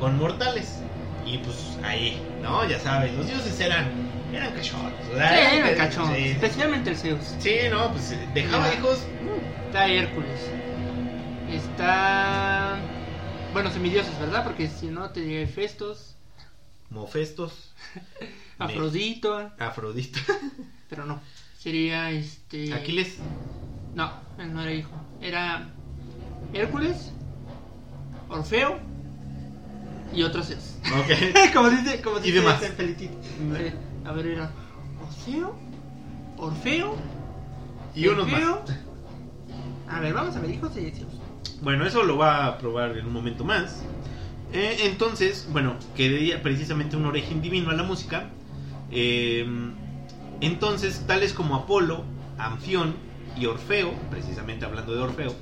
con 0.00 0.18
mortales. 0.18 0.78
Y 1.26 1.38
pues 1.38 1.56
ahí, 1.82 2.20
¿no? 2.42 2.66
Ya 2.68 2.78
sabes, 2.78 3.12
los 3.14 3.26
dioses 3.26 3.58
eran 3.60 3.88
eran 4.32 4.52
cachones. 4.54 4.92
Sí, 5.02 5.12
¿verdad? 5.12 5.54
eran 5.54 5.74
cachón. 5.76 6.14
Sí, 6.14 6.22
Especialmente 6.28 6.90
el 6.90 6.96
Zeus. 6.96 7.34
Sí, 7.38 7.54
no, 7.70 7.90
pues 7.92 8.14
dejaba 8.34 8.68
Ya. 8.72 8.78
hijos. 8.78 9.06
Está 9.66 9.86
Hércules. 9.88 10.30
Está. 11.56 12.76
Bueno, 13.52 13.70
semidioses, 13.70 14.18
¿verdad? 14.18 14.44
Porque 14.44 14.68
si 14.68 14.88
no 14.88 15.08
te 15.10 15.20
diría 15.20 15.40
Hefestos, 15.40 16.16
Mofestos, 16.90 17.72
Afrodito, 18.58 19.50
Afrodita, 19.58 20.20
pero 20.90 21.06
no. 21.06 21.20
Sería 21.58 22.10
este. 22.10 22.74
Aquiles, 22.74 23.16
No, 23.94 24.12
él 24.38 24.52
no 24.52 24.60
era 24.62 24.72
hijo. 24.72 24.90
Era 25.22 25.68
Hércules, 26.52 27.10
Orfeo 28.28 28.78
y 30.12 30.22
otros 30.22 30.48
Zeus. 30.48 30.74
ok. 30.94 31.52
como 31.54 31.70
dice, 31.70 32.00
como 32.02 32.18
Y 32.18 32.22
dice 32.22 32.34
demás. 32.40 32.60
pelitito. 32.76 33.14
Sí. 33.22 33.72
A 34.04 34.12
ver, 34.12 34.26
era 34.26 34.50
Orfeo, 35.02 35.56
Orfeo, 36.36 36.96
Y 37.94 38.06
unos 38.08 38.28
más. 38.28 38.42
A 39.88 40.00
ver, 40.00 40.12
vamos 40.12 40.36
a 40.36 40.40
ver, 40.40 40.50
hijos 40.50 40.74
de 40.74 40.90
Zeus. 40.92 41.12
Bueno, 41.62 41.86
eso 41.86 42.02
lo 42.04 42.16
va 42.16 42.46
a 42.46 42.58
probar 42.58 42.96
en 42.96 43.06
un 43.06 43.12
momento 43.12 43.44
más. 43.44 43.82
Eh, 44.52 44.78
entonces, 44.84 45.48
bueno, 45.50 45.76
que 45.96 46.08
debía 46.08 46.42
precisamente 46.42 46.96
un 46.96 47.06
origen 47.06 47.42
divino 47.42 47.70
a 47.70 47.74
la 47.74 47.82
música. 47.82 48.30
Eh, 48.90 49.46
entonces, 50.40 51.04
tales 51.06 51.32
como 51.32 51.56
Apolo, 51.56 52.04
Anfión 52.38 52.94
y 53.38 53.46
Orfeo, 53.46 53.92
precisamente 54.10 54.64
hablando 54.64 54.94
de 54.94 55.00
Orfeo, 55.00 55.34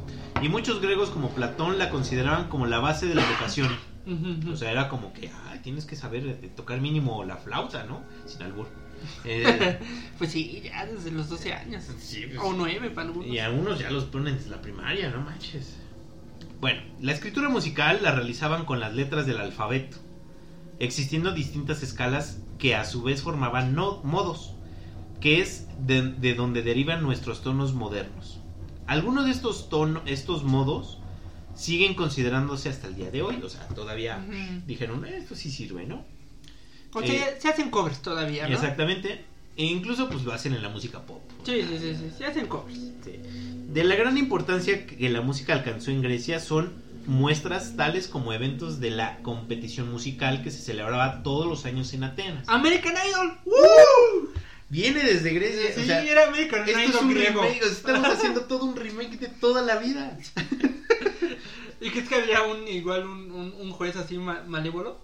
y 0.42 0.48
muchos 0.48 0.80
griegos 0.80 1.10
como 1.10 1.30
Platón 1.30 1.78
la 1.78 1.90
consideraban 1.90 2.48
como 2.48 2.66
la 2.66 2.78
base 2.78 3.06
de 3.06 3.14
la 3.14 3.22
educación. 3.28 3.68
O 4.52 4.56
sea, 4.56 4.70
era 4.70 4.88
como 4.90 5.12
que, 5.14 5.30
ay, 5.46 5.60
tienes 5.60 5.86
que 5.86 5.96
saber 5.96 6.26
eh, 6.26 6.50
tocar 6.54 6.80
mínimo 6.80 7.24
la 7.24 7.36
flauta, 7.38 7.84
¿no? 7.84 8.02
Sin 8.26 8.42
albur. 8.42 8.66
Eh, 9.24 9.78
pues 10.18 10.30
sí, 10.30 10.60
ya 10.62 10.84
desde 10.86 11.10
los 11.10 11.28
12 11.28 11.52
años. 11.54 11.84
sí, 11.98 12.24
pues, 12.26 12.38
O 12.42 12.52
9 12.52 12.90
para 12.90 13.08
algunos. 13.08 13.28
y 13.28 13.38
a 13.38 13.50
unos 13.50 13.78
ya 13.78 13.90
los 13.90 14.04
ponen 14.04 14.36
desde 14.36 14.50
la 14.50 14.60
primaria, 14.60 15.10
no 15.10 15.22
manches. 15.22 15.78
Bueno, 16.64 16.80
la 16.98 17.12
escritura 17.12 17.50
musical 17.50 17.98
la 18.00 18.12
realizaban 18.12 18.64
con 18.64 18.80
las 18.80 18.94
letras 18.94 19.26
del 19.26 19.36
alfabeto, 19.36 19.98
existiendo 20.78 21.32
distintas 21.32 21.82
escalas 21.82 22.38
que 22.58 22.74
a 22.74 22.86
su 22.86 23.02
vez 23.02 23.20
formaban 23.20 23.74
no- 23.74 24.00
modos, 24.02 24.54
que 25.20 25.42
es 25.42 25.66
de, 25.76 26.00
de 26.12 26.34
donde 26.34 26.62
derivan 26.62 27.02
nuestros 27.02 27.42
tonos 27.42 27.74
modernos. 27.74 28.40
Algunos 28.86 29.26
de 29.26 29.32
estos 29.32 29.68
tonos, 29.68 30.04
estos 30.06 30.42
modos, 30.42 31.00
siguen 31.54 31.92
considerándose 31.92 32.70
hasta 32.70 32.86
el 32.86 32.94
día 32.94 33.10
de 33.10 33.20
hoy, 33.20 33.42
o 33.44 33.50
sea, 33.50 33.68
todavía 33.68 34.24
dijeron, 34.66 35.04
"Eh, 35.04 35.18
esto 35.18 35.34
sí 35.34 35.50
sirve, 35.50 35.84
¿no? 35.84 36.06
O 36.94 37.02
Eh, 37.02 37.36
se 37.40 37.48
hacen 37.50 37.68
covers 37.68 38.00
todavía, 38.00 38.48
¿no? 38.48 38.54
Exactamente, 38.54 39.26
e 39.56 39.64
incluso 39.64 40.08
pues 40.08 40.24
lo 40.24 40.32
hacen 40.32 40.54
en 40.54 40.62
la 40.62 40.68
música 40.68 41.00
pop. 41.00 41.22
Sí, 41.44 41.62
sí, 41.68 41.78
sí, 41.78 41.94
sí, 41.96 42.10
se 42.16 42.24
hacen 42.26 42.46
covers. 42.46 42.78
Sí. 43.04 43.20
De 43.68 43.84
la 43.84 43.94
gran 43.96 44.16
importancia 44.18 44.86
que 44.86 45.08
la 45.08 45.20
música 45.20 45.52
alcanzó 45.52 45.90
en 45.90 46.02
Grecia 46.02 46.40
son 46.40 46.72
muestras 47.06 47.76
tales 47.76 48.08
como 48.08 48.32
eventos 48.32 48.80
de 48.80 48.90
la 48.90 49.18
competición 49.18 49.90
musical 49.92 50.42
que 50.42 50.50
se 50.50 50.62
celebraba 50.62 51.22
todos 51.22 51.46
los 51.46 51.64
años 51.66 51.92
en 51.92 52.04
Atenas. 52.04 52.48
American 52.48 52.94
Idol. 53.08 53.38
Viene 54.70 55.02
desde 55.04 55.30
Grecia. 55.32 55.72
Sí, 55.74 55.82
o 55.82 55.84
sea, 55.84 56.02
era 56.02 56.28
American 56.28 56.66
esto 56.68 56.78
es 56.80 56.88
Idol 56.90 57.04
un 57.04 57.10
griego. 57.14 57.42
remake. 57.42 57.64
Estamos 57.64 58.06
haciendo 58.08 58.40
todo 58.46 58.64
un 58.64 58.76
remake 58.76 59.18
de 59.18 59.28
toda 59.28 59.62
la 59.62 59.76
vida. 59.76 60.16
¿Y 61.80 61.90
qué 61.90 61.98
es 62.00 62.08
que 62.08 62.14
había 62.14 62.42
un 62.44 62.66
igual 62.66 63.04
un, 63.04 63.30
un, 63.30 63.52
un 63.60 63.70
juez 63.72 63.94
así 63.96 64.16
ma- 64.16 64.42
malévolo? 64.46 64.98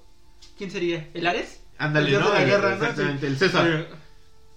¿Quién 0.56 0.70
sería? 0.70 1.08
¿El 1.12 1.26
Ares? 1.26 1.60
Ándale, 1.78 2.14
El 2.14 2.20
¿no? 2.20 2.30
de 2.30 2.38
la 2.38 2.44
guerra, 2.44 2.68
¿no? 2.70 2.74
Exactamente, 2.76 3.26
el 3.26 3.36
César. 3.36 3.88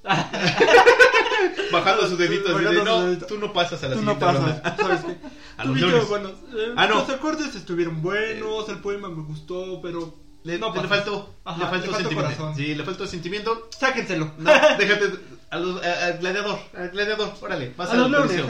Bajando 1.71 2.07
su 2.07 2.17
dedito 2.17 2.55
así 2.55 2.63
de, 2.65 2.69
Bajando 2.69 2.79
su 2.79 2.85
no, 2.85 3.05
dedito. 3.07 3.25
tú 3.25 3.37
no 3.39 3.53
pasas 3.53 3.83
a 3.83 3.87
la 3.89 3.95
Tú 3.95 4.01
no 4.01 4.13
siguiente 4.13 4.25
pasas, 4.39 4.63
ronda". 4.63 4.77
¿sabes 4.77 5.01
qué? 5.05 5.17
A 5.57 5.65
los 5.65 5.77
eh, 5.79 6.73
Ah, 6.75 6.87
no. 6.87 6.99
Acordes 6.99 7.55
estuvieron 7.55 8.01
buenos, 8.01 8.67
el 8.69 8.79
poema 8.79 9.07
me 9.09 9.21
gustó, 9.23 9.79
pero 9.83 10.15
Le, 10.43 10.57
no 10.57 10.73
le 10.73 10.87
faltó, 10.87 11.33
Ajá, 11.45 11.59
le 11.59 11.65
faltó 11.69 11.85
le 11.87 11.91
faltó 11.91 12.09
sentimiento. 12.09 12.37
corazón. 12.37 12.55
Sí, 12.55 12.75
le 12.75 12.83
faltó 12.83 13.07
sentimiento. 13.07 13.69
Sáquenselo. 13.77 14.31
No, 14.39 14.51
déjate 14.77 15.11
a 15.51 15.57
los- 15.57 15.83
a- 15.83 16.05
al 16.07 16.17
gladiador, 16.17 16.59
al 16.75 16.89
gladiador, 16.89 17.33
órale, 17.41 17.73
vas 17.77 17.89
A 17.91 17.95
los 17.95 18.09
leones. 18.09 18.41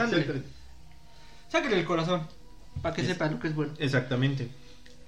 Sáquenle 1.48 1.80
el 1.80 1.84
corazón. 1.84 2.26
Para 2.82 2.94
que 2.94 3.02
Es- 3.02 3.08
sepa 3.08 3.26
lo 3.28 3.38
que 3.38 3.48
es 3.48 3.54
bueno. 3.54 3.72
Exactamente. 3.78 4.48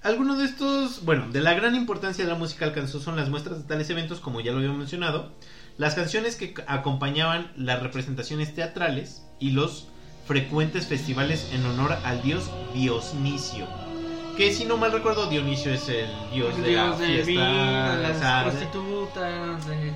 Algunos 0.03 0.39
de 0.39 0.45
estos, 0.45 1.03
bueno, 1.05 1.29
de 1.33 1.41
la 1.41 1.55
gran 1.55 1.75
importancia 1.75 2.25
de 2.25 2.31
la 2.31 2.37
música 2.39 2.65
alcanzó 2.67 3.01
son 3.01 3.17
las 3.17 3.29
muestras 3.31 3.59
de 3.63 3.65
tales 3.67 3.91
eventos, 3.91 4.21
como 4.21 4.41
ya 4.41 4.53
lo 4.53 4.59
había 4.59 4.71
mencionado, 4.73 5.33
las 5.79 5.95
canciones 5.95 6.37
que 6.37 6.55
acompañaban 6.67 7.53
las 7.57 7.83
representaciones 7.83 8.55
teatrales 8.55 9.23
y 9.39 9.51
los 9.51 9.89
frecuentes 10.27 10.87
festivales 10.87 11.49
en 11.53 11.65
honor 11.67 11.93
al 12.05 12.23
dios 12.23 12.51
Dionisio. 12.75 13.67
Que 14.37 14.53
si 14.53 14.65
no 14.65 14.77
mal 14.77 14.93
recuerdo, 14.93 15.29
Dionisio 15.31 15.73
es 15.73 15.89
el 15.89 16.09
dios 16.33 16.55
El 16.57 16.63
de 16.63 16.73
la 16.73 16.97
del 16.97 17.25
fiesta. 17.25 17.97
las 17.99 18.45
prostitutas, 18.45 19.67
de- 19.67 19.93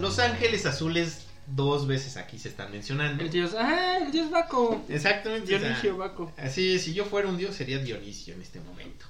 los 0.00 0.18
ángeles 0.18 0.66
azules 0.66 1.26
dos 1.46 1.86
veces 1.86 2.16
aquí 2.16 2.38
se 2.38 2.48
están 2.48 2.70
mencionando. 2.72 3.22
el 3.22 3.30
dios. 3.30 3.54
¡Ah! 3.58 3.98
El 4.04 4.12
dios 4.12 4.30
Baco. 4.30 4.84
Exactamente. 4.88 5.54
o 5.54 5.58
sea, 5.58 5.68
Dionisio 5.68 5.96
Baco. 5.96 6.32
Así, 6.36 6.78
si 6.78 6.92
yo 6.94 7.04
fuera 7.04 7.28
un 7.28 7.36
dios, 7.38 7.54
sería 7.54 7.78
Dionisio 7.78 8.34
en 8.34 8.42
este 8.42 8.60
momento. 8.60 9.06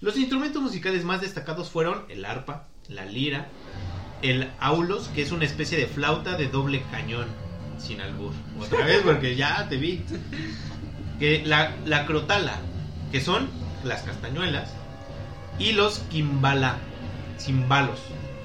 Los 0.00 0.16
instrumentos 0.16 0.62
musicales 0.62 1.04
más 1.04 1.20
destacados 1.20 1.70
fueron 1.70 2.04
el 2.08 2.24
arpa, 2.24 2.68
la 2.88 3.04
lira, 3.04 3.48
el 4.22 4.50
aulos, 4.60 5.08
que 5.14 5.22
es 5.22 5.32
una 5.32 5.44
especie 5.44 5.78
de 5.78 5.86
flauta 5.86 6.36
de 6.36 6.48
doble 6.48 6.82
cañón, 6.90 7.26
sin 7.78 8.00
albur. 8.00 8.32
Otra 8.60 8.84
vez, 8.84 9.02
porque 9.04 9.36
ya 9.36 9.68
te 9.68 9.76
vi. 9.76 10.04
Que 11.18 11.42
la, 11.44 11.74
la 11.84 12.06
crotala, 12.06 12.58
que 13.10 13.20
son 13.20 13.48
las 13.84 14.02
castañuelas, 14.02 14.70
y 15.58 15.72
los 15.72 15.98
quimbala, 16.10 16.76
cimbalos. 17.38 17.98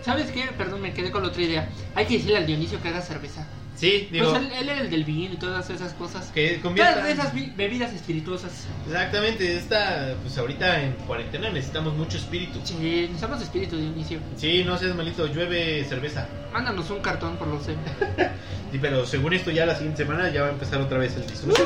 ¿Sabes 0.03 0.31
qué? 0.31 0.49
Perdón, 0.57 0.81
me 0.81 0.93
quedé 0.93 1.11
con 1.11 1.23
la 1.23 1.29
otra 1.29 1.43
idea. 1.43 1.69
Hay 1.95 2.05
que 2.05 2.15
decirle 2.15 2.37
al 2.37 2.45
Dionisio 2.45 2.81
que 2.81 2.89
haga 2.89 3.01
cerveza. 3.01 3.47
Sí, 3.83 4.07
digo, 4.11 4.31
pues 4.31 4.43
él, 4.43 4.51
él 4.59 4.69
era 4.69 4.79
el 4.79 4.89
del 4.89 5.03
vino 5.03 5.33
y 5.33 5.37
todas 5.37 5.69
esas 5.69 5.93
cosas. 5.93 6.31
que 6.33 6.47
Todas 6.51 6.61
conviertan... 6.63 7.07
esas 7.07 7.33
bi- 7.33 7.51
bebidas 7.53 7.91
espirituosas. 7.91 8.65
Exactamente, 8.87 9.57
esta, 9.57 10.15
pues 10.21 10.37
ahorita 10.37 10.83
en 10.83 10.93
cuarentena 11.05 11.49
necesitamos 11.49 11.93
mucho 11.95 12.17
espíritu. 12.17 12.59
Sí, 12.63 12.75
necesitamos 12.77 13.41
espíritu, 13.41 13.75
Dionisio. 13.75 14.19
Sí, 14.37 14.63
no 14.63 14.77
seas 14.77 14.95
malito, 14.95 15.27
llueve 15.27 15.83
cerveza. 15.83 16.29
Mándanos 16.53 16.89
un 16.91 16.99
cartón 17.01 17.35
por 17.35 17.49
los 17.49 17.63
Sí, 18.71 18.79
pero 18.81 19.05
según 19.05 19.33
esto 19.33 19.51
ya 19.51 19.65
la 19.65 19.75
siguiente 19.75 20.03
semana 20.05 20.29
ya 20.29 20.43
va 20.43 20.47
a 20.47 20.51
empezar 20.51 20.79
otra 20.79 20.97
vez 20.97 21.17
el 21.17 21.27
disfrute. 21.27 21.61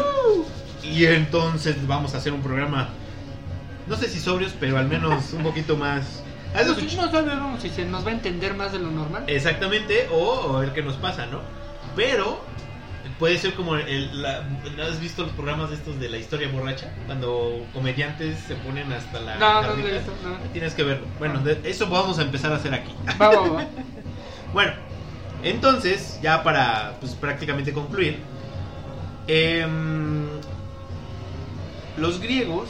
Y 0.84 1.05
entonces 1.05 1.76
vamos 1.86 2.15
a 2.15 2.18
hacer 2.18 2.34
un 2.34 2.41
programa, 2.41 2.89
no 3.86 3.95
sé 3.95 4.09
si 4.09 4.20
sobrios, 4.20 4.53
pero 4.59 4.80
al 4.80 4.88
menos 4.88 5.34
un 5.34 5.43
poquito 5.43 5.78
más... 5.78 6.24
¿Has 6.55 6.65
No, 6.95 7.05
no 7.05 7.11
sabemos 7.11 7.61
si 7.61 7.70
se 7.70 7.86
nos 7.86 8.03
va 8.03 8.09
a 8.09 8.13
entender 8.13 8.55
más 8.55 8.72
de 8.72 8.80
lo 8.80 8.89
normal. 8.89 9.24
Exactamente, 9.28 10.07
o, 10.11 10.18
o 10.18 10.61
el 10.63 10.72
que 10.74 10.82
nos 10.82 10.95
pasa, 10.95 11.28
¿no? 11.28 11.41
Pero 11.97 12.39
puede 13.19 13.37
ser 13.39 13.55
como 13.55 13.75
el... 13.75 14.21
La, 14.21 14.45
¿Has 14.87 15.01
visto 15.01 15.23
los 15.23 15.31
programas 15.31 15.71
de 15.71 15.75
estos 15.77 15.99
de 15.99 16.07
la 16.09 16.17
historia 16.17 16.47
borracha? 16.47 16.93
Cuando 17.07 17.65
comediantes 17.73 18.37
se 18.47 18.55
ponen 18.55 18.93
hasta 18.93 19.19
la... 19.19 19.35
No, 19.37 19.61
no, 19.63 19.75
no, 19.75 19.87
eso, 19.87 20.13
no. 20.23 20.35
Tienes 20.53 20.73
que 20.75 20.83
verlo. 20.83 21.07
Bueno, 21.17 21.39
de- 21.39 21.59
eso 21.69 21.87
vamos 21.87 22.19
a 22.19 22.21
empezar 22.21 22.53
a 22.53 22.57
hacer 22.57 22.73
aquí. 22.73 22.93
Va, 23.19 23.29
va, 23.29 23.49
va. 23.49 23.65
Bueno, 24.53 24.71
entonces, 25.43 26.19
ya 26.21 26.41
para 26.41 26.93
pues, 27.01 27.13
prácticamente 27.15 27.73
concluir, 27.73 28.17
em, 29.27 30.25
los 31.97 32.21
griegos, 32.21 32.69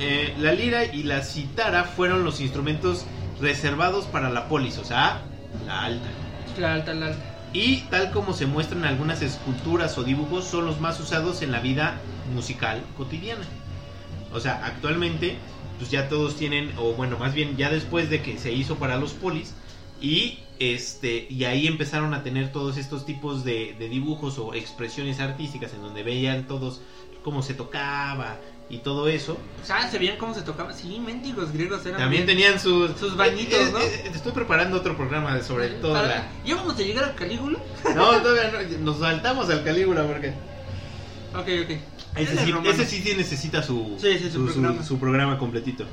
eh, 0.00 0.34
la 0.38 0.52
lira 0.52 0.84
y 0.84 1.04
la 1.04 1.22
citara 1.22 1.84
fueron 1.84 2.24
los 2.24 2.40
instrumentos 2.40 3.06
reservados 3.40 4.06
para 4.06 4.30
la 4.30 4.48
polis, 4.48 4.78
o 4.78 4.84
sea, 4.84 5.20
la 5.66 5.82
alta. 5.84 6.08
La 6.58 6.74
alta, 6.74 6.92
la 6.92 7.06
alta. 7.06 7.29
Y 7.52 7.78
tal 7.90 8.12
como 8.12 8.32
se 8.32 8.46
muestran 8.46 8.84
algunas 8.84 9.22
esculturas 9.22 9.98
o 9.98 10.04
dibujos, 10.04 10.44
son 10.44 10.66
los 10.66 10.80
más 10.80 11.00
usados 11.00 11.42
en 11.42 11.50
la 11.50 11.60
vida 11.60 12.00
musical 12.34 12.82
cotidiana. 12.96 13.44
O 14.32 14.38
sea, 14.38 14.64
actualmente, 14.64 15.36
pues 15.78 15.90
ya 15.90 16.08
todos 16.08 16.36
tienen, 16.36 16.72
o 16.78 16.92
bueno, 16.92 17.18
más 17.18 17.34
bien 17.34 17.56
ya 17.56 17.70
después 17.70 18.08
de 18.08 18.22
que 18.22 18.38
se 18.38 18.52
hizo 18.52 18.76
para 18.76 18.96
los 18.96 19.12
polis, 19.12 19.54
y 20.00 20.38
este, 20.60 21.26
y 21.28 21.44
ahí 21.44 21.66
empezaron 21.66 22.14
a 22.14 22.22
tener 22.22 22.52
todos 22.52 22.76
estos 22.76 23.04
tipos 23.04 23.44
de, 23.44 23.74
de 23.78 23.88
dibujos 23.88 24.38
o 24.38 24.54
expresiones 24.54 25.18
artísticas 25.18 25.72
en 25.74 25.82
donde 25.82 26.02
veían 26.02 26.46
todos 26.46 26.82
cómo 27.22 27.42
se 27.42 27.54
tocaba 27.54 28.38
y 28.70 28.78
todo 28.78 29.08
eso. 29.08 29.36
O 29.62 29.66
sea, 29.66 29.90
se 29.90 29.98
veían 29.98 30.16
cómo 30.16 30.32
se 30.32 30.42
tocaban. 30.42 30.74
Sí, 30.74 31.00
mendigos 31.04 31.52
griegos 31.52 31.84
eran. 31.84 31.98
También 32.00 32.24
bien- 32.24 32.38
tenían 32.38 32.60
sus, 32.60 32.92
sus 32.98 33.16
bañitos, 33.16 33.58
Eh, 33.58 33.64
eh, 33.68 33.70
¿no? 33.72 33.78
eh, 33.80 34.10
estoy 34.14 34.32
preparando 34.32 34.76
otro 34.78 34.96
programa 34.96 35.40
sobre 35.42 35.68
todo 35.68 35.92
Para- 35.94 36.06
la... 36.08 36.28
¿Ya 36.46 36.54
vamos 36.54 36.74
a 36.78 36.82
llegar 36.82 37.04
a 37.04 37.14
Calígula? 37.14 37.58
No, 37.94 38.22
todavía 38.22 38.50
no, 38.52 38.78
nos 38.84 38.98
saltamos 39.00 39.50
al 39.50 39.64
Calígula 39.64 40.04
porque... 40.06 40.28
Ok, 41.34 41.48
ok. 41.64 41.78
Ese 42.16 42.34
es 42.34 42.40
sí, 42.40 42.54
ese 42.64 42.86
sí 42.86 43.02
sí 43.02 43.14
necesita 43.16 43.62
su, 43.62 43.96
Sí, 44.00 44.18
sí, 44.18 44.30
su 44.30 44.44
programa. 44.46 44.82
su 44.82 44.98
programa 44.98 45.38
completito. 45.38 45.84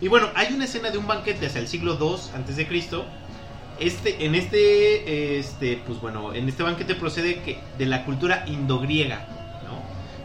Y 0.00 0.08
bueno, 0.08 0.28
hay 0.34 0.52
una 0.52 0.64
escena 0.64 0.90
de 0.90 0.98
un 0.98 1.06
banquete 1.06 1.46
hacia 1.46 1.60
el 1.60 1.68
siglo 1.68 1.96
II 2.00 2.16
antes 2.34 2.56
de 2.56 2.66
Cristo. 2.66 3.06
Este, 3.80 4.24
en 4.26 4.34
este, 4.34 5.38
este, 5.38 5.80
pues 5.86 5.98
bueno, 6.00 6.34
en 6.34 6.48
este 6.48 6.62
banquete 6.62 6.94
procede 6.94 7.40
que 7.42 7.58
de 7.78 7.86
la 7.86 8.04
cultura 8.04 8.44
indogriega. 8.46 9.26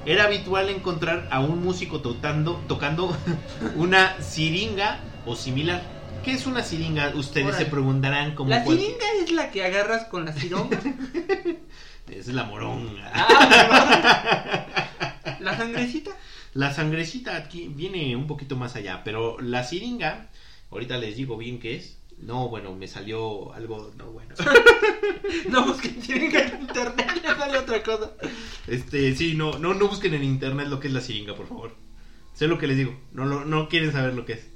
Era 0.06 0.26
habitual 0.26 0.70
encontrar 0.70 1.28
a 1.32 1.40
un 1.40 1.64
músico 1.64 2.02
tocando, 2.02 2.62
tocando 2.68 3.16
una 3.76 4.22
siringa 4.22 5.00
o 5.26 5.36
similar. 5.36 5.82
¿Qué 6.24 6.32
es 6.34 6.46
una 6.46 6.64
siringa? 6.64 7.14
Ustedes 7.16 7.48
Órale. 7.48 7.66
se 7.66 7.70
preguntarán 7.72 8.36
como 8.36 8.50
La 8.50 8.64
siringa 8.64 9.06
es 9.22 9.32
la 9.32 9.52
que 9.52 9.64
agarras 9.64 10.06
con 10.06 10.26
la 10.26 10.34
sironga. 10.34 10.80
Es 12.10 12.28
la 12.30 12.46
moronga. 12.46 13.12
Ah. 13.14 14.68
La 15.42 15.58
sangrecita. 15.58 16.12
La 16.54 16.74
sangrecita 16.74 17.36
aquí 17.36 17.68
viene 17.68 18.16
un 18.16 18.28
poquito 18.28 18.56
más 18.56 18.76
allá, 18.76 19.02
pero 19.04 19.40
la 19.40 19.64
siringa, 19.64 20.30
ahorita 20.72 20.98
les 20.98 21.18
digo 21.18 21.38
bien 21.38 21.60
qué 21.60 21.76
es. 21.76 21.98
No, 22.20 22.50
bueno, 22.50 22.74
me 22.74 22.88
salió 22.88 23.54
algo 23.54 23.92
no 23.96 24.12
bueno. 24.12 24.34
no 25.50 25.66
busquen 25.66 26.02
chiringa 26.02 26.42
en 26.42 26.62
internet, 26.62 27.22
le 27.22 27.36
sale 27.36 27.58
otra 27.58 27.84
cosa. 27.84 28.12
Este, 28.66 29.16
sí, 29.16 29.36
no, 29.36 29.58
no, 29.60 29.74
no 29.74 29.88
busquen 29.88 30.14
en 30.14 30.24
internet 30.24 30.68
lo 30.68 30.80
que 30.80 30.88
es 30.88 30.94
la 30.94 31.02
siringa, 31.02 31.36
por 31.36 31.48
favor. 31.48 31.76
Sé 32.34 32.48
lo 32.48 32.58
que 32.58 32.68
les 32.68 32.78
digo, 32.78 32.96
no, 33.14 33.26
no, 33.26 33.46
no 33.46 33.70
quieren 33.70 33.92
saber 33.92 34.14
lo 34.14 34.26
que 34.26 34.34
es. 34.34 34.48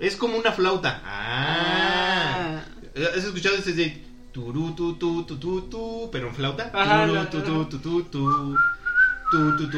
es 0.00 0.16
como 0.16 0.36
una 0.36 0.52
flauta. 0.52 1.02
Ah. 1.04 2.62
¿Has 2.96 3.24
escuchado 3.24 3.56
ese 3.56 3.72
de 3.72 4.02
turu 4.32 4.74
tu 4.74 4.94
tu 4.96 5.24
tu 5.24 6.08
pero 6.12 6.28
en 6.28 6.34
flauta? 6.34 6.70
Turu 6.70 7.26
tu 7.26 7.42
tu 7.42 7.64
tu 7.66 7.78
tu 7.82 8.02
tu. 8.10 8.56
Tu, 9.30 9.56
tu, 9.56 9.68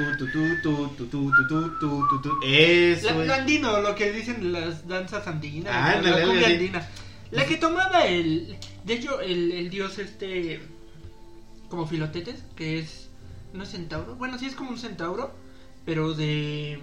tu, 2.20 2.40
Eso 2.44 3.14
La, 3.14 3.24
es. 3.24 3.30
Andino, 3.30 3.80
lo 3.80 3.94
que 3.94 4.12
dicen 4.12 4.52
las 4.52 4.86
danzas 4.86 5.26
andinas. 5.26 5.72
La, 5.72 6.02
la, 6.02 6.18
la, 6.18 6.26
cumbia 6.26 6.48
andina. 6.48 6.86
La 7.30 7.46
que 7.46 7.56
tomaba 7.56 8.06
el. 8.06 8.56
De 8.84 8.94
hecho, 8.94 9.20
el, 9.20 9.52
el 9.52 9.70
dios 9.70 9.98
este. 9.98 10.60
Como 11.68 11.86
filotetes, 11.86 12.42
que 12.54 12.78
es. 12.78 13.08
¿No 13.52 13.64
es 13.64 13.70
centauro? 13.70 14.16
Bueno, 14.16 14.38
sí 14.38 14.46
es 14.46 14.54
como 14.54 14.70
un 14.70 14.78
centauro, 14.78 15.34
pero 15.84 16.14
de. 16.14 16.78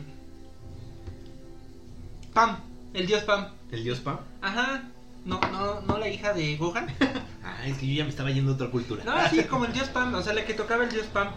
Pam, 2.33 2.57
el 2.93 3.07
dios 3.07 3.23
Pam. 3.23 3.47
¿El 3.71 3.83
dios 3.83 3.99
Pam? 3.99 4.19
Ajá. 4.41 4.89
No, 5.25 5.39
no, 5.51 5.81
no 5.81 5.97
la 5.97 6.09
hija 6.09 6.33
de 6.33 6.57
Gohan. 6.57 6.87
Ah, 7.45 7.67
es 7.67 7.77
que 7.77 7.87
yo 7.87 7.95
ya 7.95 8.03
me 8.05 8.09
estaba 8.09 8.31
yendo 8.31 8.53
a 8.53 8.55
otra 8.55 8.71
cultura. 8.71 9.03
No, 9.03 9.29
sí, 9.29 9.43
como 9.43 9.65
el 9.65 9.73
dios 9.73 9.89
Pam, 9.89 10.15
o 10.15 10.21
sea, 10.21 10.31
la 10.31 10.45
que 10.45 10.53
tocaba 10.53 10.85
el 10.85 10.89
dios 10.89 11.07
Pam, 11.07 11.27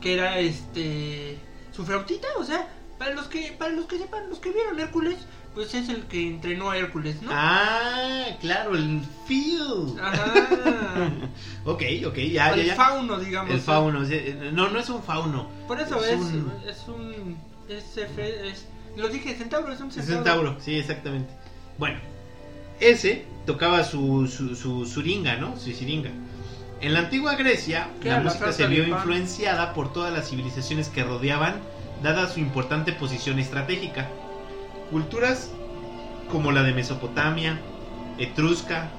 que 0.00 0.14
era 0.14 0.38
este 0.38 1.38
su 1.70 1.84
flautita, 1.84 2.28
o 2.38 2.44
sea, 2.44 2.66
para 2.98 3.14
los 3.14 3.26
que 3.26 3.52
para 3.58 3.70
los 3.72 3.84
que 3.84 3.98
sepan, 3.98 4.30
los 4.30 4.38
que 4.38 4.52
vieron 4.52 4.80
Hércules, 4.80 5.18
pues 5.54 5.74
es 5.74 5.88
el 5.88 6.02
que 6.04 6.26
entrenó 6.28 6.70
a 6.70 6.76
Hércules, 6.78 7.20
¿no? 7.22 7.30
Ah, 7.32 8.26
claro, 8.40 8.74
el 8.76 9.00
Phil. 9.26 9.60
Ajá. 10.00 10.32
ok, 11.64 11.82
ok, 12.06 12.16
ya, 12.18 12.52
O 12.52 12.56
ya, 12.56 12.62
el 12.62 12.66
ya. 12.66 12.74
fauno, 12.76 13.18
digamos. 13.18 13.52
El 13.52 13.60
fauno. 13.60 14.04
sí, 14.04 14.14
eh, 14.14 14.50
No, 14.52 14.68
no 14.68 14.78
es 14.78 14.88
un 14.88 15.02
fauno. 15.02 15.48
Por 15.66 15.80
eso 15.80 15.96
Es 16.02 16.10
es 16.12 16.20
un- 16.20 16.52
es 16.68 16.88
un 16.88 17.36
es, 17.68 17.96
es- 17.98 18.66
lo 18.96 19.08
dije, 19.08 19.34
centauro, 19.34 19.72
es 19.72 19.80
un 19.80 19.88
Es 19.88 19.94
centauro. 19.94 20.24
centauro, 20.24 20.56
sí, 20.60 20.76
exactamente. 20.76 21.32
Bueno, 21.78 21.98
ese 22.80 23.24
tocaba 23.46 23.84
su, 23.84 24.26
su, 24.26 24.54
su 24.56 24.84
suringa, 24.86 25.36
¿no? 25.36 25.56
Su 25.58 25.70
siringa. 25.72 26.10
En 26.80 26.94
la 26.94 27.00
antigua 27.00 27.34
Grecia, 27.34 27.88
¿Qué 28.02 28.08
la 28.08 28.20
música 28.20 28.52
se 28.52 28.66
vio 28.66 28.86
influenciada 28.86 29.74
por 29.74 29.92
todas 29.92 30.12
las 30.12 30.30
civilizaciones 30.30 30.88
que 30.88 31.04
rodeaban, 31.04 31.56
dada 32.02 32.26
su 32.28 32.40
importante 32.40 32.92
posición 32.92 33.38
estratégica. 33.38 34.08
Culturas 34.90 35.50
como 36.30 36.52
la 36.52 36.62
de 36.62 36.72
Mesopotamia, 36.72 37.60
etrusca, 38.18 38.90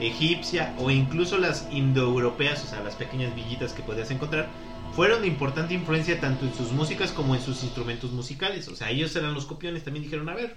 egipcia 0.00 0.74
o 0.78 0.90
incluso 0.90 1.38
las 1.38 1.68
indoeuropeas, 1.70 2.64
o 2.64 2.66
sea, 2.66 2.80
las 2.82 2.94
pequeñas 2.94 3.34
villitas 3.34 3.72
que 3.72 3.82
podías 3.82 4.10
encontrar, 4.10 4.48
fueron 4.94 5.22
de 5.22 5.28
importante 5.28 5.74
influencia 5.74 6.20
tanto 6.20 6.44
en 6.44 6.54
sus 6.54 6.72
músicas 6.72 7.12
como 7.12 7.34
en 7.34 7.40
sus 7.40 7.62
instrumentos 7.62 8.10
musicales. 8.12 8.68
O 8.68 8.76
sea, 8.76 8.90
ellos 8.90 9.14
eran 9.16 9.34
los 9.34 9.46
copiones, 9.46 9.84
también 9.84 10.04
dijeron, 10.04 10.28
a 10.28 10.34
ver, 10.34 10.56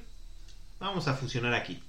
vamos 0.80 1.08
a 1.08 1.14
fusionar 1.14 1.54
aquí. 1.54 1.80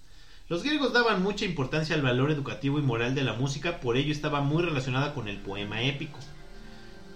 Los 0.48 0.62
griegos 0.62 0.92
daban 0.92 1.22
mucha 1.22 1.44
importancia 1.44 1.94
al 1.94 2.02
valor 2.02 2.30
educativo 2.30 2.78
y 2.78 2.82
moral 2.82 3.14
de 3.14 3.24
la 3.24 3.32
música, 3.32 3.80
por 3.80 3.96
ello 3.96 4.12
estaba 4.12 4.42
muy 4.42 4.62
relacionada 4.62 5.14
con 5.14 5.28
el 5.28 5.38
poema 5.38 5.82
épico. 5.82 6.18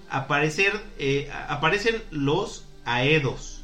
Aparecer, 0.09 0.73
eh, 0.99 1.31
aparecen 1.49 2.03
los 2.11 2.65
aedos 2.85 3.56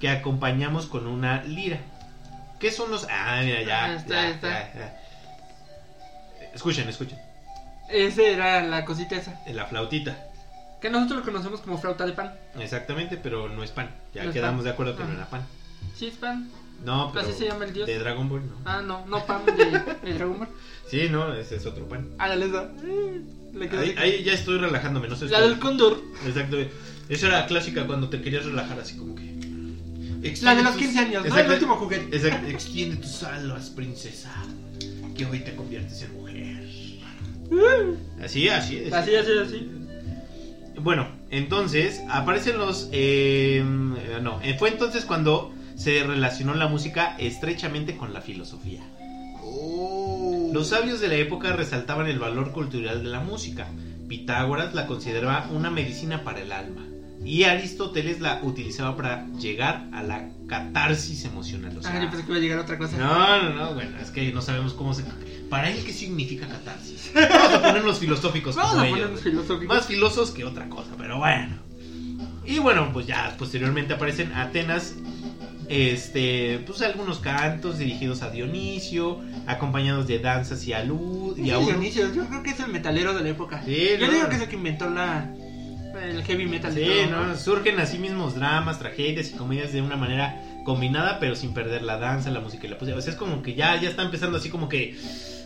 que 0.00 0.08
acompañamos 0.08 0.86
con 0.86 1.06
una 1.06 1.42
lira. 1.44 1.78
¿Qué 2.58 2.72
son 2.72 2.90
los.? 2.90 3.06
Ah, 3.10 3.40
mira, 3.44 3.62
ya. 3.62 3.84
Ah, 3.84 3.94
está, 3.94 4.14
ya, 4.14 4.28
está. 4.30 4.48
ya, 4.48 4.74
ya. 4.74 5.00
Escuchen, 6.54 6.88
escuchen. 6.88 7.18
Esa 7.88 8.22
era 8.22 8.62
la 8.62 8.84
cosita 8.84 9.16
esa. 9.16 9.38
La 9.52 9.66
flautita. 9.66 10.16
Que 10.80 10.88
nosotros 10.90 11.20
lo 11.20 11.24
conocemos 11.24 11.60
como 11.60 11.78
flauta 11.78 12.06
de 12.06 12.12
pan. 12.12 12.34
Exactamente, 12.58 13.16
pero 13.18 13.48
no 13.48 13.62
es 13.62 13.70
pan. 13.70 13.90
Ya 14.14 14.24
No 14.24 14.32
quedamos 14.32 14.58
pan. 14.58 14.64
de 14.64 14.70
acuerdo 14.70 14.96
que 14.96 15.04
no 15.04 15.12
era 15.12 15.26
pan. 15.28 15.46
Sí, 15.94 16.06
es 16.06 16.14
pan. 16.16 16.50
No, 16.84 17.10
pero. 17.12 17.26
Así 17.26 17.34
se 17.38 17.46
llama 17.46 17.66
el 17.66 17.74
dios. 17.74 17.86
De 17.86 17.98
Dragon 17.98 18.28
Ball, 18.28 18.46
no. 18.46 18.56
Ah, 18.64 18.80
no, 18.80 19.04
no 19.06 19.26
pan 19.26 19.42
de, 19.44 19.64
de 20.10 20.14
Dragon 20.14 20.38
Ball. 20.38 20.48
Sí, 20.88 21.08
no, 21.10 21.34
ese 21.34 21.56
es 21.56 21.66
otro 21.66 21.86
pan. 21.88 22.08
Ah, 22.18 22.28
la 22.34 22.44
esa. 22.44 22.68
La, 23.52 23.68
que 23.68 23.76
Ahí, 23.76 23.94
ahí 23.98 24.22
ya 24.24 24.32
estoy 24.32 24.58
relajándome, 24.58 25.08
no 25.08 25.16
sé. 25.16 25.26
la 25.26 25.40
del 25.40 25.58
cóndor. 25.58 26.00
Exacto. 26.26 26.56
Esa 27.08 27.26
era 27.26 27.46
clásica 27.46 27.86
cuando 27.86 28.08
te 28.08 28.22
querías 28.22 28.44
relajar 28.44 28.78
así 28.80 28.96
como 28.96 29.14
que. 29.14 29.29
La 30.42 30.54
de 30.54 30.62
los 30.62 30.72
tus- 30.72 30.82
15 30.82 30.98
años, 30.98 31.22
¿no? 31.22 31.28
Exacto. 31.28 31.46
El 31.46 31.52
último 31.54 31.76
juguete. 31.76 32.16
Exacto. 32.16 32.46
Extiende 32.48 32.96
tus 32.96 33.22
alas, 33.22 33.70
princesa. 33.70 34.30
Que 35.16 35.26
hoy 35.26 35.40
te 35.40 35.54
conviertes 35.54 36.02
en 36.02 36.12
mujer. 36.14 36.60
Así, 38.22 38.48
así 38.48 38.76
es. 38.78 38.92
Así, 38.92 39.14
así, 39.14 39.30
así. 39.44 39.70
Bueno, 40.80 41.08
entonces 41.30 42.00
aparecen 42.08 42.58
los. 42.58 42.88
eh, 42.92 43.62
no, 44.22 44.40
eh, 44.42 44.56
fue 44.58 44.68
entonces 44.70 45.04
cuando 45.04 45.52
se 45.76 46.02
relacionó 46.04 46.54
la 46.54 46.68
música 46.68 47.16
estrechamente 47.18 47.96
con 47.96 48.12
la 48.12 48.20
filosofía. 48.20 48.80
Oh. 49.42 50.50
Los 50.52 50.68
sabios 50.68 51.00
de 51.00 51.08
la 51.08 51.14
época 51.16 51.52
resaltaban 51.54 52.06
el 52.06 52.18
valor 52.18 52.52
cultural 52.52 53.02
de 53.02 53.08
la 53.10 53.20
música. 53.20 53.68
Pitágoras 54.08 54.74
la 54.74 54.86
consideraba 54.86 55.48
una 55.52 55.70
medicina 55.70 56.24
para 56.24 56.40
el 56.40 56.52
alma. 56.52 56.86
Y 57.24 57.44
Aristóteles 57.44 58.20
la 58.20 58.40
utilizaba 58.42 58.96
para 58.96 59.26
llegar 59.38 59.86
a 59.92 60.02
la 60.02 60.30
catarsis 60.48 61.24
emocional. 61.24 61.76
O 61.78 61.82
sea, 61.82 61.92
Ah, 61.94 62.02
yo 62.02 62.08
pensé 62.10 62.24
que 62.24 62.30
iba 62.32 62.38
a 62.38 62.40
llegar 62.42 62.58
otra 62.60 62.78
cosa. 62.78 62.96
no, 62.96 63.42
no, 63.42 63.50
no, 63.54 63.74
bueno, 63.74 63.98
es 64.00 64.10
que 64.10 64.32
no 64.32 64.40
sabemos 64.42 64.72
cómo 64.72 64.94
se... 64.94 65.04
Para 65.50 65.68
él, 65.70 65.84
¿qué 65.84 65.92
significa 65.92 66.46
catarsis? 66.48 67.10
Vamos 67.14 67.54
a 67.54 67.62
ponernos 67.62 67.98
filosóficos 67.98 68.56
Vamos 68.56 68.72
como 68.72 68.84
a 68.84 68.88
ellos. 68.88 69.20
filosóficos. 69.20 69.66
Más 69.76 69.86
filosos 69.86 70.30
que 70.30 70.44
otra 70.44 70.68
cosa, 70.68 70.90
pero 70.96 71.18
bueno. 71.18 71.56
Y 72.46 72.58
bueno, 72.58 72.90
pues 72.92 73.06
ya 73.06 73.34
posteriormente 73.38 73.94
aparecen 73.94 74.32
Atenas, 74.32 74.94
este, 75.68 76.60
pues 76.66 76.80
algunos 76.82 77.18
cantos 77.18 77.78
dirigidos 77.78 78.22
a 78.22 78.30
Dionisio, 78.30 79.20
acompañados 79.46 80.06
de 80.06 80.18
danzas 80.18 80.66
y 80.66 80.72
alud 80.72 81.36
y 81.38 81.42
Sí, 81.44 81.50
Dionisio, 81.50 82.12
yo 82.14 82.26
creo 82.26 82.42
que 82.42 82.50
es 82.50 82.60
el 82.60 82.68
metalero 82.72 83.14
de 83.14 83.22
la 83.22 83.28
época. 83.28 83.62
Sí, 83.64 83.90
yo 84.00 84.06
no. 84.06 84.12
digo 84.12 84.28
que 84.28 84.36
es 84.36 84.42
el 84.42 84.48
que 84.48 84.56
inventó 84.56 84.88
la 84.90 85.32
el 86.02 86.22
heavy 86.24 86.46
metal. 86.46 86.74
todo, 86.74 87.26
¿no? 87.26 87.36
Surgen 87.36 87.78
así 87.80 87.98
mismos 87.98 88.34
dramas, 88.34 88.78
tragedias 88.78 89.30
y 89.30 89.36
comedias 89.36 89.72
de 89.72 89.82
una 89.82 89.96
manera 89.96 90.40
combinada, 90.64 91.18
pero 91.20 91.34
sin 91.34 91.52
perder 91.54 91.82
la 91.82 91.98
danza, 91.98 92.30
la 92.30 92.40
música 92.40 92.66
y 92.66 92.70
la 92.70 92.78
poesía. 92.78 92.96
O 92.96 93.00
sea, 93.00 93.12
es 93.12 93.18
como 93.18 93.42
que 93.42 93.54
ya, 93.54 93.80
ya 93.80 93.88
está 93.88 94.02
empezando 94.02 94.36
así 94.38 94.50
como 94.50 94.68
que 94.68 94.98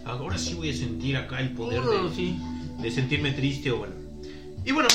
ahora 0.04 0.38
sí 0.38 0.54
voy 0.54 0.70
a 0.70 0.74
sentir 0.74 1.16
acá 1.16 1.40
el 1.40 1.50
poder 1.50 1.80
Oh, 1.80 2.08
de, 2.08 2.14
sí. 2.14 2.38
de 2.80 2.90
sentirme 2.90 3.32
triste 3.32 3.70
o 3.70 3.78
bueno. 3.78 3.94
Y 4.64 4.72
bueno, 4.72 4.88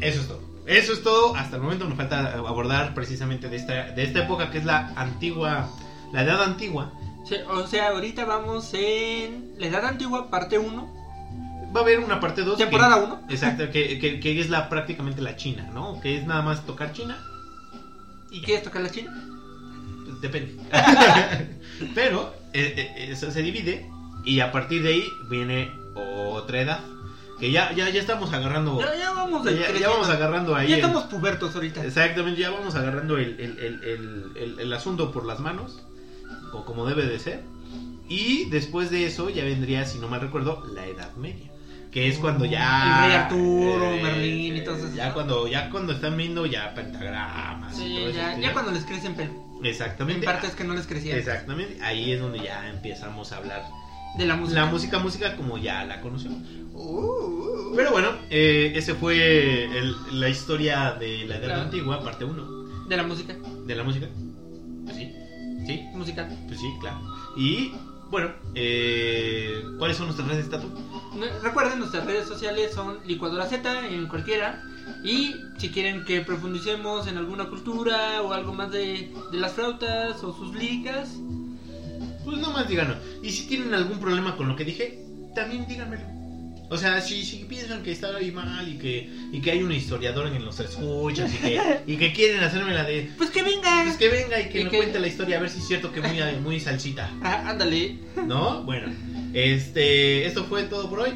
eso 0.00 0.20
es 0.20 0.28
todo. 0.28 0.40
Eso 0.66 0.92
es 0.92 1.02
todo. 1.02 1.34
Hasta 1.34 1.56
el 1.56 1.62
momento 1.62 1.88
nos 1.88 1.96
falta 1.96 2.34
abordar 2.34 2.94
precisamente 2.94 3.48
de 3.48 3.56
esta, 3.56 3.90
de 3.92 4.02
esta 4.04 4.20
época 4.24 4.50
que 4.50 4.58
es 4.58 4.64
la 4.64 4.92
antigua, 4.96 5.68
la 6.12 6.22
edad 6.22 6.42
antigua. 6.42 6.92
O 7.50 7.66
sea, 7.66 7.88
ahorita 7.88 8.24
vamos 8.24 8.72
en 8.74 9.52
la 9.58 9.66
edad 9.66 9.84
antigua, 9.86 10.28
parte 10.30 10.58
1. 10.58 11.01
Va 11.74 11.80
a 11.80 11.82
haber 11.82 12.00
una 12.00 12.20
parte 12.20 12.42
2. 12.42 12.58
Temporada 12.58 12.96
uno. 12.96 13.22
Exacto, 13.30 13.70
que, 13.70 13.98
que, 13.98 14.20
que 14.20 14.40
es 14.40 14.50
la 14.50 14.68
prácticamente 14.68 15.22
la 15.22 15.36
China, 15.36 15.70
¿no? 15.72 16.00
Que 16.00 16.18
es 16.18 16.26
nada 16.26 16.42
más 16.42 16.66
tocar 16.66 16.92
China. 16.92 17.16
¿Y 18.30 18.40
quieres 18.42 18.64
tocar 18.64 18.82
la 18.82 18.90
china? 18.90 19.12
Pues 20.06 20.20
depende. 20.22 20.56
Pero 21.94 22.34
eh, 22.52 22.74
eh, 22.96 23.08
eso 23.10 23.30
se 23.30 23.42
divide 23.42 23.86
y 24.24 24.40
a 24.40 24.52
partir 24.52 24.82
de 24.82 24.88
ahí 24.90 25.04
viene 25.28 25.70
otra 25.94 26.60
edad. 26.60 26.80
Que 27.38 27.50
ya, 27.50 27.72
ya, 27.72 27.90
ya 27.90 28.00
estamos 28.00 28.32
agarrando. 28.32 28.78
Ya, 28.80 28.94
ya 28.96 29.12
vamos 29.12 29.44
ya, 29.44 29.72
ya 29.78 29.88
vamos 29.88 30.08
agarrando 30.08 30.54
ahí. 30.54 30.68
Ya 30.68 30.74
el- 30.76 30.80
estamos 30.82 31.04
pubertos 31.04 31.54
ahorita. 31.54 31.84
Exactamente, 31.84 32.40
ya 32.40 32.50
vamos 32.50 32.74
agarrando 32.76 33.18
el, 33.18 33.38
el, 33.40 33.58
el, 33.58 33.84
el, 33.84 34.32
el- 34.36 34.60
el 34.60 34.72
asunto 34.72 35.10
por 35.10 35.26
las 35.26 35.40
manos, 35.40 35.82
o 36.52 36.64
como 36.64 36.86
debe 36.86 37.04
de 37.06 37.18
ser. 37.18 37.42
Y 38.08 38.44
después 38.50 38.90
de 38.90 39.06
eso 39.06 39.28
ya 39.28 39.44
vendría, 39.44 39.84
si 39.86 39.98
no 39.98 40.06
mal 40.08 40.20
recuerdo, 40.20 40.64
la 40.72 40.86
Edad 40.86 41.14
Media. 41.16 41.50
Que 41.92 42.08
es 42.08 42.18
cuando 42.18 42.44
ya... 42.46 43.04
El 43.04 43.10
rey 43.10 43.16
Arturo, 43.20 43.90
Merlín 44.02 44.56
y 44.56 44.64
todo 44.64 44.76
eso. 44.76 44.88
Ya 44.96 45.12
cuando, 45.12 45.46
ya 45.46 45.68
cuando 45.70 45.92
están 45.92 46.16
viendo 46.16 46.46
ya 46.46 46.72
pentagramas. 46.74 47.78
y 47.78 47.96
todo 47.96 48.10
ya, 48.10 48.32
eso, 48.32 48.40
ya 48.40 48.52
cuando 48.54 48.72
les 48.72 48.84
crecen 48.84 49.14
pelo. 49.14 49.32
En 49.60 49.66
Exactamente. 49.66 50.24
partes 50.24 50.52
que 50.56 50.64
no 50.64 50.74
les 50.74 50.86
crecían. 50.86 51.18
Exactamente. 51.18 51.78
Ahí 51.82 52.12
es 52.12 52.20
donde 52.20 52.40
ya 52.40 52.68
empezamos 52.70 53.30
a 53.32 53.36
hablar. 53.36 53.62
De 54.16 54.26
la 54.26 54.36
música. 54.36 54.60
La 54.60 54.66
música, 54.66 54.98
música 54.98 55.36
como 55.36 55.58
ya 55.58 55.84
la 55.84 56.00
conocemos. 56.00 56.38
Uh, 56.74 57.74
Pero 57.76 57.92
bueno, 57.92 58.08
eh, 58.30 58.72
ese 58.74 58.94
fue 58.94 59.64
el- 59.78 59.94
la 60.20 60.28
historia 60.28 60.92
de 60.92 61.24
la 61.26 61.36
Edad 61.36 61.44
Claro. 61.46 61.62
Antigua, 61.62 62.02
parte 62.02 62.24
1 62.24 62.88
de 62.88 62.96
la 62.96 63.02
música 63.04 63.34
de 63.66 63.74
la 63.74 63.82
música. 63.84 64.08
Pues 64.84 64.96
sí, 64.96 65.12
sí, 65.66 65.82
musical. 65.94 66.28
pues 66.48 66.58
sí, 66.60 66.66
claro. 66.80 67.00
Y 67.36 67.72
bueno, 68.12 68.30
eh, 68.54 69.64
¿cuáles 69.78 69.96
son 69.96 70.06
nuestras 70.06 70.28
redes, 70.28 70.48
Tatu? 70.50 70.68
No- 70.68 71.40
Recuerden, 71.42 71.78
nuestras 71.78 72.04
redes 72.04 72.28
sociales 72.28 72.72
son 72.72 72.98
Licuadora 73.06 73.46
Z 73.46 73.88
en 73.88 74.06
cualquiera. 74.06 74.62
Y 75.02 75.34
si 75.58 75.70
quieren 75.70 76.04
que 76.04 76.20
profundicemos 76.20 77.06
en 77.06 77.16
alguna 77.16 77.46
cultura 77.48 78.20
o 78.22 78.32
algo 78.34 78.52
más 78.52 78.70
de, 78.70 79.10
de 79.32 79.38
las 79.38 79.52
flautas 79.52 80.22
o 80.22 80.32
sus 80.36 80.54
ligas, 80.54 81.08
Pues 82.24 82.38
nomás 82.38 82.68
díganos. 82.68 82.98
Y 83.22 83.30
si 83.32 83.46
tienen 83.48 83.74
algún 83.74 83.98
problema 83.98 84.36
con 84.36 84.46
lo 84.46 84.54
que 84.56 84.64
dije, 84.64 85.04
también 85.34 85.66
díganmelo. 85.66 86.04
O 86.72 86.78
sea, 86.78 87.02
si, 87.02 87.22
si 87.24 87.44
piensan 87.44 87.82
que 87.82 87.92
está 87.92 88.16
ahí 88.16 88.32
mal 88.32 88.66
y 88.66 88.78
que, 88.78 89.10
y 89.30 89.40
que 89.42 89.50
hay 89.50 89.62
un 89.62 89.72
historiador 89.72 90.26
en 90.28 90.42
los 90.42 90.58
escuchas 90.58 91.30
y 91.34 91.36
que, 91.36 91.60
y 91.86 91.96
que 91.98 92.12
quieren 92.14 92.42
hacerme 92.42 92.72
la 92.72 92.84
de... 92.84 93.10
pues 93.18 93.28
que 93.28 93.42
vengan. 93.42 93.84
Pues 93.86 93.98
que 93.98 94.08
venga 94.08 94.40
y 94.40 94.48
que 94.48 94.60
Y 94.62 94.68
que- 94.68 94.76
cuente 94.78 94.98
la 94.98 95.06
historia 95.06 95.36
a 95.36 95.40
ver 95.40 95.50
si 95.50 95.58
es 95.58 95.66
cierto 95.68 95.92
que 95.92 96.00
muy, 96.00 96.18
muy 96.42 96.60
salsita. 96.60 97.10
Ah, 97.22 97.50
ándale. 97.50 97.98
¿No? 98.26 98.62
Bueno, 98.62 98.90
este, 99.34 100.26
esto 100.26 100.44
fue 100.44 100.62
todo 100.64 100.88
por 100.88 101.00
hoy. 101.00 101.10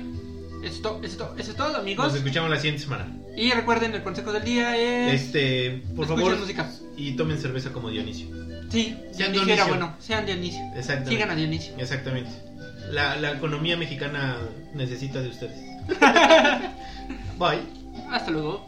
Eso 0.63 0.75
es, 1.03 1.17
to- 1.17 1.35
eso 1.39 1.51
es 1.53 1.57
todo, 1.57 1.77
amigos. 1.79 2.07
Nos 2.07 2.17
escuchamos 2.17 2.51
la 2.51 2.57
siguiente 2.57 2.83
semana. 2.83 3.09
Y 3.37 3.51
recuerden, 3.53 3.95
el 3.95 4.03
consejo 4.03 4.33
del 4.33 4.45
día 4.45 4.77
es... 4.77 5.23
Este, 5.23 5.83
por 5.95 6.07
favor, 6.07 6.37
música. 6.39 6.71
y 6.97 7.13
tomen 7.13 7.39
cerveza 7.39 7.73
como 7.73 7.89
Dionisio. 7.91 8.27
Sí, 8.71 8.95
Sean 9.13 9.33
Dionisio 9.33 9.55
era 9.55 9.65
bueno. 9.67 9.97
Sean 10.01 10.27
Dionisio. 10.27 10.61
Exactamente. 10.77 11.11
Sigan 11.11 11.31
a 11.31 11.35
Dionisio. 11.35 11.75
Exactamente. 11.79 12.31
La, 12.91 13.17
la 13.17 13.33
economía 13.33 13.77
mexicana 13.77 14.37
necesita 14.75 15.21
de 15.21 15.29
ustedes. 15.29 15.59
Bye. 17.39 17.63
Hasta 18.11 18.31
luego. 18.31 18.65